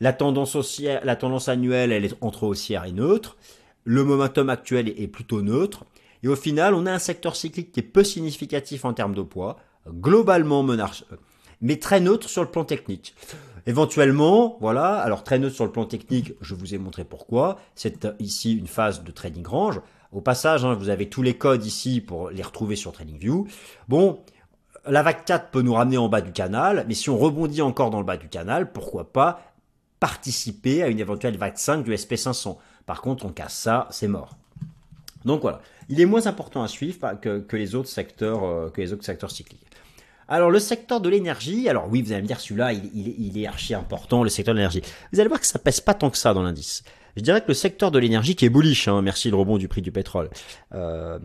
La 0.00 0.12
tendance, 0.12 0.80
la 0.82 1.16
tendance 1.16 1.48
annuelle, 1.48 1.92
elle 1.92 2.04
est 2.04 2.14
entre 2.20 2.44
haussière 2.44 2.84
et 2.84 2.92
neutre. 2.92 3.36
Le 3.84 4.04
momentum 4.04 4.50
actuel 4.50 4.88
est 4.88 5.08
plutôt 5.08 5.42
neutre. 5.42 5.84
Et 6.22 6.28
au 6.28 6.36
final, 6.36 6.74
on 6.74 6.86
a 6.86 6.92
un 6.92 6.98
secteur 6.98 7.36
cyclique 7.36 7.72
qui 7.72 7.80
est 7.80 7.84
peu 7.84 8.04
significatif 8.04 8.84
en 8.84 8.92
termes 8.92 9.14
de 9.14 9.22
poids, 9.22 9.58
globalement 9.88 10.62
menace, 10.62 11.04
mais 11.60 11.76
très 11.76 12.00
neutre 12.00 12.28
sur 12.28 12.42
le 12.42 12.50
plan 12.50 12.64
technique. 12.64 13.14
Éventuellement, 13.66 14.56
voilà, 14.60 14.96
alors 14.96 15.24
très 15.24 15.38
neutre 15.38 15.54
sur 15.54 15.64
le 15.64 15.72
plan 15.72 15.84
technique, 15.84 16.32
je 16.40 16.54
vous 16.54 16.74
ai 16.74 16.78
montré 16.78 17.04
pourquoi. 17.04 17.58
C'est 17.74 18.08
ici 18.18 18.56
une 18.56 18.66
phase 18.66 19.04
de 19.04 19.10
trading 19.12 19.46
range. 19.46 19.80
Au 20.10 20.20
passage, 20.20 20.64
hein, 20.64 20.74
vous 20.74 20.88
avez 20.88 21.08
tous 21.08 21.22
les 21.22 21.34
codes 21.34 21.66
ici 21.66 22.00
pour 22.00 22.30
les 22.30 22.42
retrouver 22.42 22.76
sur 22.76 22.92
TradingView. 22.92 23.46
Bon, 23.88 24.20
la 24.86 25.02
vague 25.02 25.24
4 25.24 25.50
peut 25.50 25.60
nous 25.60 25.74
ramener 25.74 25.98
en 25.98 26.08
bas 26.08 26.22
du 26.22 26.32
canal, 26.32 26.86
mais 26.88 26.94
si 26.94 27.10
on 27.10 27.18
rebondit 27.18 27.60
encore 27.60 27.90
dans 27.90 27.98
le 27.98 28.06
bas 28.06 28.16
du 28.16 28.28
canal, 28.28 28.72
pourquoi 28.72 29.12
pas 29.12 29.47
participer 30.00 30.82
à 30.82 30.88
une 30.88 31.00
éventuelle 31.00 31.36
vague 31.36 31.56
5 31.56 31.84
du 31.84 31.92
SP500. 31.92 32.56
Par 32.86 33.02
contre, 33.02 33.26
on 33.26 33.30
casse 33.30 33.54
ça, 33.54 33.88
c'est 33.90 34.08
mort. 34.08 34.36
Donc 35.24 35.42
voilà, 35.42 35.60
il 35.88 36.00
est 36.00 36.06
moins 36.06 36.26
important 36.26 36.62
à 36.62 36.68
suivre 36.68 37.14
que, 37.20 37.56
les 37.56 37.74
autres 37.74 37.88
secteurs, 37.88 38.44
euh, 38.44 38.70
que 38.70 38.80
les 38.80 38.92
autres 38.92 39.04
secteurs 39.04 39.30
cycliques. 39.30 39.66
Alors 40.28 40.50
le 40.50 40.58
secteur 40.58 41.00
de 41.00 41.08
l'énergie, 41.08 41.68
alors 41.68 41.88
oui, 41.90 42.02
vous 42.02 42.12
allez 42.12 42.22
me 42.22 42.26
dire 42.26 42.38
celui-là, 42.38 42.72
il, 42.72 42.90
il, 42.94 43.38
est 43.38 43.46
archi 43.46 43.74
important, 43.74 44.22
le 44.22 44.28
secteur 44.28 44.54
de 44.54 44.58
l'énergie. 44.58 44.82
Vous 45.12 45.20
allez 45.20 45.28
voir 45.28 45.40
que 45.40 45.46
ça 45.46 45.58
pèse 45.58 45.80
pas 45.80 45.94
tant 45.94 46.10
que 46.10 46.18
ça 46.18 46.34
dans 46.34 46.42
l'indice. 46.42 46.84
Je 47.18 47.22
dirais 47.24 47.40
que 47.40 47.48
le 47.48 47.54
secteur 47.54 47.90
de 47.90 47.98
l'énergie 47.98 48.36
qui 48.36 48.44
est 48.44 48.48
bullish, 48.48 48.86
hein, 48.86 49.02
merci 49.02 49.28
le 49.28 49.34
rebond 49.34 49.58
du 49.58 49.66
prix 49.66 49.82
du 49.82 49.90
pétrole, 49.90 50.30
euh, 50.72 51.18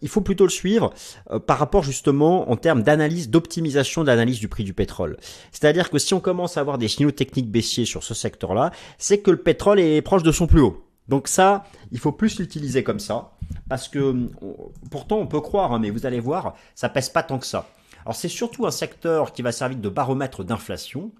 il 0.00 0.08
faut 0.08 0.20
plutôt 0.20 0.44
le 0.44 0.50
suivre 0.50 0.94
euh, 1.32 1.40
par 1.40 1.58
rapport 1.58 1.82
justement 1.82 2.48
en 2.48 2.54
termes 2.54 2.84
d'analyse, 2.84 3.28
d'optimisation 3.28 4.04
d'analyse 4.04 4.38
du 4.38 4.46
prix 4.46 4.62
du 4.62 4.72
pétrole. 4.72 5.16
C'est-à-dire 5.50 5.90
que 5.90 5.98
si 5.98 6.14
on 6.14 6.20
commence 6.20 6.56
à 6.56 6.60
avoir 6.60 6.78
des 6.78 6.86
signaux 6.86 7.10
techniques 7.10 7.50
baissiers 7.50 7.86
sur 7.86 8.04
ce 8.04 8.14
secteur-là, 8.14 8.70
c'est 8.98 9.18
que 9.18 9.32
le 9.32 9.38
pétrole 9.38 9.80
est 9.80 10.00
proche 10.00 10.22
de 10.22 10.30
son 10.30 10.46
plus 10.46 10.60
haut. 10.60 10.84
Donc 11.08 11.26
ça, 11.26 11.64
il 11.90 11.98
faut 11.98 12.12
plus 12.12 12.38
l'utiliser 12.38 12.84
comme 12.84 13.00
ça, 13.00 13.32
parce 13.68 13.88
que 13.88 14.28
pourtant 14.92 15.18
on 15.18 15.26
peut 15.26 15.40
croire, 15.40 15.72
hein, 15.72 15.80
mais 15.80 15.90
vous 15.90 16.06
allez 16.06 16.20
voir, 16.20 16.54
ça 16.76 16.88
pèse 16.88 17.08
pas 17.08 17.24
tant 17.24 17.40
que 17.40 17.46
ça. 17.46 17.68
Alors 18.04 18.14
c'est 18.14 18.28
surtout 18.28 18.64
un 18.64 18.70
secteur 18.70 19.32
qui 19.32 19.42
va 19.42 19.50
servir 19.50 19.78
de 19.78 19.88
baromètre 19.88 20.44
d'inflation. 20.44 21.10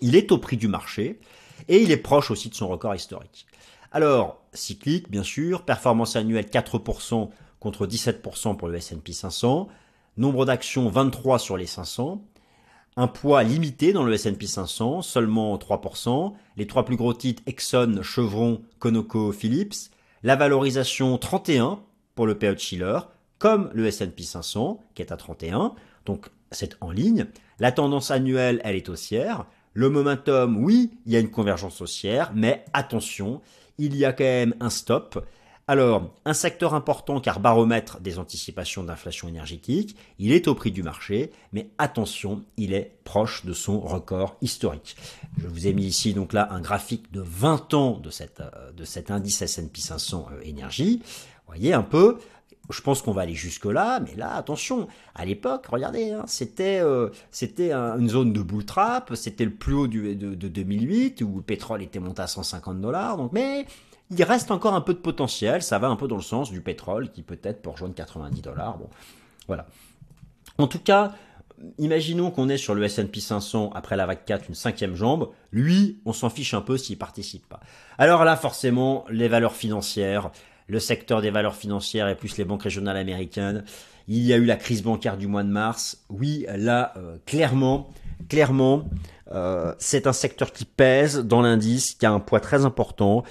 Il 0.00 0.14
est 0.14 0.30
au 0.30 0.38
prix 0.38 0.56
du 0.56 0.68
marché 0.68 1.18
et 1.68 1.82
il 1.82 1.90
est 1.90 1.96
proche 1.96 2.30
aussi 2.30 2.48
de 2.48 2.54
son 2.54 2.68
record 2.68 2.94
historique. 2.94 3.46
Alors, 3.90 4.42
cyclique, 4.52 5.10
bien 5.10 5.22
sûr, 5.22 5.62
performance 5.62 6.16
annuelle 6.16 6.46
4% 6.46 7.28
contre 7.60 7.86
17% 7.86 8.56
pour 8.56 8.68
le 8.68 8.76
S&P 8.76 9.12
500, 9.12 9.68
nombre 10.16 10.46
d'actions 10.46 10.88
23 10.88 11.38
sur 11.38 11.56
les 11.56 11.66
500, 11.66 12.22
un 12.96 13.06
poids 13.06 13.42
limité 13.42 13.92
dans 13.92 14.02
le 14.02 14.12
S&P 14.12 14.46
500, 14.46 15.02
seulement 15.02 15.56
3%, 15.56 16.32
les 16.56 16.66
trois 16.66 16.84
plus 16.84 16.96
gros 16.96 17.14
titres 17.14 17.42
Exxon, 17.46 18.00
Chevron, 18.02 18.62
Conoco, 18.78 19.32
Philips, 19.32 19.90
la 20.22 20.36
valorisation 20.36 21.16
31 21.16 21.80
pour 22.14 22.26
le 22.26 22.38
PE 22.38 22.58
Schiller, 22.58 22.98
comme 23.38 23.70
le 23.72 23.86
S&P 23.86 24.22
500 24.22 24.80
qui 24.94 25.02
est 25.02 25.12
à 25.12 25.16
31, 25.16 25.74
donc 26.04 26.28
c'est 26.50 26.76
en 26.80 26.90
ligne. 26.90 27.26
La 27.58 27.72
tendance 27.72 28.10
annuelle, 28.10 28.60
elle 28.64 28.76
est 28.76 28.88
haussière, 28.88 29.46
Le 29.74 29.88
momentum, 29.88 30.62
oui, 30.62 30.90
il 31.06 31.12
y 31.12 31.16
a 31.16 31.20
une 31.20 31.30
convergence 31.30 31.80
haussière, 31.80 32.32
mais 32.34 32.64
attention, 32.72 33.40
il 33.78 33.96
y 33.96 34.04
a 34.04 34.12
quand 34.12 34.24
même 34.24 34.54
un 34.60 34.70
stop. 34.70 35.26
Alors, 35.68 36.12
un 36.24 36.34
secteur 36.34 36.74
important 36.74 37.20
car 37.20 37.40
baromètre 37.40 38.00
des 38.00 38.18
anticipations 38.18 38.82
d'inflation 38.82 39.28
énergétique, 39.28 39.96
il 40.18 40.32
est 40.32 40.48
au 40.48 40.54
prix 40.54 40.72
du 40.72 40.82
marché, 40.82 41.30
mais 41.52 41.70
attention, 41.78 42.42
il 42.56 42.74
est 42.74 42.98
proche 43.04 43.46
de 43.46 43.52
son 43.52 43.80
record 43.80 44.36
historique. 44.42 44.96
Je 45.40 45.46
vous 45.46 45.66
ai 45.66 45.72
mis 45.72 45.84
ici 45.84 46.14
donc 46.14 46.32
là 46.32 46.48
un 46.50 46.60
graphique 46.60 47.12
de 47.12 47.22
20 47.22 47.74
ans 47.74 48.02
euh, 48.04 48.72
de 48.72 48.84
cet 48.84 49.10
indice 49.10 49.40
S&P 49.40 49.80
500 49.80 50.28
euh, 50.32 50.40
énergie. 50.42 51.00
Voyez 51.46 51.72
un 51.72 51.82
peu, 51.82 52.18
je 52.70 52.80
pense 52.80 53.02
qu'on 53.02 53.12
va 53.12 53.22
aller 53.22 53.34
jusque 53.34 53.66
là, 53.66 54.00
mais 54.00 54.14
là, 54.16 54.34
attention, 54.34 54.86
à 55.14 55.24
l'époque, 55.24 55.66
regardez, 55.66 56.12
hein, 56.12 56.24
c'était 56.26 56.80
euh, 56.80 57.10
une 57.30 58.08
zone 58.08 58.32
de 58.32 58.40
bull 58.40 58.64
trap, 58.64 59.14
c'était 59.14 59.44
le 59.44 59.50
plus 59.52 59.74
haut 59.74 59.86
du, 59.88 60.14
de, 60.14 60.34
de, 60.34 60.48
2008 60.48 61.22
où 61.22 61.36
le 61.36 61.42
pétrole 61.42 61.82
était 61.82 61.98
monté 61.98 62.22
à 62.22 62.26
150 62.26 62.80
dollars, 62.80 63.18
mais 63.32 63.66
il 64.10 64.22
reste 64.24 64.50
encore 64.50 64.74
un 64.74 64.80
peu 64.80 64.94
de 64.94 64.98
potentiel. 64.98 65.62
Ça 65.62 65.78
va 65.78 65.88
un 65.88 65.96
peu 65.96 66.06
dans 66.06 66.16
le 66.16 66.22
sens 66.22 66.50
du 66.50 66.60
pétrole 66.60 67.10
qui 67.10 67.22
peut-être 67.22 67.62
peut 67.62 67.70
rejoindre 67.70 67.94
90 67.94 68.42
dollars. 68.42 68.78
Bon, 68.78 68.88
voilà. 69.46 69.66
En 70.58 70.66
tout 70.66 70.78
cas, 70.78 71.12
imaginons 71.78 72.30
qu'on 72.30 72.48
est 72.48 72.58
sur 72.58 72.74
le 72.74 72.84
S&P 72.84 73.20
500 73.20 73.70
après 73.74 73.96
la 73.96 74.06
vague 74.06 74.24
4, 74.24 74.48
une 74.48 74.54
cinquième 74.54 74.94
jambe. 74.94 75.30
Lui, 75.50 76.00
on 76.04 76.12
s'en 76.12 76.28
fiche 76.28 76.54
un 76.54 76.60
peu 76.60 76.76
s'il 76.76 76.98
participe 76.98 77.48
pas. 77.48 77.60
Alors 77.98 78.24
là, 78.24 78.36
forcément, 78.36 79.04
les 79.08 79.28
valeurs 79.28 79.54
financières, 79.54 80.30
le 80.66 80.78
secteur 80.78 81.22
des 81.22 81.30
valeurs 81.30 81.56
financières 81.56 82.08
et 82.08 82.14
plus 82.14 82.36
les 82.38 82.44
banques 82.44 82.62
régionales 82.62 82.96
américaines. 82.96 83.64
Il 84.08 84.22
y 84.22 84.32
a 84.32 84.36
eu 84.36 84.44
la 84.44 84.56
crise 84.56 84.82
bancaire 84.82 85.16
du 85.16 85.26
mois 85.26 85.42
de 85.42 85.48
mars. 85.48 86.04
Oui, 86.08 86.44
là, 86.56 86.92
euh, 86.96 87.18
clairement, 87.26 87.90
clairement, 88.28 88.84
euh, 89.32 89.74
c'est 89.78 90.06
un 90.06 90.12
secteur 90.12 90.52
qui 90.52 90.64
pèse 90.64 91.18
dans 91.18 91.42
l'indice, 91.42 91.94
qui 91.94 92.06
a 92.06 92.12
un 92.12 92.20
poids 92.20 92.40
très 92.40 92.64
important 92.64 93.24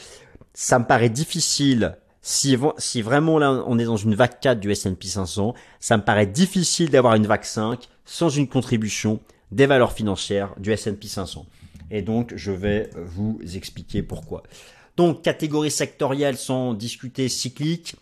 ça 0.53 0.79
me 0.79 0.85
paraît 0.85 1.09
difficile 1.09 1.97
si, 2.21 2.55
vraiment 3.01 3.39
là 3.39 3.63
on 3.65 3.79
est 3.79 3.85
dans 3.85 3.97
une 3.97 4.13
vague 4.13 4.39
4 4.39 4.59
du 4.59 4.71
S&P 4.71 5.07
500, 5.07 5.55
ça 5.79 5.97
me 5.97 6.03
paraît 6.03 6.27
difficile 6.27 6.89
d'avoir 6.91 7.15
une 7.15 7.25
vague 7.25 7.43
5 7.43 7.87
sans 8.05 8.29
une 8.29 8.47
contribution 8.47 9.19
des 9.51 9.65
valeurs 9.65 9.91
financières 9.91 10.53
du 10.59 10.71
S&P 10.71 11.07
500. 11.07 11.45
Et 11.89 12.01
donc 12.01 12.33
je 12.35 12.51
vais 12.51 12.89
vous 12.95 13.39
expliquer 13.55 14.03
pourquoi. 14.03 14.43
Donc 14.97 15.21
catégorie 15.21 15.71
sectorielle 15.71 16.37
sans 16.37 16.73
discuter 16.73 17.29
cyclique, 17.29 17.95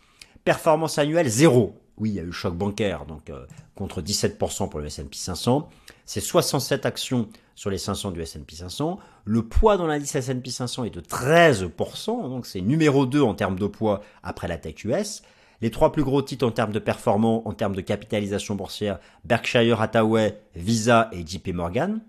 performance 0.44 0.98
annuelle 0.98 1.30
zéro. 1.30 1.76
Oui, 1.98 2.12
il 2.12 2.16
y 2.16 2.20
a 2.20 2.24
eu 2.24 2.32
choc 2.32 2.56
bancaire, 2.56 3.06
donc 3.06 3.30
euh, 3.30 3.46
contre 3.76 4.02
17% 4.02 4.70
pour 4.70 4.80
le 4.80 4.86
S&P 4.86 5.16
500. 5.16 5.70
C'est 6.06 6.22
67 6.22 6.86
actions 6.86 7.30
sur 7.56 7.70
les 7.70 7.78
500 7.78 8.12
du 8.12 8.22
S&P 8.22 8.56
500. 8.56 9.00
Le 9.26 9.44
poids 9.44 9.76
dans 9.76 9.86
l'indice 9.86 10.16
S&P 10.16 10.50
500 10.50 10.86
est 10.86 10.90
de 10.90 11.02
13%, 11.02 12.30
donc 12.30 12.46
c'est 12.46 12.62
numéro 12.62 13.06
2 13.06 13.22
en 13.22 13.34
termes 13.34 13.60
de 13.60 13.68
poids 13.68 14.02
après 14.24 14.48
la 14.48 14.58
tech 14.58 14.86
US. 14.86 15.22
Les 15.62 15.72
trois 15.72 15.92
plus 15.92 16.06
gros 16.06 16.22
titres 16.22 16.48
en 16.48 16.52
termes 16.52 16.72
de 16.72 16.80
performance, 16.80 17.42
en 17.46 17.54
termes 17.54 17.76
de 17.76 17.82
capitalisation 17.82 18.56
boursière, 18.56 19.00
Berkshire 19.26 19.82
Hathaway, 19.82 20.42
Visa 20.56 21.10
et 21.12 21.26
JP 21.28 21.50
Morgan. 21.50 22.00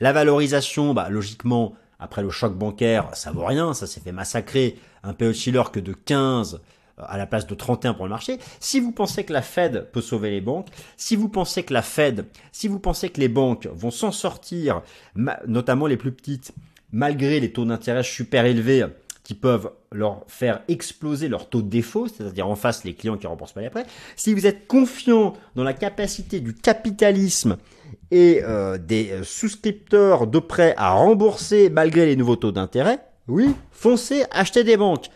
La 0.00 0.12
valorisation, 0.12 0.92
bah, 0.92 1.08
logiquement, 1.08 1.74
après 2.00 2.22
le 2.22 2.30
choc 2.30 2.56
bancaire, 2.56 3.10
ça 3.14 3.30
vaut 3.30 3.44
rien, 3.44 3.74
ça 3.74 3.86
s'est 3.86 4.00
fait 4.00 4.12
massacrer. 4.12 4.78
Un 5.02 5.12
PE 5.12 5.32
Chiller 5.32 5.62
que 5.72 5.80
de 5.80 5.92
15 5.92 6.60
à 6.98 7.16
la 7.16 7.26
place 7.26 7.46
de 7.46 7.54
31 7.54 7.94
pour 7.94 8.04
le 8.04 8.10
marché. 8.10 8.38
Si 8.58 8.80
vous 8.80 8.92
pensez 8.92 9.24
que 9.24 9.32
la 9.32 9.42
Fed 9.42 9.90
peut 9.92 10.00
sauver 10.00 10.30
les 10.30 10.40
banques, 10.40 10.68
si 10.96 11.16
vous 11.16 11.28
pensez 11.28 11.62
que 11.62 11.72
la 11.72 11.82
Fed, 11.82 12.26
si 12.52 12.68
vous 12.68 12.78
pensez 12.78 13.10
que 13.10 13.20
les 13.20 13.28
banques 13.28 13.66
vont 13.72 13.90
s'en 13.90 14.12
sortir, 14.12 14.82
notamment 15.46 15.86
les 15.86 15.96
plus 15.96 16.12
petites, 16.12 16.52
malgré 16.92 17.40
les 17.40 17.52
taux 17.52 17.64
d'intérêt 17.64 18.02
super 18.02 18.44
élevés 18.44 18.84
qui 19.22 19.34
peuvent 19.34 19.70
leur 19.92 20.24
faire 20.26 20.62
exploser 20.68 21.28
leur 21.28 21.48
taux 21.48 21.62
de 21.62 21.68
défaut, 21.68 22.08
c'est-à-dire 22.08 22.48
en 22.48 22.56
face 22.56 22.84
les 22.84 22.94
clients 22.94 23.16
qui 23.16 23.26
ne 23.26 23.30
remboursent 23.30 23.52
pas 23.52 23.60
les 23.60 23.70
prêts, 23.70 23.86
si 24.16 24.34
vous 24.34 24.46
êtes 24.46 24.66
confiant 24.66 25.34
dans 25.54 25.64
la 25.64 25.74
capacité 25.74 26.40
du 26.40 26.54
capitalisme 26.54 27.56
et 28.10 28.42
euh, 28.42 28.78
des 28.78 29.10
euh, 29.10 29.24
souscripteurs 29.24 30.26
de 30.26 30.38
prêts 30.38 30.74
à 30.76 30.92
rembourser 30.92 31.70
malgré 31.70 32.06
les 32.06 32.16
nouveaux 32.16 32.36
taux 32.36 32.52
d'intérêt, 32.52 32.98
oui, 33.28 33.54
foncez, 33.70 34.24
achetez 34.30 34.64
des 34.64 34.76
banques. 34.76 35.08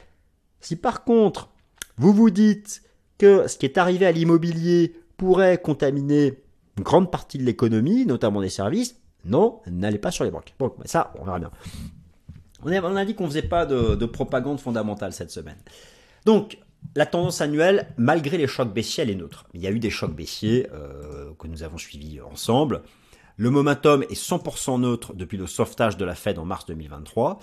Si 0.60 0.76
par 0.76 1.04
contre 1.04 1.50
vous 1.96 2.12
vous 2.12 2.30
dites 2.30 2.82
que 3.18 3.46
ce 3.46 3.56
qui 3.56 3.66
est 3.66 3.78
arrivé 3.78 4.06
à 4.06 4.12
l'immobilier 4.12 4.94
pourrait 5.16 5.58
contaminer 5.58 6.38
une 6.76 6.82
grande 6.82 7.10
partie 7.10 7.38
de 7.38 7.44
l'économie, 7.44 8.04
notamment 8.06 8.40
des 8.40 8.48
services. 8.48 8.96
Non, 9.24 9.60
n'allez 9.66 9.98
pas 9.98 10.10
sur 10.10 10.24
les 10.24 10.30
banques. 10.30 10.54
Bon, 10.58 10.72
ça, 10.84 11.12
on 11.18 11.24
verra 11.24 11.38
bien. 11.38 11.50
On 12.64 12.96
a, 12.96 13.04
dit 13.04 13.14
qu'on 13.14 13.26
faisait 13.26 13.42
pas 13.42 13.66
de, 13.66 14.06
propagande 14.06 14.58
fondamentale 14.58 15.12
cette 15.12 15.30
semaine. 15.30 15.58
Donc, 16.24 16.58
la 16.94 17.06
tendance 17.06 17.40
annuelle, 17.40 17.88
malgré 17.96 18.38
les 18.38 18.46
chocs 18.46 18.72
baissiers, 18.72 19.02
elle 19.02 19.10
est 19.10 19.14
neutre. 19.16 19.46
Il 19.54 19.60
y 19.60 19.66
a 19.66 19.70
eu 19.70 19.78
des 19.78 19.90
chocs 19.90 20.14
baissiers 20.14 20.68
euh, 20.72 21.32
que 21.38 21.46
nous 21.48 21.62
avons 21.62 21.78
suivis 21.78 22.20
ensemble. 22.20 22.82
Le 23.36 23.50
momentum 23.50 24.02
est 24.04 24.14
100% 24.14 24.80
neutre 24.80 25.12
depuis 25.14 25.36
le 25.36 25.46
sauvetage 25.46 25.96
de 25.96 26.04
la 26.04 26.14
Fed 26.14 26.38
en 26.38 26.44
mars 26.44 26.66
2023. 26.66 27.40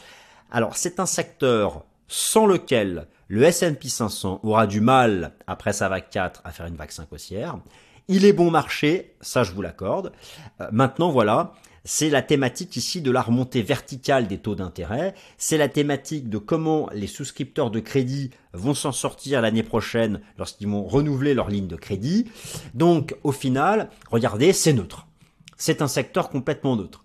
Alors, 0.51 0.77
c'est 0.77 0.99
un 0.99 1.05
secteur 1.05 1.83
sans 2.07 2.45
lequel 2.45 3.07
le 3.27 3.43
S&P 3.43 3.87
500 3.87 4.41
aura 4.43 4.67
du 4.67 4.81
mal, 4.81 5.33
après 5.47 5.73
sa 5.73 5.87
vague 5.89 6.09
4, 6.09 6.41
à 6.43 6.51
faire 6.51 6.65
une 6.65 6.75
vague 6.75 6.91
5 6.91 7.11
haussière. 7.11 7.57
Il 8.07 8.25
est 8.25 8.33
bon 8.33 8.51
marché, 8.51 9.15
ça 9.21 9.43
je 9.43 9.53
vous 9.53 9.61
l'accorde. 9.61 10.11
Euh, 10.59 10.67
maintenant, 10.71 11.11
voilà, 11.11 11.53
c'est 11.83 12.09
la 12.09 12.21
thématique 12.21 12.75
ici 12.75 13.01
de 13.01 13.09
la 13.09 13.21
remontée 13.21 13.63
verticale 13.63 14.27
des 14.27 14.37
taux 14.37 14.55
d'intérêt. 14.55 15.15
C'est 15.37 15.57
la 15.57 15.67
thématique 15.67 16.29
de 16.29 16.37
comment 16.37 16.89
les 16.93 17.07
souscripteurs 17.07 17.71
de 17.71 17.79
crédit 17.79 18.29
vont 18.53 18.73
s'en 18.73 18.91
sortir 18.91 19.41
l'année 19.41 19.63
prochaine 19.63 20.21
lorsqu'ils 20.37 20.67
vont 20.67 20.83
renouveler 20.83 21.33
leur 21.33 21.49
ligne 21.49 21.67
de 21.67 21.75
crédit. 21.75 22.29
Donc, 22.75 23.15
au 23.23 23.31
final, 23.31 23.89
regardez, 24.11 24.53
c'est 24.53 24.73
neutre. 24.73 25.07
C'est 25.57 25.81
un 25.81 25.87
secteur 25.87 26.29
complètement 26.29 26.75
neutre. 26.75 27.03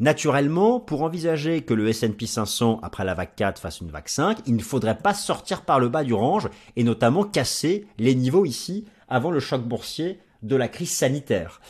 Naturellement, 0.00 0.78
pour 0.78 1.02
envisager 1.02 1.62
que 1.62 1.74
le 1.74 1.88
S&P 1.88 2.26
500 2.26 2.78
après 2.82 3.04
la 3.04 3.14
vague 3.14 3.34
4 3.34 3.60
fasse 3.60 3.80
une 3.80 3.90
vague 3.90 4.08
5, 4.08 4.38
il 4.46 4.54
ne 4.54 4.62
faudrait 4.62 4.98
pas 4.98 5.14
sortir 5.14 5.62
par 5.62 5.80
le 5.80 5.88
bas 5.88 6.04
du 6.04 6.14
range 6.14 6.48
et 6.76 6.84
notamment 6.84 7.24
casser 7.24 7.86
les 7.98 8.14
niveaux 8.14 8.44
ici 8.44 8.84
avant 9.08 9.32
le 9.32 9.40
choc 9.40 9.62
boursier 9.62 10.20
de 10.42 10.54
la 10.54 10.68
crise 10.68 10.92
sanitaire. 10.92 11.60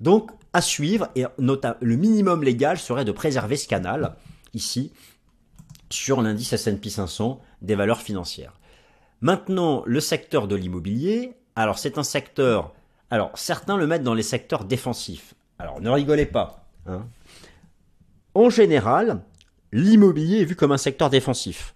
Donc 0.00 0.32
à 0.56 0.62
suivre 0.62 1.10
et 1.14 1.26
le 1.36 1.96
minimum 1.96 2.42
légal 2.42 2.78
serait 2.78 3.04
de 3.04 3.12
préserver 3.12 3.58
ce 3.58 3.68
canal 3.68 4.16
ici 4.54 4.90
sur 5.90 6.22
l'indice 6.22 6.54
S&P 6.54 6.88
500 6.88 7.42
des 7.60 7.74
valeurs 7.74 8.00
financières. 8.00 8.58
Maintenant, 9.20 9.82
le 9.84 10.00
secteur 10.00 10.48
de 10.48 10.56
l'immobilier, 10.56 11.34
alors 11.56 11.78
c'est 11.78 11.98
un 11.98 12.02
secteur, 12.02 12.72
alors 13.10 13.32
certains 13.34 13.76
le 13.76 13.86
mettent 13.86 14.02
dans 14.02 14.14
les 14.14 14.22
secteurs 14.22 14.64
défensifs. 14.64 15.34
Alors 15.58 15.82
ne 15.82 15.90
rigolez 15.90 16.24
pas, 16.24 16.66
hein, 16.86 17.06
en 18.32 18.48
général, 18.48 19.20
l'immobilier 19.72 20.40
est 20.40 20.44
vu 20.46 20.56
comme 20.56 20.72
un 20.72 20.78
secteur 20.78 21.10
défensif, 21.10 21.74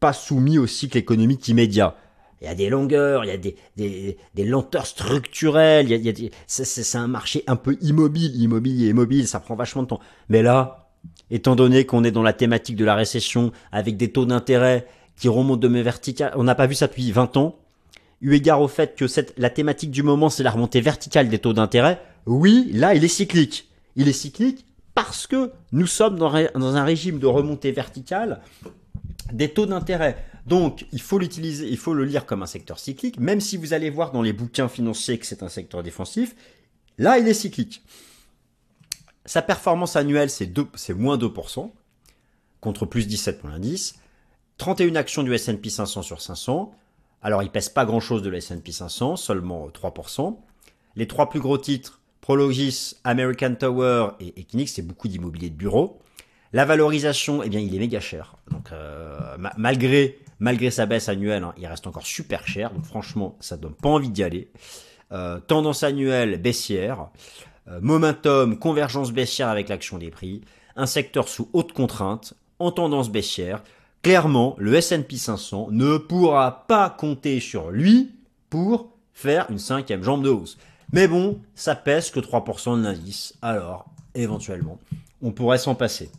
pas 0.00 0.12
soumis 0.12 0.58
au 0.58 0.66
cycle 0.66 0.98
économique 0.98 1.46
immédiat. 1.46 1.94
Il 2.42 2.46
y 2.46 2.48
a 2.48 2.56
des 2.56 2.68
longueurs, 2.68 3.24
il 3.24 3.28
y 3.28 3.30
a 3.30 3.36
des, 3.36 4.44
lenteurs 4.44 4.86
structurelles, 4.86 5.88
il 5.88 6.02
y 6.02 6.08
a, 6.08 6.30
c'est, 6.48 6.98
un 6.98 7.06
marché 7.06 7.44
un 7.46 7.54
peu 7.54 7.78
immobile, 7.80 8.34
immobilier, 8.34 8.88
immobile, 8.88 9.28
ça 9.28 9.38
prend 9.38 9.54
vachement 9.54 9.84
de 9.84 9.88
temps. 9.88 10.00
Mais 10.28 10.42
là, 10.42 10.90
étant 11.30 11.54
donné 11.54 11.86
qu'on 11.86 12.02
est 12.02 12.10
dans 12.10 12.24
la 12.24 12.32
thématique 12.32 12.74
de 12.74 12.84
la 12.84 12.96
récession, 12.96 13.52
avec 13.70 13.96
des 13.96 14.10
taux 14.10 14.26
d'intérêt 14.26 14.88
qui 15.16 15.28
remontent 15.28 15.60
de 15.60 15.68
mes 15.68 15.82
verticales, 15.82 16.32
on 16.34 16.42
n'a 16.42 16.56
pas 16.56 16.66
vu 16.66 16.74
ça 16.74 16.88
depuis 16.88 17.12
20 17.12 17.36
ans, 17.36 17.60
eu 18.20 18.34
égard 18.34 18.60
au 18.60 18.66
fait 18.66 18.96
que 18.96 19.04
la 19.36 19.50
thématique 19.50 19.92
du 19.92 20.02
moment, 20.02 20.28
c'est 20.28 20.42
la 20.42 20.50
remontée 20.50 20.80
verticale 20.80 21.28
des 21.28 21.38
taux 21.38 21.52
d'intérêt, 21.52 22.00
oui, 22.26 22.70
là, 22.72 22.94
il 22.94 23.04
est 23.04 23.08
cyclique. 23.08 23.68
Il 23.94 24.08
est 24.08 24.12
cyclique 24.12 24.66
parce 24.94 25.28
que 25.28 25.52
nous 25.70 25.86
sommes 25.86 26.16
dans, 26.16 26.34
un 26.34 26.84
régime 26.84 27.18
de 27.20 27.26
remontée 27.26 27.72
verticale 27.72 28.40
des 29.32 29.48
taux 29.48 29.66
d'intérêt. 29.66 30.16
Donc, 30.46 30.86
il 30.92 31.00
faut 31.00 31.18
l'utiliser, 31.18 31.68
il 31.68 31.78
faut 31.78 31.94
le 31.94 32.04
lire 32.04 32.26
comme 32.26 32.42
un 32.42 32.46
secteur 32.46 32.78
cyclique, 32.78 33.18
même 33.18 33.40
si 33.40 33.56
vous 33.56 33.74
allez 33.74 33.90
voir 33.90 34.10
dans 34.10 34.22
les 34.22 34.32
bouquins 34.32 34.68
financiers 34.68 35.18
que 35.18 35.26
c'est 35.26 35.42
un 35.42 35.48
secteur 35.48 35.82
défensif. 35.82 36.34
Là, 36.98 37.18
il 37.18 37.28
est 37.28 37.34
cyclique. 37.34 37.82
Sa 39.24 39.40
performance 39.40 39.94
annuelle, 39.94 40.30
c'est 40.30 40.94
moins 40.94 41.16
2%, 41.16 41.70
contre 42.60 42.86
plus 42.86 43.06
17 43.06 43.40
pour 43.40 43.50
l'indice. 43.50 43.94
31 44.58 44.96
actions 44.96 45.22
du 45.22 45.32
S&P 45.32 45.70
500 45.70 46.02
sur 46.02 46.20
500. 46.20 46.72
Alors, 47.22 47.42
il 47.42 47.50
pèse 47.50 47.68
pas 47.68 47.84
grand-chose 47.84 48.22
de 48.22 48.30
l'S&P 48.30 48.72
500, 48.72 49.16
seulement 49.16 49.68
3%. 49.68 50.36
Les 50.96 51.06
trois 51.06 51.30
plus 51.30 51.40
gros 51.40 51.56
titres, 51.56 52.00
Prologis, 52.20 52.96
American 53.04 53.54
Tower 53.54 54.10
et 54.20 54.40
Equinix, 54.40 54.72
c'est 54.74 54.82
beaucoup 54.82 55.08
d'immobilier 55.08 55.50
de 55.50 55.54
bureau. 55.54 56.00
La 56.52 56.64
valorisation, 56.64 57.42
eh 57.42 57.48
bien, 57.48 57.60
il 57.60 57.74
est 57.74 57.78
méga 57.78 58.00
cher. 58.00 58.36
Donc, 58.50 58.72
euh, 58.72 59.36
malgré, 59.56 60.18
malgré 60.42 60.72
sa 60.72 60.86
baisse 60.86 61.08
annuelle, 61.08 61.44
hein, 61.44 61.54
il 61.56 61.66
reste 61.68 61.86
encore 61.86 62.04
super 62.04 62.48
cher. 62.48 62.72
Donc, 62.72 62.84
franchement, 62.84 63.36
ça 63.38 63.56
donne 63.56 63.74
pas 63.74 63.88
envie 63.88 64.10
d'y 64.10 64.24
aller. 64.24 64.50
Euh, 65.12 65.38
tendance 65.38 65.84
annuelle 65.84 66.42
baissière. 66.42 67.10
euh, 67.68 67.78
momentum, 67.80 68.58
convergence 68.58 69.12
baissière 69.12 69.48
avec 69.48 69.68
l'action 69.68 69.98
des 69.98 70.10
prix, 70.10 70.40
un 70.74 70.86
secteur 70.86 71.28
sous 71.28 71.48
haute 71.52 71.72
contrainte, 71.72 72.34
en 72.58 72.72
tendance 72.72 73.08
baissière. 73.08 73.62
Clairement, 74.02 74.56
le 74.58 74.74
S&P 74.74 75.16
500 75.16 75.68
ne 75.70 75.96
pourra 75.96 76.66
pas 76.66 76.90
compter 76.90 77.38
sur 77.38 77.70
lui 77.70 78.10
pour 78.50 78.90
faire 79.12 79.46
une 79.48 79.60
cinquième 79.60 80.02
jambe 80.02 80.24
de 80.24 80.30
hausse. 80.30 80.58
Mais 80.92 81.06
bon, 81.06 81.38
ça 81.54 81.76
pèse 81.76 82.10
que 82.10 82.18
3% 82.18 82.78
de 82.78 82.82
l'indice, 82.82 83.34
alors 83.42 83.86
éventuellement, 84.16 84.80
on 85.22 85.30
pourrait 85.30 85.58
s'en 85.58 85.76
passer. 85.76 86.10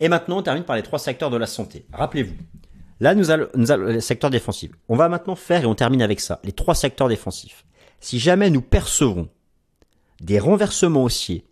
Et 0.00 0.08
maintenant, 0.08 0.38
on 0.38 0.42
termine 0.42 0.64
par 0.64 0.76
les 0.76 0.82
trois 0.82 0.98
secteurs 0.98 1.30
de 1.30 1.36
la 1.36 1.46
santé. 1.46 1.84
Rappelez-vous, 1.92 2.34
là, 3.04 3.14
nous 3.14 3.30
allons, 3.30 3.48
le 3.54 4.00
secteur 4.00 4.30
défensif. 4.30 4.70
On 4.88 4.96
va 4.96 5.10
maintenant 5.10 5.36
faire, 5.36 5.62
et 5.62 5.66
on 5.66 5.74
termine 5.74 6.00
avec 6.00 6.20
ça, 6.20 6.40
les 6.42 6.52
trois 6.52 6.74
secteurs 6.74 7.08
défensifs. 7.08 7.66
Si 8.00 8.18
jamais 8.18 8.48
nous 8.48 8.62
percevons 8.62 9.28
des 10.20 10.38
renversements 10.38 11.04
haussiers, 11.04 11.44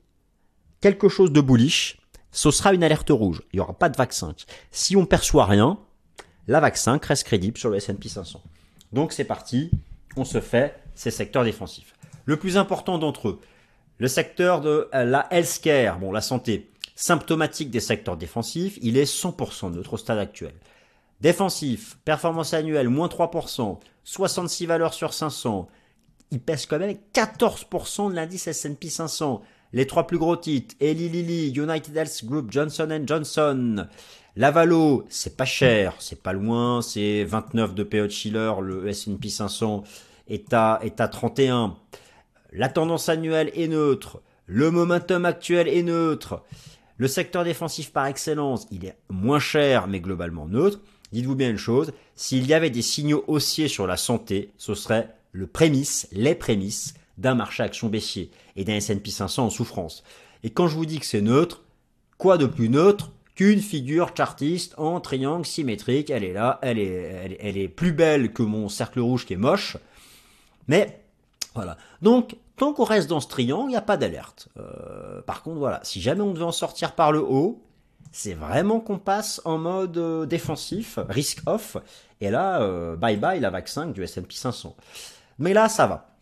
quelque 0.80 1.10
chose 1.10 1.30
de 1.30 1.42
bullish, 1.42 1.98
ce 2.30 2.50
sera 2.50 2.72
une 2.72 2.82
alerte 2.82 3.10
rouge. 3.10 3.42
Il 3.52 3.56
n'y 3.56 3.60
aura 3.60 3.74
pas 3.74 3.90
de 3.90 3.96
vaccin. 3.98 4.34
Si 4.70 4.96
on 4.96 5.04
perçoit 5.04 5.44
rien, 5.44 5.78
la 6.48 6.58
vaccin 6.60 6.98
reste 7.02 7.24
crédible 7.24 7.58
sur 7.58 7.68
le 7.68 7.76
S&P 7.76 8.08
500. 8.08 8.42
Donc 8.94 9.12
c'est 9.12 9.24
parti, 9.24 9.70
on 10.16 10.24
se 10.24 10.40
fait 10.40 10.82
ces 10.94 11.10
secteurs 11.10 11.44
défensifs. 11.44 11.94
Le 12.24 12.38
plus 12.38 12.56
important 12.56 12.96
d'entre 12.96 13.28
eux, 13.28 13.40
le 13.98 14.08
secteur 14.08 14.62
de 14.62 14.88
euh, 14.94 15.04
la 15.04 15.26
healthcare, 15.30 15.98
bon 15.98 16.12
la 16.12 16.22
santé, 16.22 16.70
symptomatique 16.94 17.70
des 17.70 17.80
secteurs 17.80 18.16
défensifs, 18.16 18.78
il 18.80 18.96
est 18.96 19.04
100% 19.04 19.74
neutre 19.74 19.94
au 19.94 19.96
stade 19.98 20.18
actuel. 20.18 20.54
Défensif, 21.22 21.98
performance 22.04 22.52
annuelle, 22.52 22.88
moins 22.88 23.06
3%, 23.06 23.78
66 24.02 24.66
valeurs 24.66 24.92
sur 24.92 25.14
500, 25.14 25.68
il 26.32 26.40
pèse 26.40 26.66
quand 26.66 26.80
même 26.80 26.96
14% 27.14 28.10
de 28.10 28.16
l'indice 28.16 28.48
S&P 28.48 28.88
500. 28.88 29.40
Les 29.72 29.86
trois 29.86 30.08
plus 30.08 30.18
gros 30.18 30.36
titres, 30.36 30.74
Eli 30.80 31.08
Lilly, 31.08 31.50
United 31.50 31.96
Health 31.96 32.24
Group, 32.24 32.50
Johnson 32.50 33.04
Johnson, 33.06 33.86
Lavalo, 34.34 35.04
c'est 35.10 35.36
pas 35.36 35.44
cher, 35.44 35.94
c'est 36.00 36.20
pas 36.20 36.32
loin, 36.32 36.82
c'est 36.82 37.22
29 37.22 37.76
de 37.76 37.84
PO 37.84 38.08
Schiller, 38.08 38.54
le 38.60 38.88
S&P 38.88 39.28
500 39.28 39.84
est 40.26 40.52
à, 40.52 40.80
est 40.82 41.00
à 41.00 41.06
31. 41.06 41.76
La 42.50 42.68
tendance 42.68 43.08
annuelle 43.08 43.52
est 43.54 43.68
neutre, 43.68 44.20
le 44.46 44.72
momentum 44.72 45.24
actuel 45.24 45.68
est 45.68 45.84
neutre. 45.84 46.42
Le 46.96 47.06
secteur 47.06 47.44
défensif 47.44 47.92
par 47.92 48.06
excellence, 48.06 48.66
il 48.72 48.86
est 48.86 48.96
moins 49.08 49.38
cher 49.38 49.86
mais 49.86 50.00
globalement 50.00 50.46
neutre. 50.46 50.80
Dites-vous 51.12 51.34
bien 51.34 51.50
une 51.50 51.58
chose, 51.58 51.92
s'il 52.14 52.46
y 52.46 52.54
avait 52.54 52.70
des 52.70 52.82
signaux 52.82 53.24
haussiers 53.26 53.68
sur 53.68 53.86
la 53.86 53.96
santé, 53.96 54.50
ce 54.56 54.74
serait 54.74 55.14
le 55.32 55.46
prémisse, 55.46 56.08
les 56.12 56.34
prémices 56.34 56.94
d'un 57.18 57.34
marché 57.34 57.62
action 57.62 57.88
baissier 57.88 58.30
et 58.56 58.64
d'un 58.64 58.74
S&P 58.74 59.10
500 59.10 59.46
en 59.46 59.50
souffrance. 59.50 60.02
Et 60.42 60.50
quand 60.50 60.68
je 60.68 60.76
vous 60.76 60.86
dis 60.86 60.98
que 60.98 61.06
c'est 61.06 61.20
neutre, 61.20 61.62
quoi 62.18 62.38
de 62.38 62.46
plus 62.46 62.68
neutre 62.68 63.12
qu'une 63.34 63.60
figure 63.60 64.12
chartiste 64.16 64.74
en 64.78 65.00
triangle 65.00 65.46
symétrique? 65.46 66.10
Elle 66.10 66.24
est 66.24 66.32
là, 66.32 66.58
elle 66.62 66.78
est, 66.78 67.38
elle, 67.40 67.58
est 67.58 67.68
plus 67.68 67.92
belle 67.92 68.32
que 68.32 68.42
mon 68.42 68.68
cercle 68.68 69.00
rouge 69.00 69.26
qui 69.26 69.34
est 69.34 69.36
moche. 69.36 69.76
Mais 70.68 71.02
voilà. 71.54 71.76
Donc, 72.00 72.36
tant 72.56 72.72
qu'on 72.72 72.84
reste 72.84 73.08
dans 73.08 73.20
ce 73.20 73.28
triangle, 73.28 73.68
il 73.68 73.72
n'y 73.72 73.76
a 73.76 73.82
pas 73.82 73.96
d'alerte. 73.96 74.48
Euh, 74.58 75.20
par 75.22 75.42
contre, 75.42 75.58
voilà, 75.58 75.80
si 75.82 76.00
jamais 76.00 76.22
on 76.22 76.32
devait 76.32 76.44
en 76.44 76.52
sortir 76.52 76.94
par 76.94 77.12
le 77.12 77.20
haut, 77.20 77.62
c'est 78.10 78.34
vraiment 78.34 78.80
qu'on 78.80 78.98
passe 78.98 79.40
en 79.44 79.58
mode 79.58 79.96
euh, 79.96 80.26
défensif, 80.26 80.98
risk 81.08 81.42
off, 81.46 81.76
et 82.20 82.30
là, 82.30 82.62
euh, 82.62 82.96
bye 82.96 83.16
bye 83.16 83.40
la 83.40 83.50
vaccin 83.50 83.86
du 83.86 84.02
S&P 84.02 84.34
500. 84.34 84.76
Mais 85.38 85.52
là, 85.52 85.68
ça 85.68 85.86
va. 85.86 86.14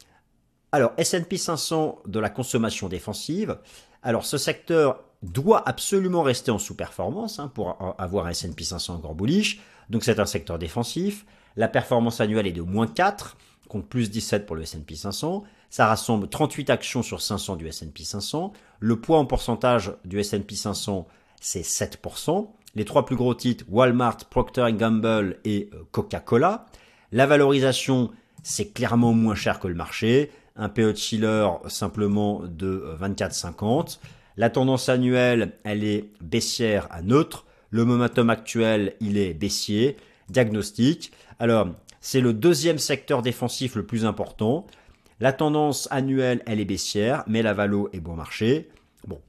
Alors, 0.72 0.92
S&P 0.96 1.36
500 1.36 2.00
de 2.06 2.20
la 2.20 2.30
consommation 2.30 2.88
défensive. 2.88 3.58
Alors, 4.02 4.24
ce 4.24 4.38
secteur 4.38 5.02
doit 5.22 5.68
absolument 5.68 6.22
rester 6.22 6.50
en 6.50 6.58
sous-performance 6.58 7.38
hein, 7.38 7.50
pour 7.52 7.76
avoir 7.98 8.26
un 8.26 8.30
S&P 8.30 8.64
500 8.64 8.94
encore 8.94 9.14
bullish. 9.14 9.60
Donc, 9.90 10.04
c'est 10.04 10.20
un 10.20 10.26
secteur 10.26 10.58
défensif. 10.58 11.26
La 11.56 11.68
performance 11.68 12.20
annuelle 12.20 12.46
est 12.46 12.52
de 12.52 12.62
moins 12.62 12.86
4, 12.86 13.36
contre 13.68 13.88
plus 13.88 14.10
17 14.10 14.46
pour 14.46 14.56
le 14.56 14.62
S&P 14.62 14.94
500. 14.94 15.44
Ça 15.70 15.86
rassemble 15.86 16.28
38 16.28 16.70
actions 16.70 17.02
sur 17.02 17.20
500 17.20 17.56
du 17.56 17.66
S&P 17.66 18.04
500. 18.04 18.52
Le 18.78 19.00
poids 19.00 19.18
en 19.18 19.26
pourcentage 19.26 19.92
du 20.04 20.18
S&P 20.20 20.54
500, 20.54 21.06
c'est 21.40 21.62
7%. 21.62 22.48
Les 22.76 22.84
trois 22.84 23.04
plus 23.04 23.16
gros 23.16 23.34
titres, 23.34 23.64
Walmart, 23.68 24.18
Procter 24.30 24.68
Gamble 24.72 25.38
et 25.44 25.70
euh, 25.74 25.82
Coca-Cola. 25.90 26.66
La 27.10 27.26
valorisation, 27.26 28.12
c'est 28.44 28.72
clairement 28.72 29.12
moins 29.12 29.34
cher 29.34 29.58
que 29.58 29.66
le 29.66 29.74
marché. 29.74 30.30
Un 30.54 30.68
PE 30.68 30.92
de 30.92 30.96
Schiller 30.96 31.48
simplement 31.66 32.42
de 32.44 32.96
24,50. 33.00 33.96
Euh, 33.96 34.08
la 34.36 34.50
tendance 34.50 34.88
annuelle, 34.88 35.52
elle 35.64 35.82
est 35.82 36.10
baissière 36.20 36.86
à 36.90 37.02
neutre. 37.02 37.44
Le 37.70 37.84
momentum 37.84 38.30
actuel, 38.30 38.94
il 39.00 39.18
est 39.18 39.34
baissier. 39.34 39.96
Diagnostic. 40.28 41.12
Alors, 41.40 41.68
c'est 42.00 42.20
le 42.20 42.32
deuxième 42.32 42.78
secteur 42.78 43.22
défensif 43.22 43.74
le 43.74 43.84
plus 43.84 44.04
important. 44.04 44.66
La 45.18 45.32
tendance 45.32 45.88
annuelle, 45.90 46.42
elle 46.46 46.60
est 46.60 46.64
baissière, 46.64 47.24
mais 47.26 47.42
la 47.42 47.52
valo 47.52 47.90
est 47.92 48.00
bon 48.00 48.14
marché. 48.14 48.70
Bon, 49.06 49.20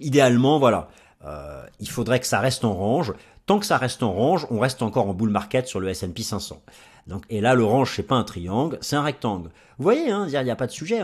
idéalement, 0.00 0.58
voilà, 0.58 0.88
euh, 1.24 1.64
il 1.80 1.88
faudrait 1.88 2.20
que 2.20 2.26
ça 2.26 2.40
reste 2.40 2.64
en 2.64 2.74
range. 2.74 3.12
Tant 3.46 3.58
que 3.58 3.66
ça 3.66 3.78
reste 3.78 4.02
en 4.02 4.12
range, 4.12 4.46
on 4.50 4.58
reste 4.58 4.82
encore 4.82 5.08
en 5.08 5.14
bull 5.14 5.30
market 5.30 5.68
sur 5.68 5.80
le 5.80 5.88
S&P 5.88 6.22
500. 6.22 6.60
Donc, 7.06 7.22
et 7.30 7.40
là, 7.40 7.54
le 7.54 7.64
range, 7.64 7.92
c'est 7.94 8.02
pas 8.02 8.16
un 8.16 8.24
triangle, 8.24 8.78
c'est 8.80 8.96
un 8.96 9.02
rectangle. 9.02 9.50
Vous 9.78 9.84
voyez, 9.84 10.10
hein, 10.10 10.26
il 10.26 10.42
n'y 10.42 10.50
a, 10.50 10.56
pas 10.56 10.66
de 10.66 10.72
sujet. 10.72 11.02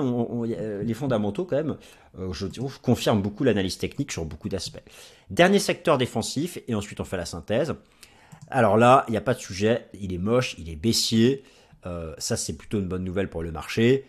les 0.82 0.94
fondamentaux, 0.94 1.44
quand 1.44 1.56
même, 1.56 1.76
euh, 2.18 2.32
je, 2.32 2.46
confirme 2.82 3.22
beaucoup 3.22 3.44
l'analyse 3.44 3.78
technique 3.78 4.10
sur 4.10 4.24
beaucoup 4.24 4.48
d'aspects. 4.48 4.82
Dernier 5.30 5.60
secteur 5.60 5.98
défensif, 5.98 6.58
et 6.66 6.74
ensuite 6.74 6.98
on 7.00 7.04
fait 7.04 7.16
la 7.16 7.26
synthèse. 7.26 7.74
Alors 8.50 8.76
là, 8.76 9.04
il 9.08 9.12
n'y 9.12 9.16
a 9.16 9.20
pas 9.20 9.34
de 9.34 9.38
sujet. 9.38 9.86
Il 10.00 10.12
est 10.12 10.18
moche, 10.18 10.56
il 10.58 10.68
est 10.68 10.76
baissier. 10.76 11.44
Euh, 11.86 12.14
ça, 12.18 12.36
c'est 12.36 12.54
plutôt 12.54 12.80
une 12.80 12.88
bonne 12.88 13.04
nouvelle 13.04 13.28
pour 13.28 13.42
le 13.42 13.52
marché. 13.52 14.04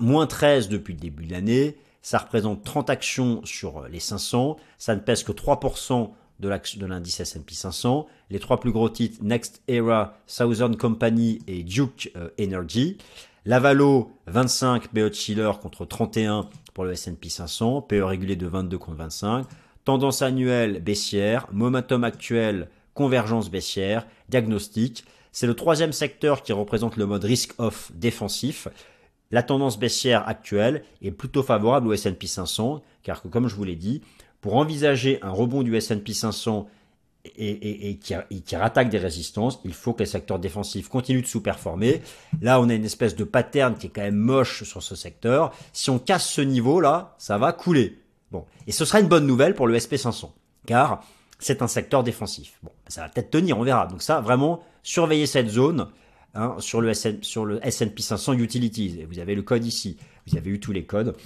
Moins 0.00 0.26
13 0.26 0.68
depuis 0.68 0.94
le 0.94 1.00
début 1.00 1.26
de 1.26 1.32
l'année. 1.32 1.76
Ça 2.02 2.18
représente 2.18 2.64
30 2.64 2.90
actions 2.90 3.44
sur 3.44 3.88
les 3.88 4.00
500. 4.00 4.56
Ça 4.78 4.94
ne 4.94 5.00
pèse 5.00 5.22
que 5.24 5.32
3% 5.32 6.10
de 6.40 6.86
l'indice 6.86 7.20
S&P 7.20 7.54
500. 7.54 8.06
Les 8.30 8.38
trois 8.38 8.60
plus 8.60 8.72
gros 8.72 8.88
titres, 8.88 9.18
Next 9.22 9.62
Era, 9.68 10.16
Southern 10.26 10.76
Company 10.76 11.40
et 11.46 11.62
Duke 11.62 12.12
euh, 12.16 12.30
Energy. 12.40 12.98
Lavalo, 13.44 14.10
25 14.26 14.92
BO 14.92 15.12
Schiller 15.12 15.50
contre 15.60 15.84
31 15.84 16.48
pour 16.74 16.84
le 16.84 16.92
S&P 16.92 17.28
500. 17.28 17.82
PE 17.82 18.02
régulé 18.02 18.36
de 18.36 18.46
22 18.46 18.78
contre 18.78 18.98
25. 18.98 19.46
Tendance 19.84 20.22
annuelle 20.22 20.80
baissière. 20.82 21.46
Momentum 21.52 22.04
actuel, 22.04 22.68
convergence 22.94 23.50
baissière. 23.50 24.06
Diagnostic. 24.28 25.04
C'est 25.32 25.46
le 25.46 25.54
troisième 25.54 25.92
secteur 25.92 26.42
qui 26.42 26.52
représente 26.52 26.96
le 26.96 27.06
mode 27.06 27.24
risk-off 27.24 27.90
défensif. 27.94 28.68
La 29.30 29.42
tendance 29.42 29.78
baissière 29.78 30.26
actuelle 30.26 30.82
est 31.02 31.10
plutôt 31.10 31.42
favorable 31.42 31.88
au 31.88 31.92
S&P 31.92 32.26
500, 32.26 32.82
car 33.02 33.22
comme 33.22 33.48
je 33.48 33.54
vous 33.54 33.64
l'ai 33.64 33.76
dit, 33.76 34.02
pour 34.40 34.56
envisager 34.56 35.18
un 35.22 35.30
rebond 35.30 35.62
du 35.62 35.76
S&P 35.76 36.14
500 36.14 36.68
et, 37.36 37.98
qui, 38.00 38.14
qui, 38.44 38.56
rattaque 38.56 38.88
des 38.88 38.98
résistances, 38.98 39.60
il 39.64 39.74
faut 39.74 39.92
que 39.92 40.00
les 40.00 40.06
secteurs 40.06 40.38
défensifs 40.38 40.88
continuent 40.88 41.22
de 41.22 41.26
sous-performer. 41.26 42.00
Là, 42.40 42.60
on 42.60 42.68
a 42.68 42.74
une 42.74 42.84
espèce 42.84 43.16
de 43.16 43.24
pattern 43.24 43.76
qui 43.76 43.88
est 43.88 43.90
quand 43.90 44.02
même 44.02 44.16
moche 44.16 44.62
sur 44.64 44.82
ce 44.82 44.94
secteur. 44.94 45.52
Si 45.72 45.90
on 45.90 45.98
casse 45.98 46.28
ce 46.28 46.40
niveau-là, 46.40 47.14
ça 47.18 47.36
va 47.36 47.52
couler. 47.52 47.98
Bon, 48.30 48.44
et 48.66 48.72
ce 48.72 48.84
sera 48.84 49.00
une 49.00 49.08
bonne 49.08 49.26
nouvelle 49.26 49.54
pour 49.54 49.66
le 49.66 49.76
SP500, 49.76 50.30
car 50.66 51.02
c'est 51.38 51.62
un 51.62 51.68
secteur 51.68 52.02
défensif. 52.02 52.58
Bon, 52.62 52.70
ça 52.86 53.02
va 53.02 53.08
peut-être 53.08 53.30
tenir, 53.30 53.58
on 53.58 53.62
verra. 53.62 53.86
Donc 53.86 54.02
ça, 54.02 54.20
vraiment, 54.20 54.62
surveillez 54.82 55.26
cette 55.26 55.48
zone 55.48 55.88
hein, 56.34 56.56
sur 56.58 56.80
le 56.80 56.90
S&P 56.90 58.02
500 58.02 58.34
Utilities. 58.34 58.98
Et 59.00 59.04
vous 59.04 59.18
avez 59.18 59.34
le 59.34 59.42
code 59.42 59.64
ici. 59.64 59.96
Vous 60.26 60.36
avez 60.36 60.50
eu 60.50 60.60
tous 60.60 60.72
les 60.72 60.84
codes 60.84 61.16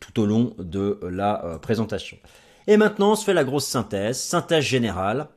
tout 0.00 0.20
au 0.20 0.26
long 0.26 0.54
de 0.58 0.98
la 1.02 1.44
euh, 1.44 1.58
présentation. 1.58 2.16
Et 2.66 2.76
maintenant, 2.76 3.12
on 3.12 3.16
se 3.16 3.24
fait 3.24 3.34
la 3.34 3.44
grosse 3.44 3.66
synthèse, 3.66 4.18
synthèse 4.18 4.64
générale. 4.64 5.28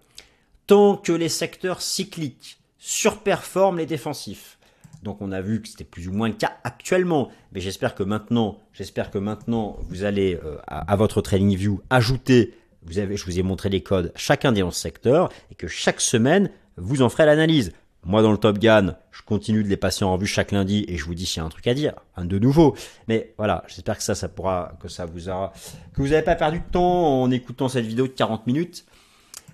Tant 0.68 0.96
que 0.96 1.12
les 1.12 1.30
secteurs 1.30 1.82
cycliques 1.82 2.58
surperforment 2.78 3.78
les 3.78 3.86
défensifs, 3.86 4.58
donc 5.04 5.22
on 5.22 5.32
a 5.32 5.42
vu 5.42 5.62
que 5.62 5.68
c'était 5.68 5.84
plus 5.84 6.08
ou 6.08 6.14
moins 6.14 6.30
le 6.30 6.34
cas 6.34 6.54
actuellement, 6.64 7.30
mais 7.52 7.60
j'espère 7.60 7.94
que 7.96 8.04
maintenant, 8.04 8.58
j'espère 8.72 9.12
que 9.12 9.18
maintenant 9.18 9.78
vous 9.90 10.04
allez 10.06 10.40
euh, 10.44 10.58
à, 10.68 10.96
votre 10.96 11.22
Trading 11.22 11.56
View 11.56 11.82
ajouter, 11.90 12.54
je 12.88 13.26
vous 13.26 13.40
ai 13.40 13.44
montré 13.44 13.70
les 13.70 13.84
codes 13.84 14.12
chacun 14.16 14.52
des 14.54 14.64
11 14.64 14.74
secteurs 14.74 15.30
et 15.52 15.56
que 15.56 15.68
chaque 15.68 16.02
semaine 16.02 16.50
vous 16.78 17.02
en 17.02 17.10
ferez 17.10 17.26
l'analyse. 17.26 17.74
Moi, 18.06 18.22
dans 18.22 18.32
le 18.32 18.38
Top 18.38 18.60
Gun, 18.60 18.96
je 19.12 19.22
continue 19.22 19.64
de 19.64 19.70
les 19.70 19.78
passer 19.78 20.04
en 20.04 20.14
revue 20.14 20.28
chaque 20.28 20.52
lundi 20.52 20.84
et 20.88 20.98
je 20.98 21.06
vous 21.06 21.16
dis 21.16 21.26
s'il 21.26 21.38
y 21.38 21.44
a 21.44 21.46
un 21.46 21.50
truc 21.50 21.68
à 21.68 21.74
dire, 21.74 21.94
un 22.18 22.26
de 22.26 22.38
nouveau. 22.38 22.76
Mais 23.08 23.34
voilà, 23.38 23.64
j'espère 23.68 23.98
que 23.98 24.04
ça, 24.04 24.14
ça 24.14 24.28
pourra, 24.28 24.74
que 24.82 24.90
ça 24.90 25.06
vous 25.06 25.30
aura, 25.30 25.54
que 25.94 26.02
vous 26.02 26.10
n'avez 26.10 26.22
pas 26.22 26.36
perdu 26.36 26.60
de 26.60 26.72
temps 26.72 27.22
en 27.22 27.32
écoutant 27.32 27.70
cette 27.70 27.86
vidéo 27.86 28.08
de 28.08 28.12
40 28.12 28.46
minutes. 28.46 28.86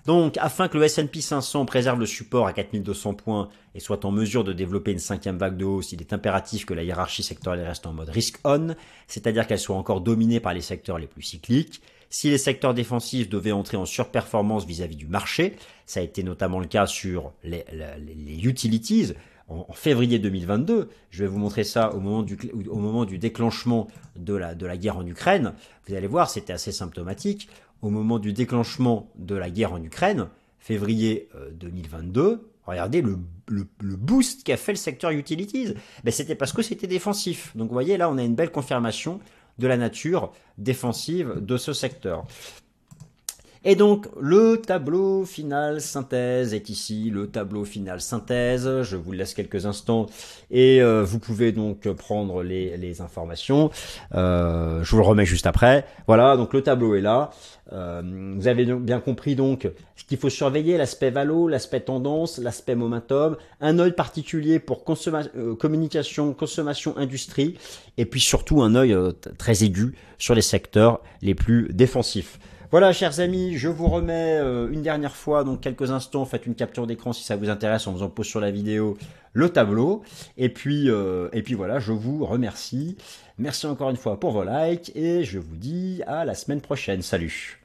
Donc, 0.06 0.38
afin 0.38 0.66
que 0.68 0.78
le 0.78 0.84
S&P 0.84 1.20
500 1.20 1.66
préserve 1.66 2.00
le 2.00 2.06
support 2.06 2.46
à 2.46 2.52
4200 2.52 3.14
points 3.14 3.48
et 3.74 3.80
soit 3.80 4.04
en 4.04 4.10
mesure 4.10 4.44
de 4.44 4.52
développer 4.52 4.92
une 4.92 4.98
cinquième 4.98 5.36
vague 5.36 5.56
de 5.56 5.64
hausse, 5.64 5.92
il 5.92 6.00
est 6.00 6.12
impératif 6.12 6.66
que 6.66 6.74
la 6.74 6.82
hiérarchie 6.82 7.22
sectorielle 7.22 7.66
reste 7.66 7.86
en 7.86 7.92
mode 7.92 8.08
risk-on, 8.08 8.74
c'est-à-dire 9.06 9.46
qu'elle 9.46 9.58
soit 9.58 9.76
encore 9.76 10.00
dominée 10.00 10.40
par 10.40 10.54
les 10.54 10.62
secteurs 10.62 10.98
les 10.98 11.06
plus 11.06 11.22
cycliques. 11.22 11.82
Si 12.10 12.28
les 12.28 12.38
secteurs 12.38 12.74
défensifs 12.74 13.28
devaient 13.28 13.52
entrer 13.52 13.76
en 13.76 13.86
surperformance 13.86 14.66
vis-à-vis 14.66 14.96
du 14.96 15.06
marché, 15.06 15.56
ça 15.86 16.00
a 16.00 16.02
été 16.02 16.22
notamment 16.24 16.58
le 16.58 16.66
cas 16.66 16.86
sur 16.86 17.32
les, 17.44 17.64
utilities, 18.42 19.12
en, 19.48 19.72
février 19.72 20.18
2022. 20.18 20.88
Je 21.10 21.22
vais 21.22 21.28
vous 21.28 21.38
montrer 21.38 21.62
ça 21.62 21.94
au 21.94 22.00
moment 22.00 22.24
du, 23.04 23.18
déclenchement 23.18 23.86
de 24.16 24.34
la, 24.34 24.56
de 24.56 24.66
la 24.66 24.76
guerre 24.76 24.96
en 24.96 25.06
Ukraine. 25.06 25.54
Vous 25.86 25.94
allez 25.94 26.08
voir, 26.08 26.28
c'était 26.28 26.52
assez 26.52 26.72
symptomatique 26.72 27.48
au 27.82 27.90
moment 27.90 28.18
du 28.18 28.32
déclenchement 28.32 29.10
de 29.16 29.34
la 29.34 29.50
guerre 29.50 29.72
en 29.72 29.82
Ukraine, 29.82 30.28
février 30.58 31.28
2022, 31.54 32.20
euh, 32.20 32.36
regardez 32.66 33.02
le, 33.02 33.16
boost 33.96 34.44
qu'a 34.44 34.56
fait 34.56 34.72
le 34.72 34.78
secteur 34.78 35.10
utilities. 35.10 35.74
Ben, 36.04 36.10
c'était 36.10 36.34
parce 36.34 36.52
que 36.52 36.62
c'était 36.62 36.86
défensif. 36.86 37.56
Donc 37.56 37.68
vous 37.68 37.74
voyez, 37.74 37.96
là, 37.96 38.10
on 38.10 38.18
a 38.18 38.22
une 38.22 38.34
belle 38.34 38.52
confirmation 38.52 39.20
de 39.60 39.68
la 39.68 39.76
nature 39.76 40.32
défensive 40.58 41.34
de 41.38 41.56
ce 41.56 41.72
secteur. 41.72 42.24
Et 43.62 43.74
donc 43.74 44.06
le 44.18 44.56
tableau 44.56 45.26
final 45.26 45.82
synthèse 45.82 46.54
est 46.54 46.70
ici, 46.70 47.10
le 47.10 47.26
tableau 47.26 47.66
final 47.66 48.00
synthèse, 48.00 48.80
je 48.82 48.96
vous 48.96 49.12
laisse 49.12 49.34
quelques 49.34 49.66
instants 49.66 50.06
et 50.50 50.80
euh, 50.80 51.04
vous 51.04 51.18
pouvez 51.18 51.52
donc 51.52 51.86
prendre 51.92 52.42
les, 52.42 53.00
informations, 53.02 53.70
euh, 54.14 54.82
je 54.82 54.90
vous 54.90 54.96
le 54.96 55.02
remets 55.02 55.26
juste 55.26 55.46
après. 55.46 55.84
Voilà, 56.06 56.38
donc 56.38 56.54
le 56.54 56.62
tableau 56.62 56.94
est 56.94 57.02
là. 57.02 57.30
Euh, 57.72 58.34
vous 58.36 58.48
avez 58.48 58.64
bien 58.64 58.98
compris 58.98 59.34
donc 59.34 59.68
ce 59.94 60.04
qu'il 60.04 60.16
faut 60.16 60.30
surveiller, 60.30 60.78
l'aspect 60.78 61.10
valo, 61.10 61.46
l'aspect 61.46 61.80
tendance, 61.80 62.38
l'aspect 62.38 62.74
momentum, 62.74 63.36
un 63.60 63.78
œil 63.78 63.92
particulier 63.92 64.58
pour 64.58 64.84
communication, 65.58 66.32
consommation, 66.32 66.96
industrie, 66.96 67.58
et 67.98 68.06
puis 68.06 68.20
surtout 68.20 68.62
un 68.62 68.74
œil 68.74 68.96
très 69.36 69.64
aigu 69.64 69.94
sur 70.16 70.34
les 70.34 70.42
secteurs 70.42 71.02
les 71.20 71.34
plus 71.34 71.68
défensifs. 71.74 72.38
Voilà, 72.70 72.92
chers 72.92 73.18
amis, 73.18 73.56
je 73.56 73.66
vous 73.66 73.88
remets 73.88 74.38
euh, 74.38 74.70
une 74.70 74.82
dernière 74.82 75.16
fois, 75.16 75.42
donc 75.42 75.60
quelques 75.60 75.90
instants, 75.90 76.24
faites 76.24 76.46
une 76.46 76.54
capture 76.54 76.86
d'écran 76.86 77.12
si 77.12 77.24
ça 77.24 77.34
vous 77.34 77.50
intéresse 77.50 77.88
en 77.88 77.92
faisant 77.94 78.08
pause 78.08 78.26
sur 78.26 78.38
la 78.38 78.52
vidéo, 78.52 78.96
le 79.32 79.48
tableau. 79.48 80.02
Et 80.36 80.50
puis, 80.50 80.88
euh, 80.88 81.28
et 81.32 81.42
puis 81.42 81.54
voilà, 81.54 81.80
je 81.80 81.90
vous 81.90 82.24
remercie. 82.24 82.96
Merci 83.38 83.66
encore 83.66 83.90
une 83.90 83.96
fois 83.96 84.20
pour 84.20 84.30
vos 84.30 84.44
likes 84.44 84.92
et 84.94 85.24
je 85.24 85.40
vous 85.40 85.56
dis 85.56 86.02
à 86.06 86.24
la 86.24 86.34
semaine 86.34 86.60
prochaine. 86.60 87.02
Salut 87.02 87.59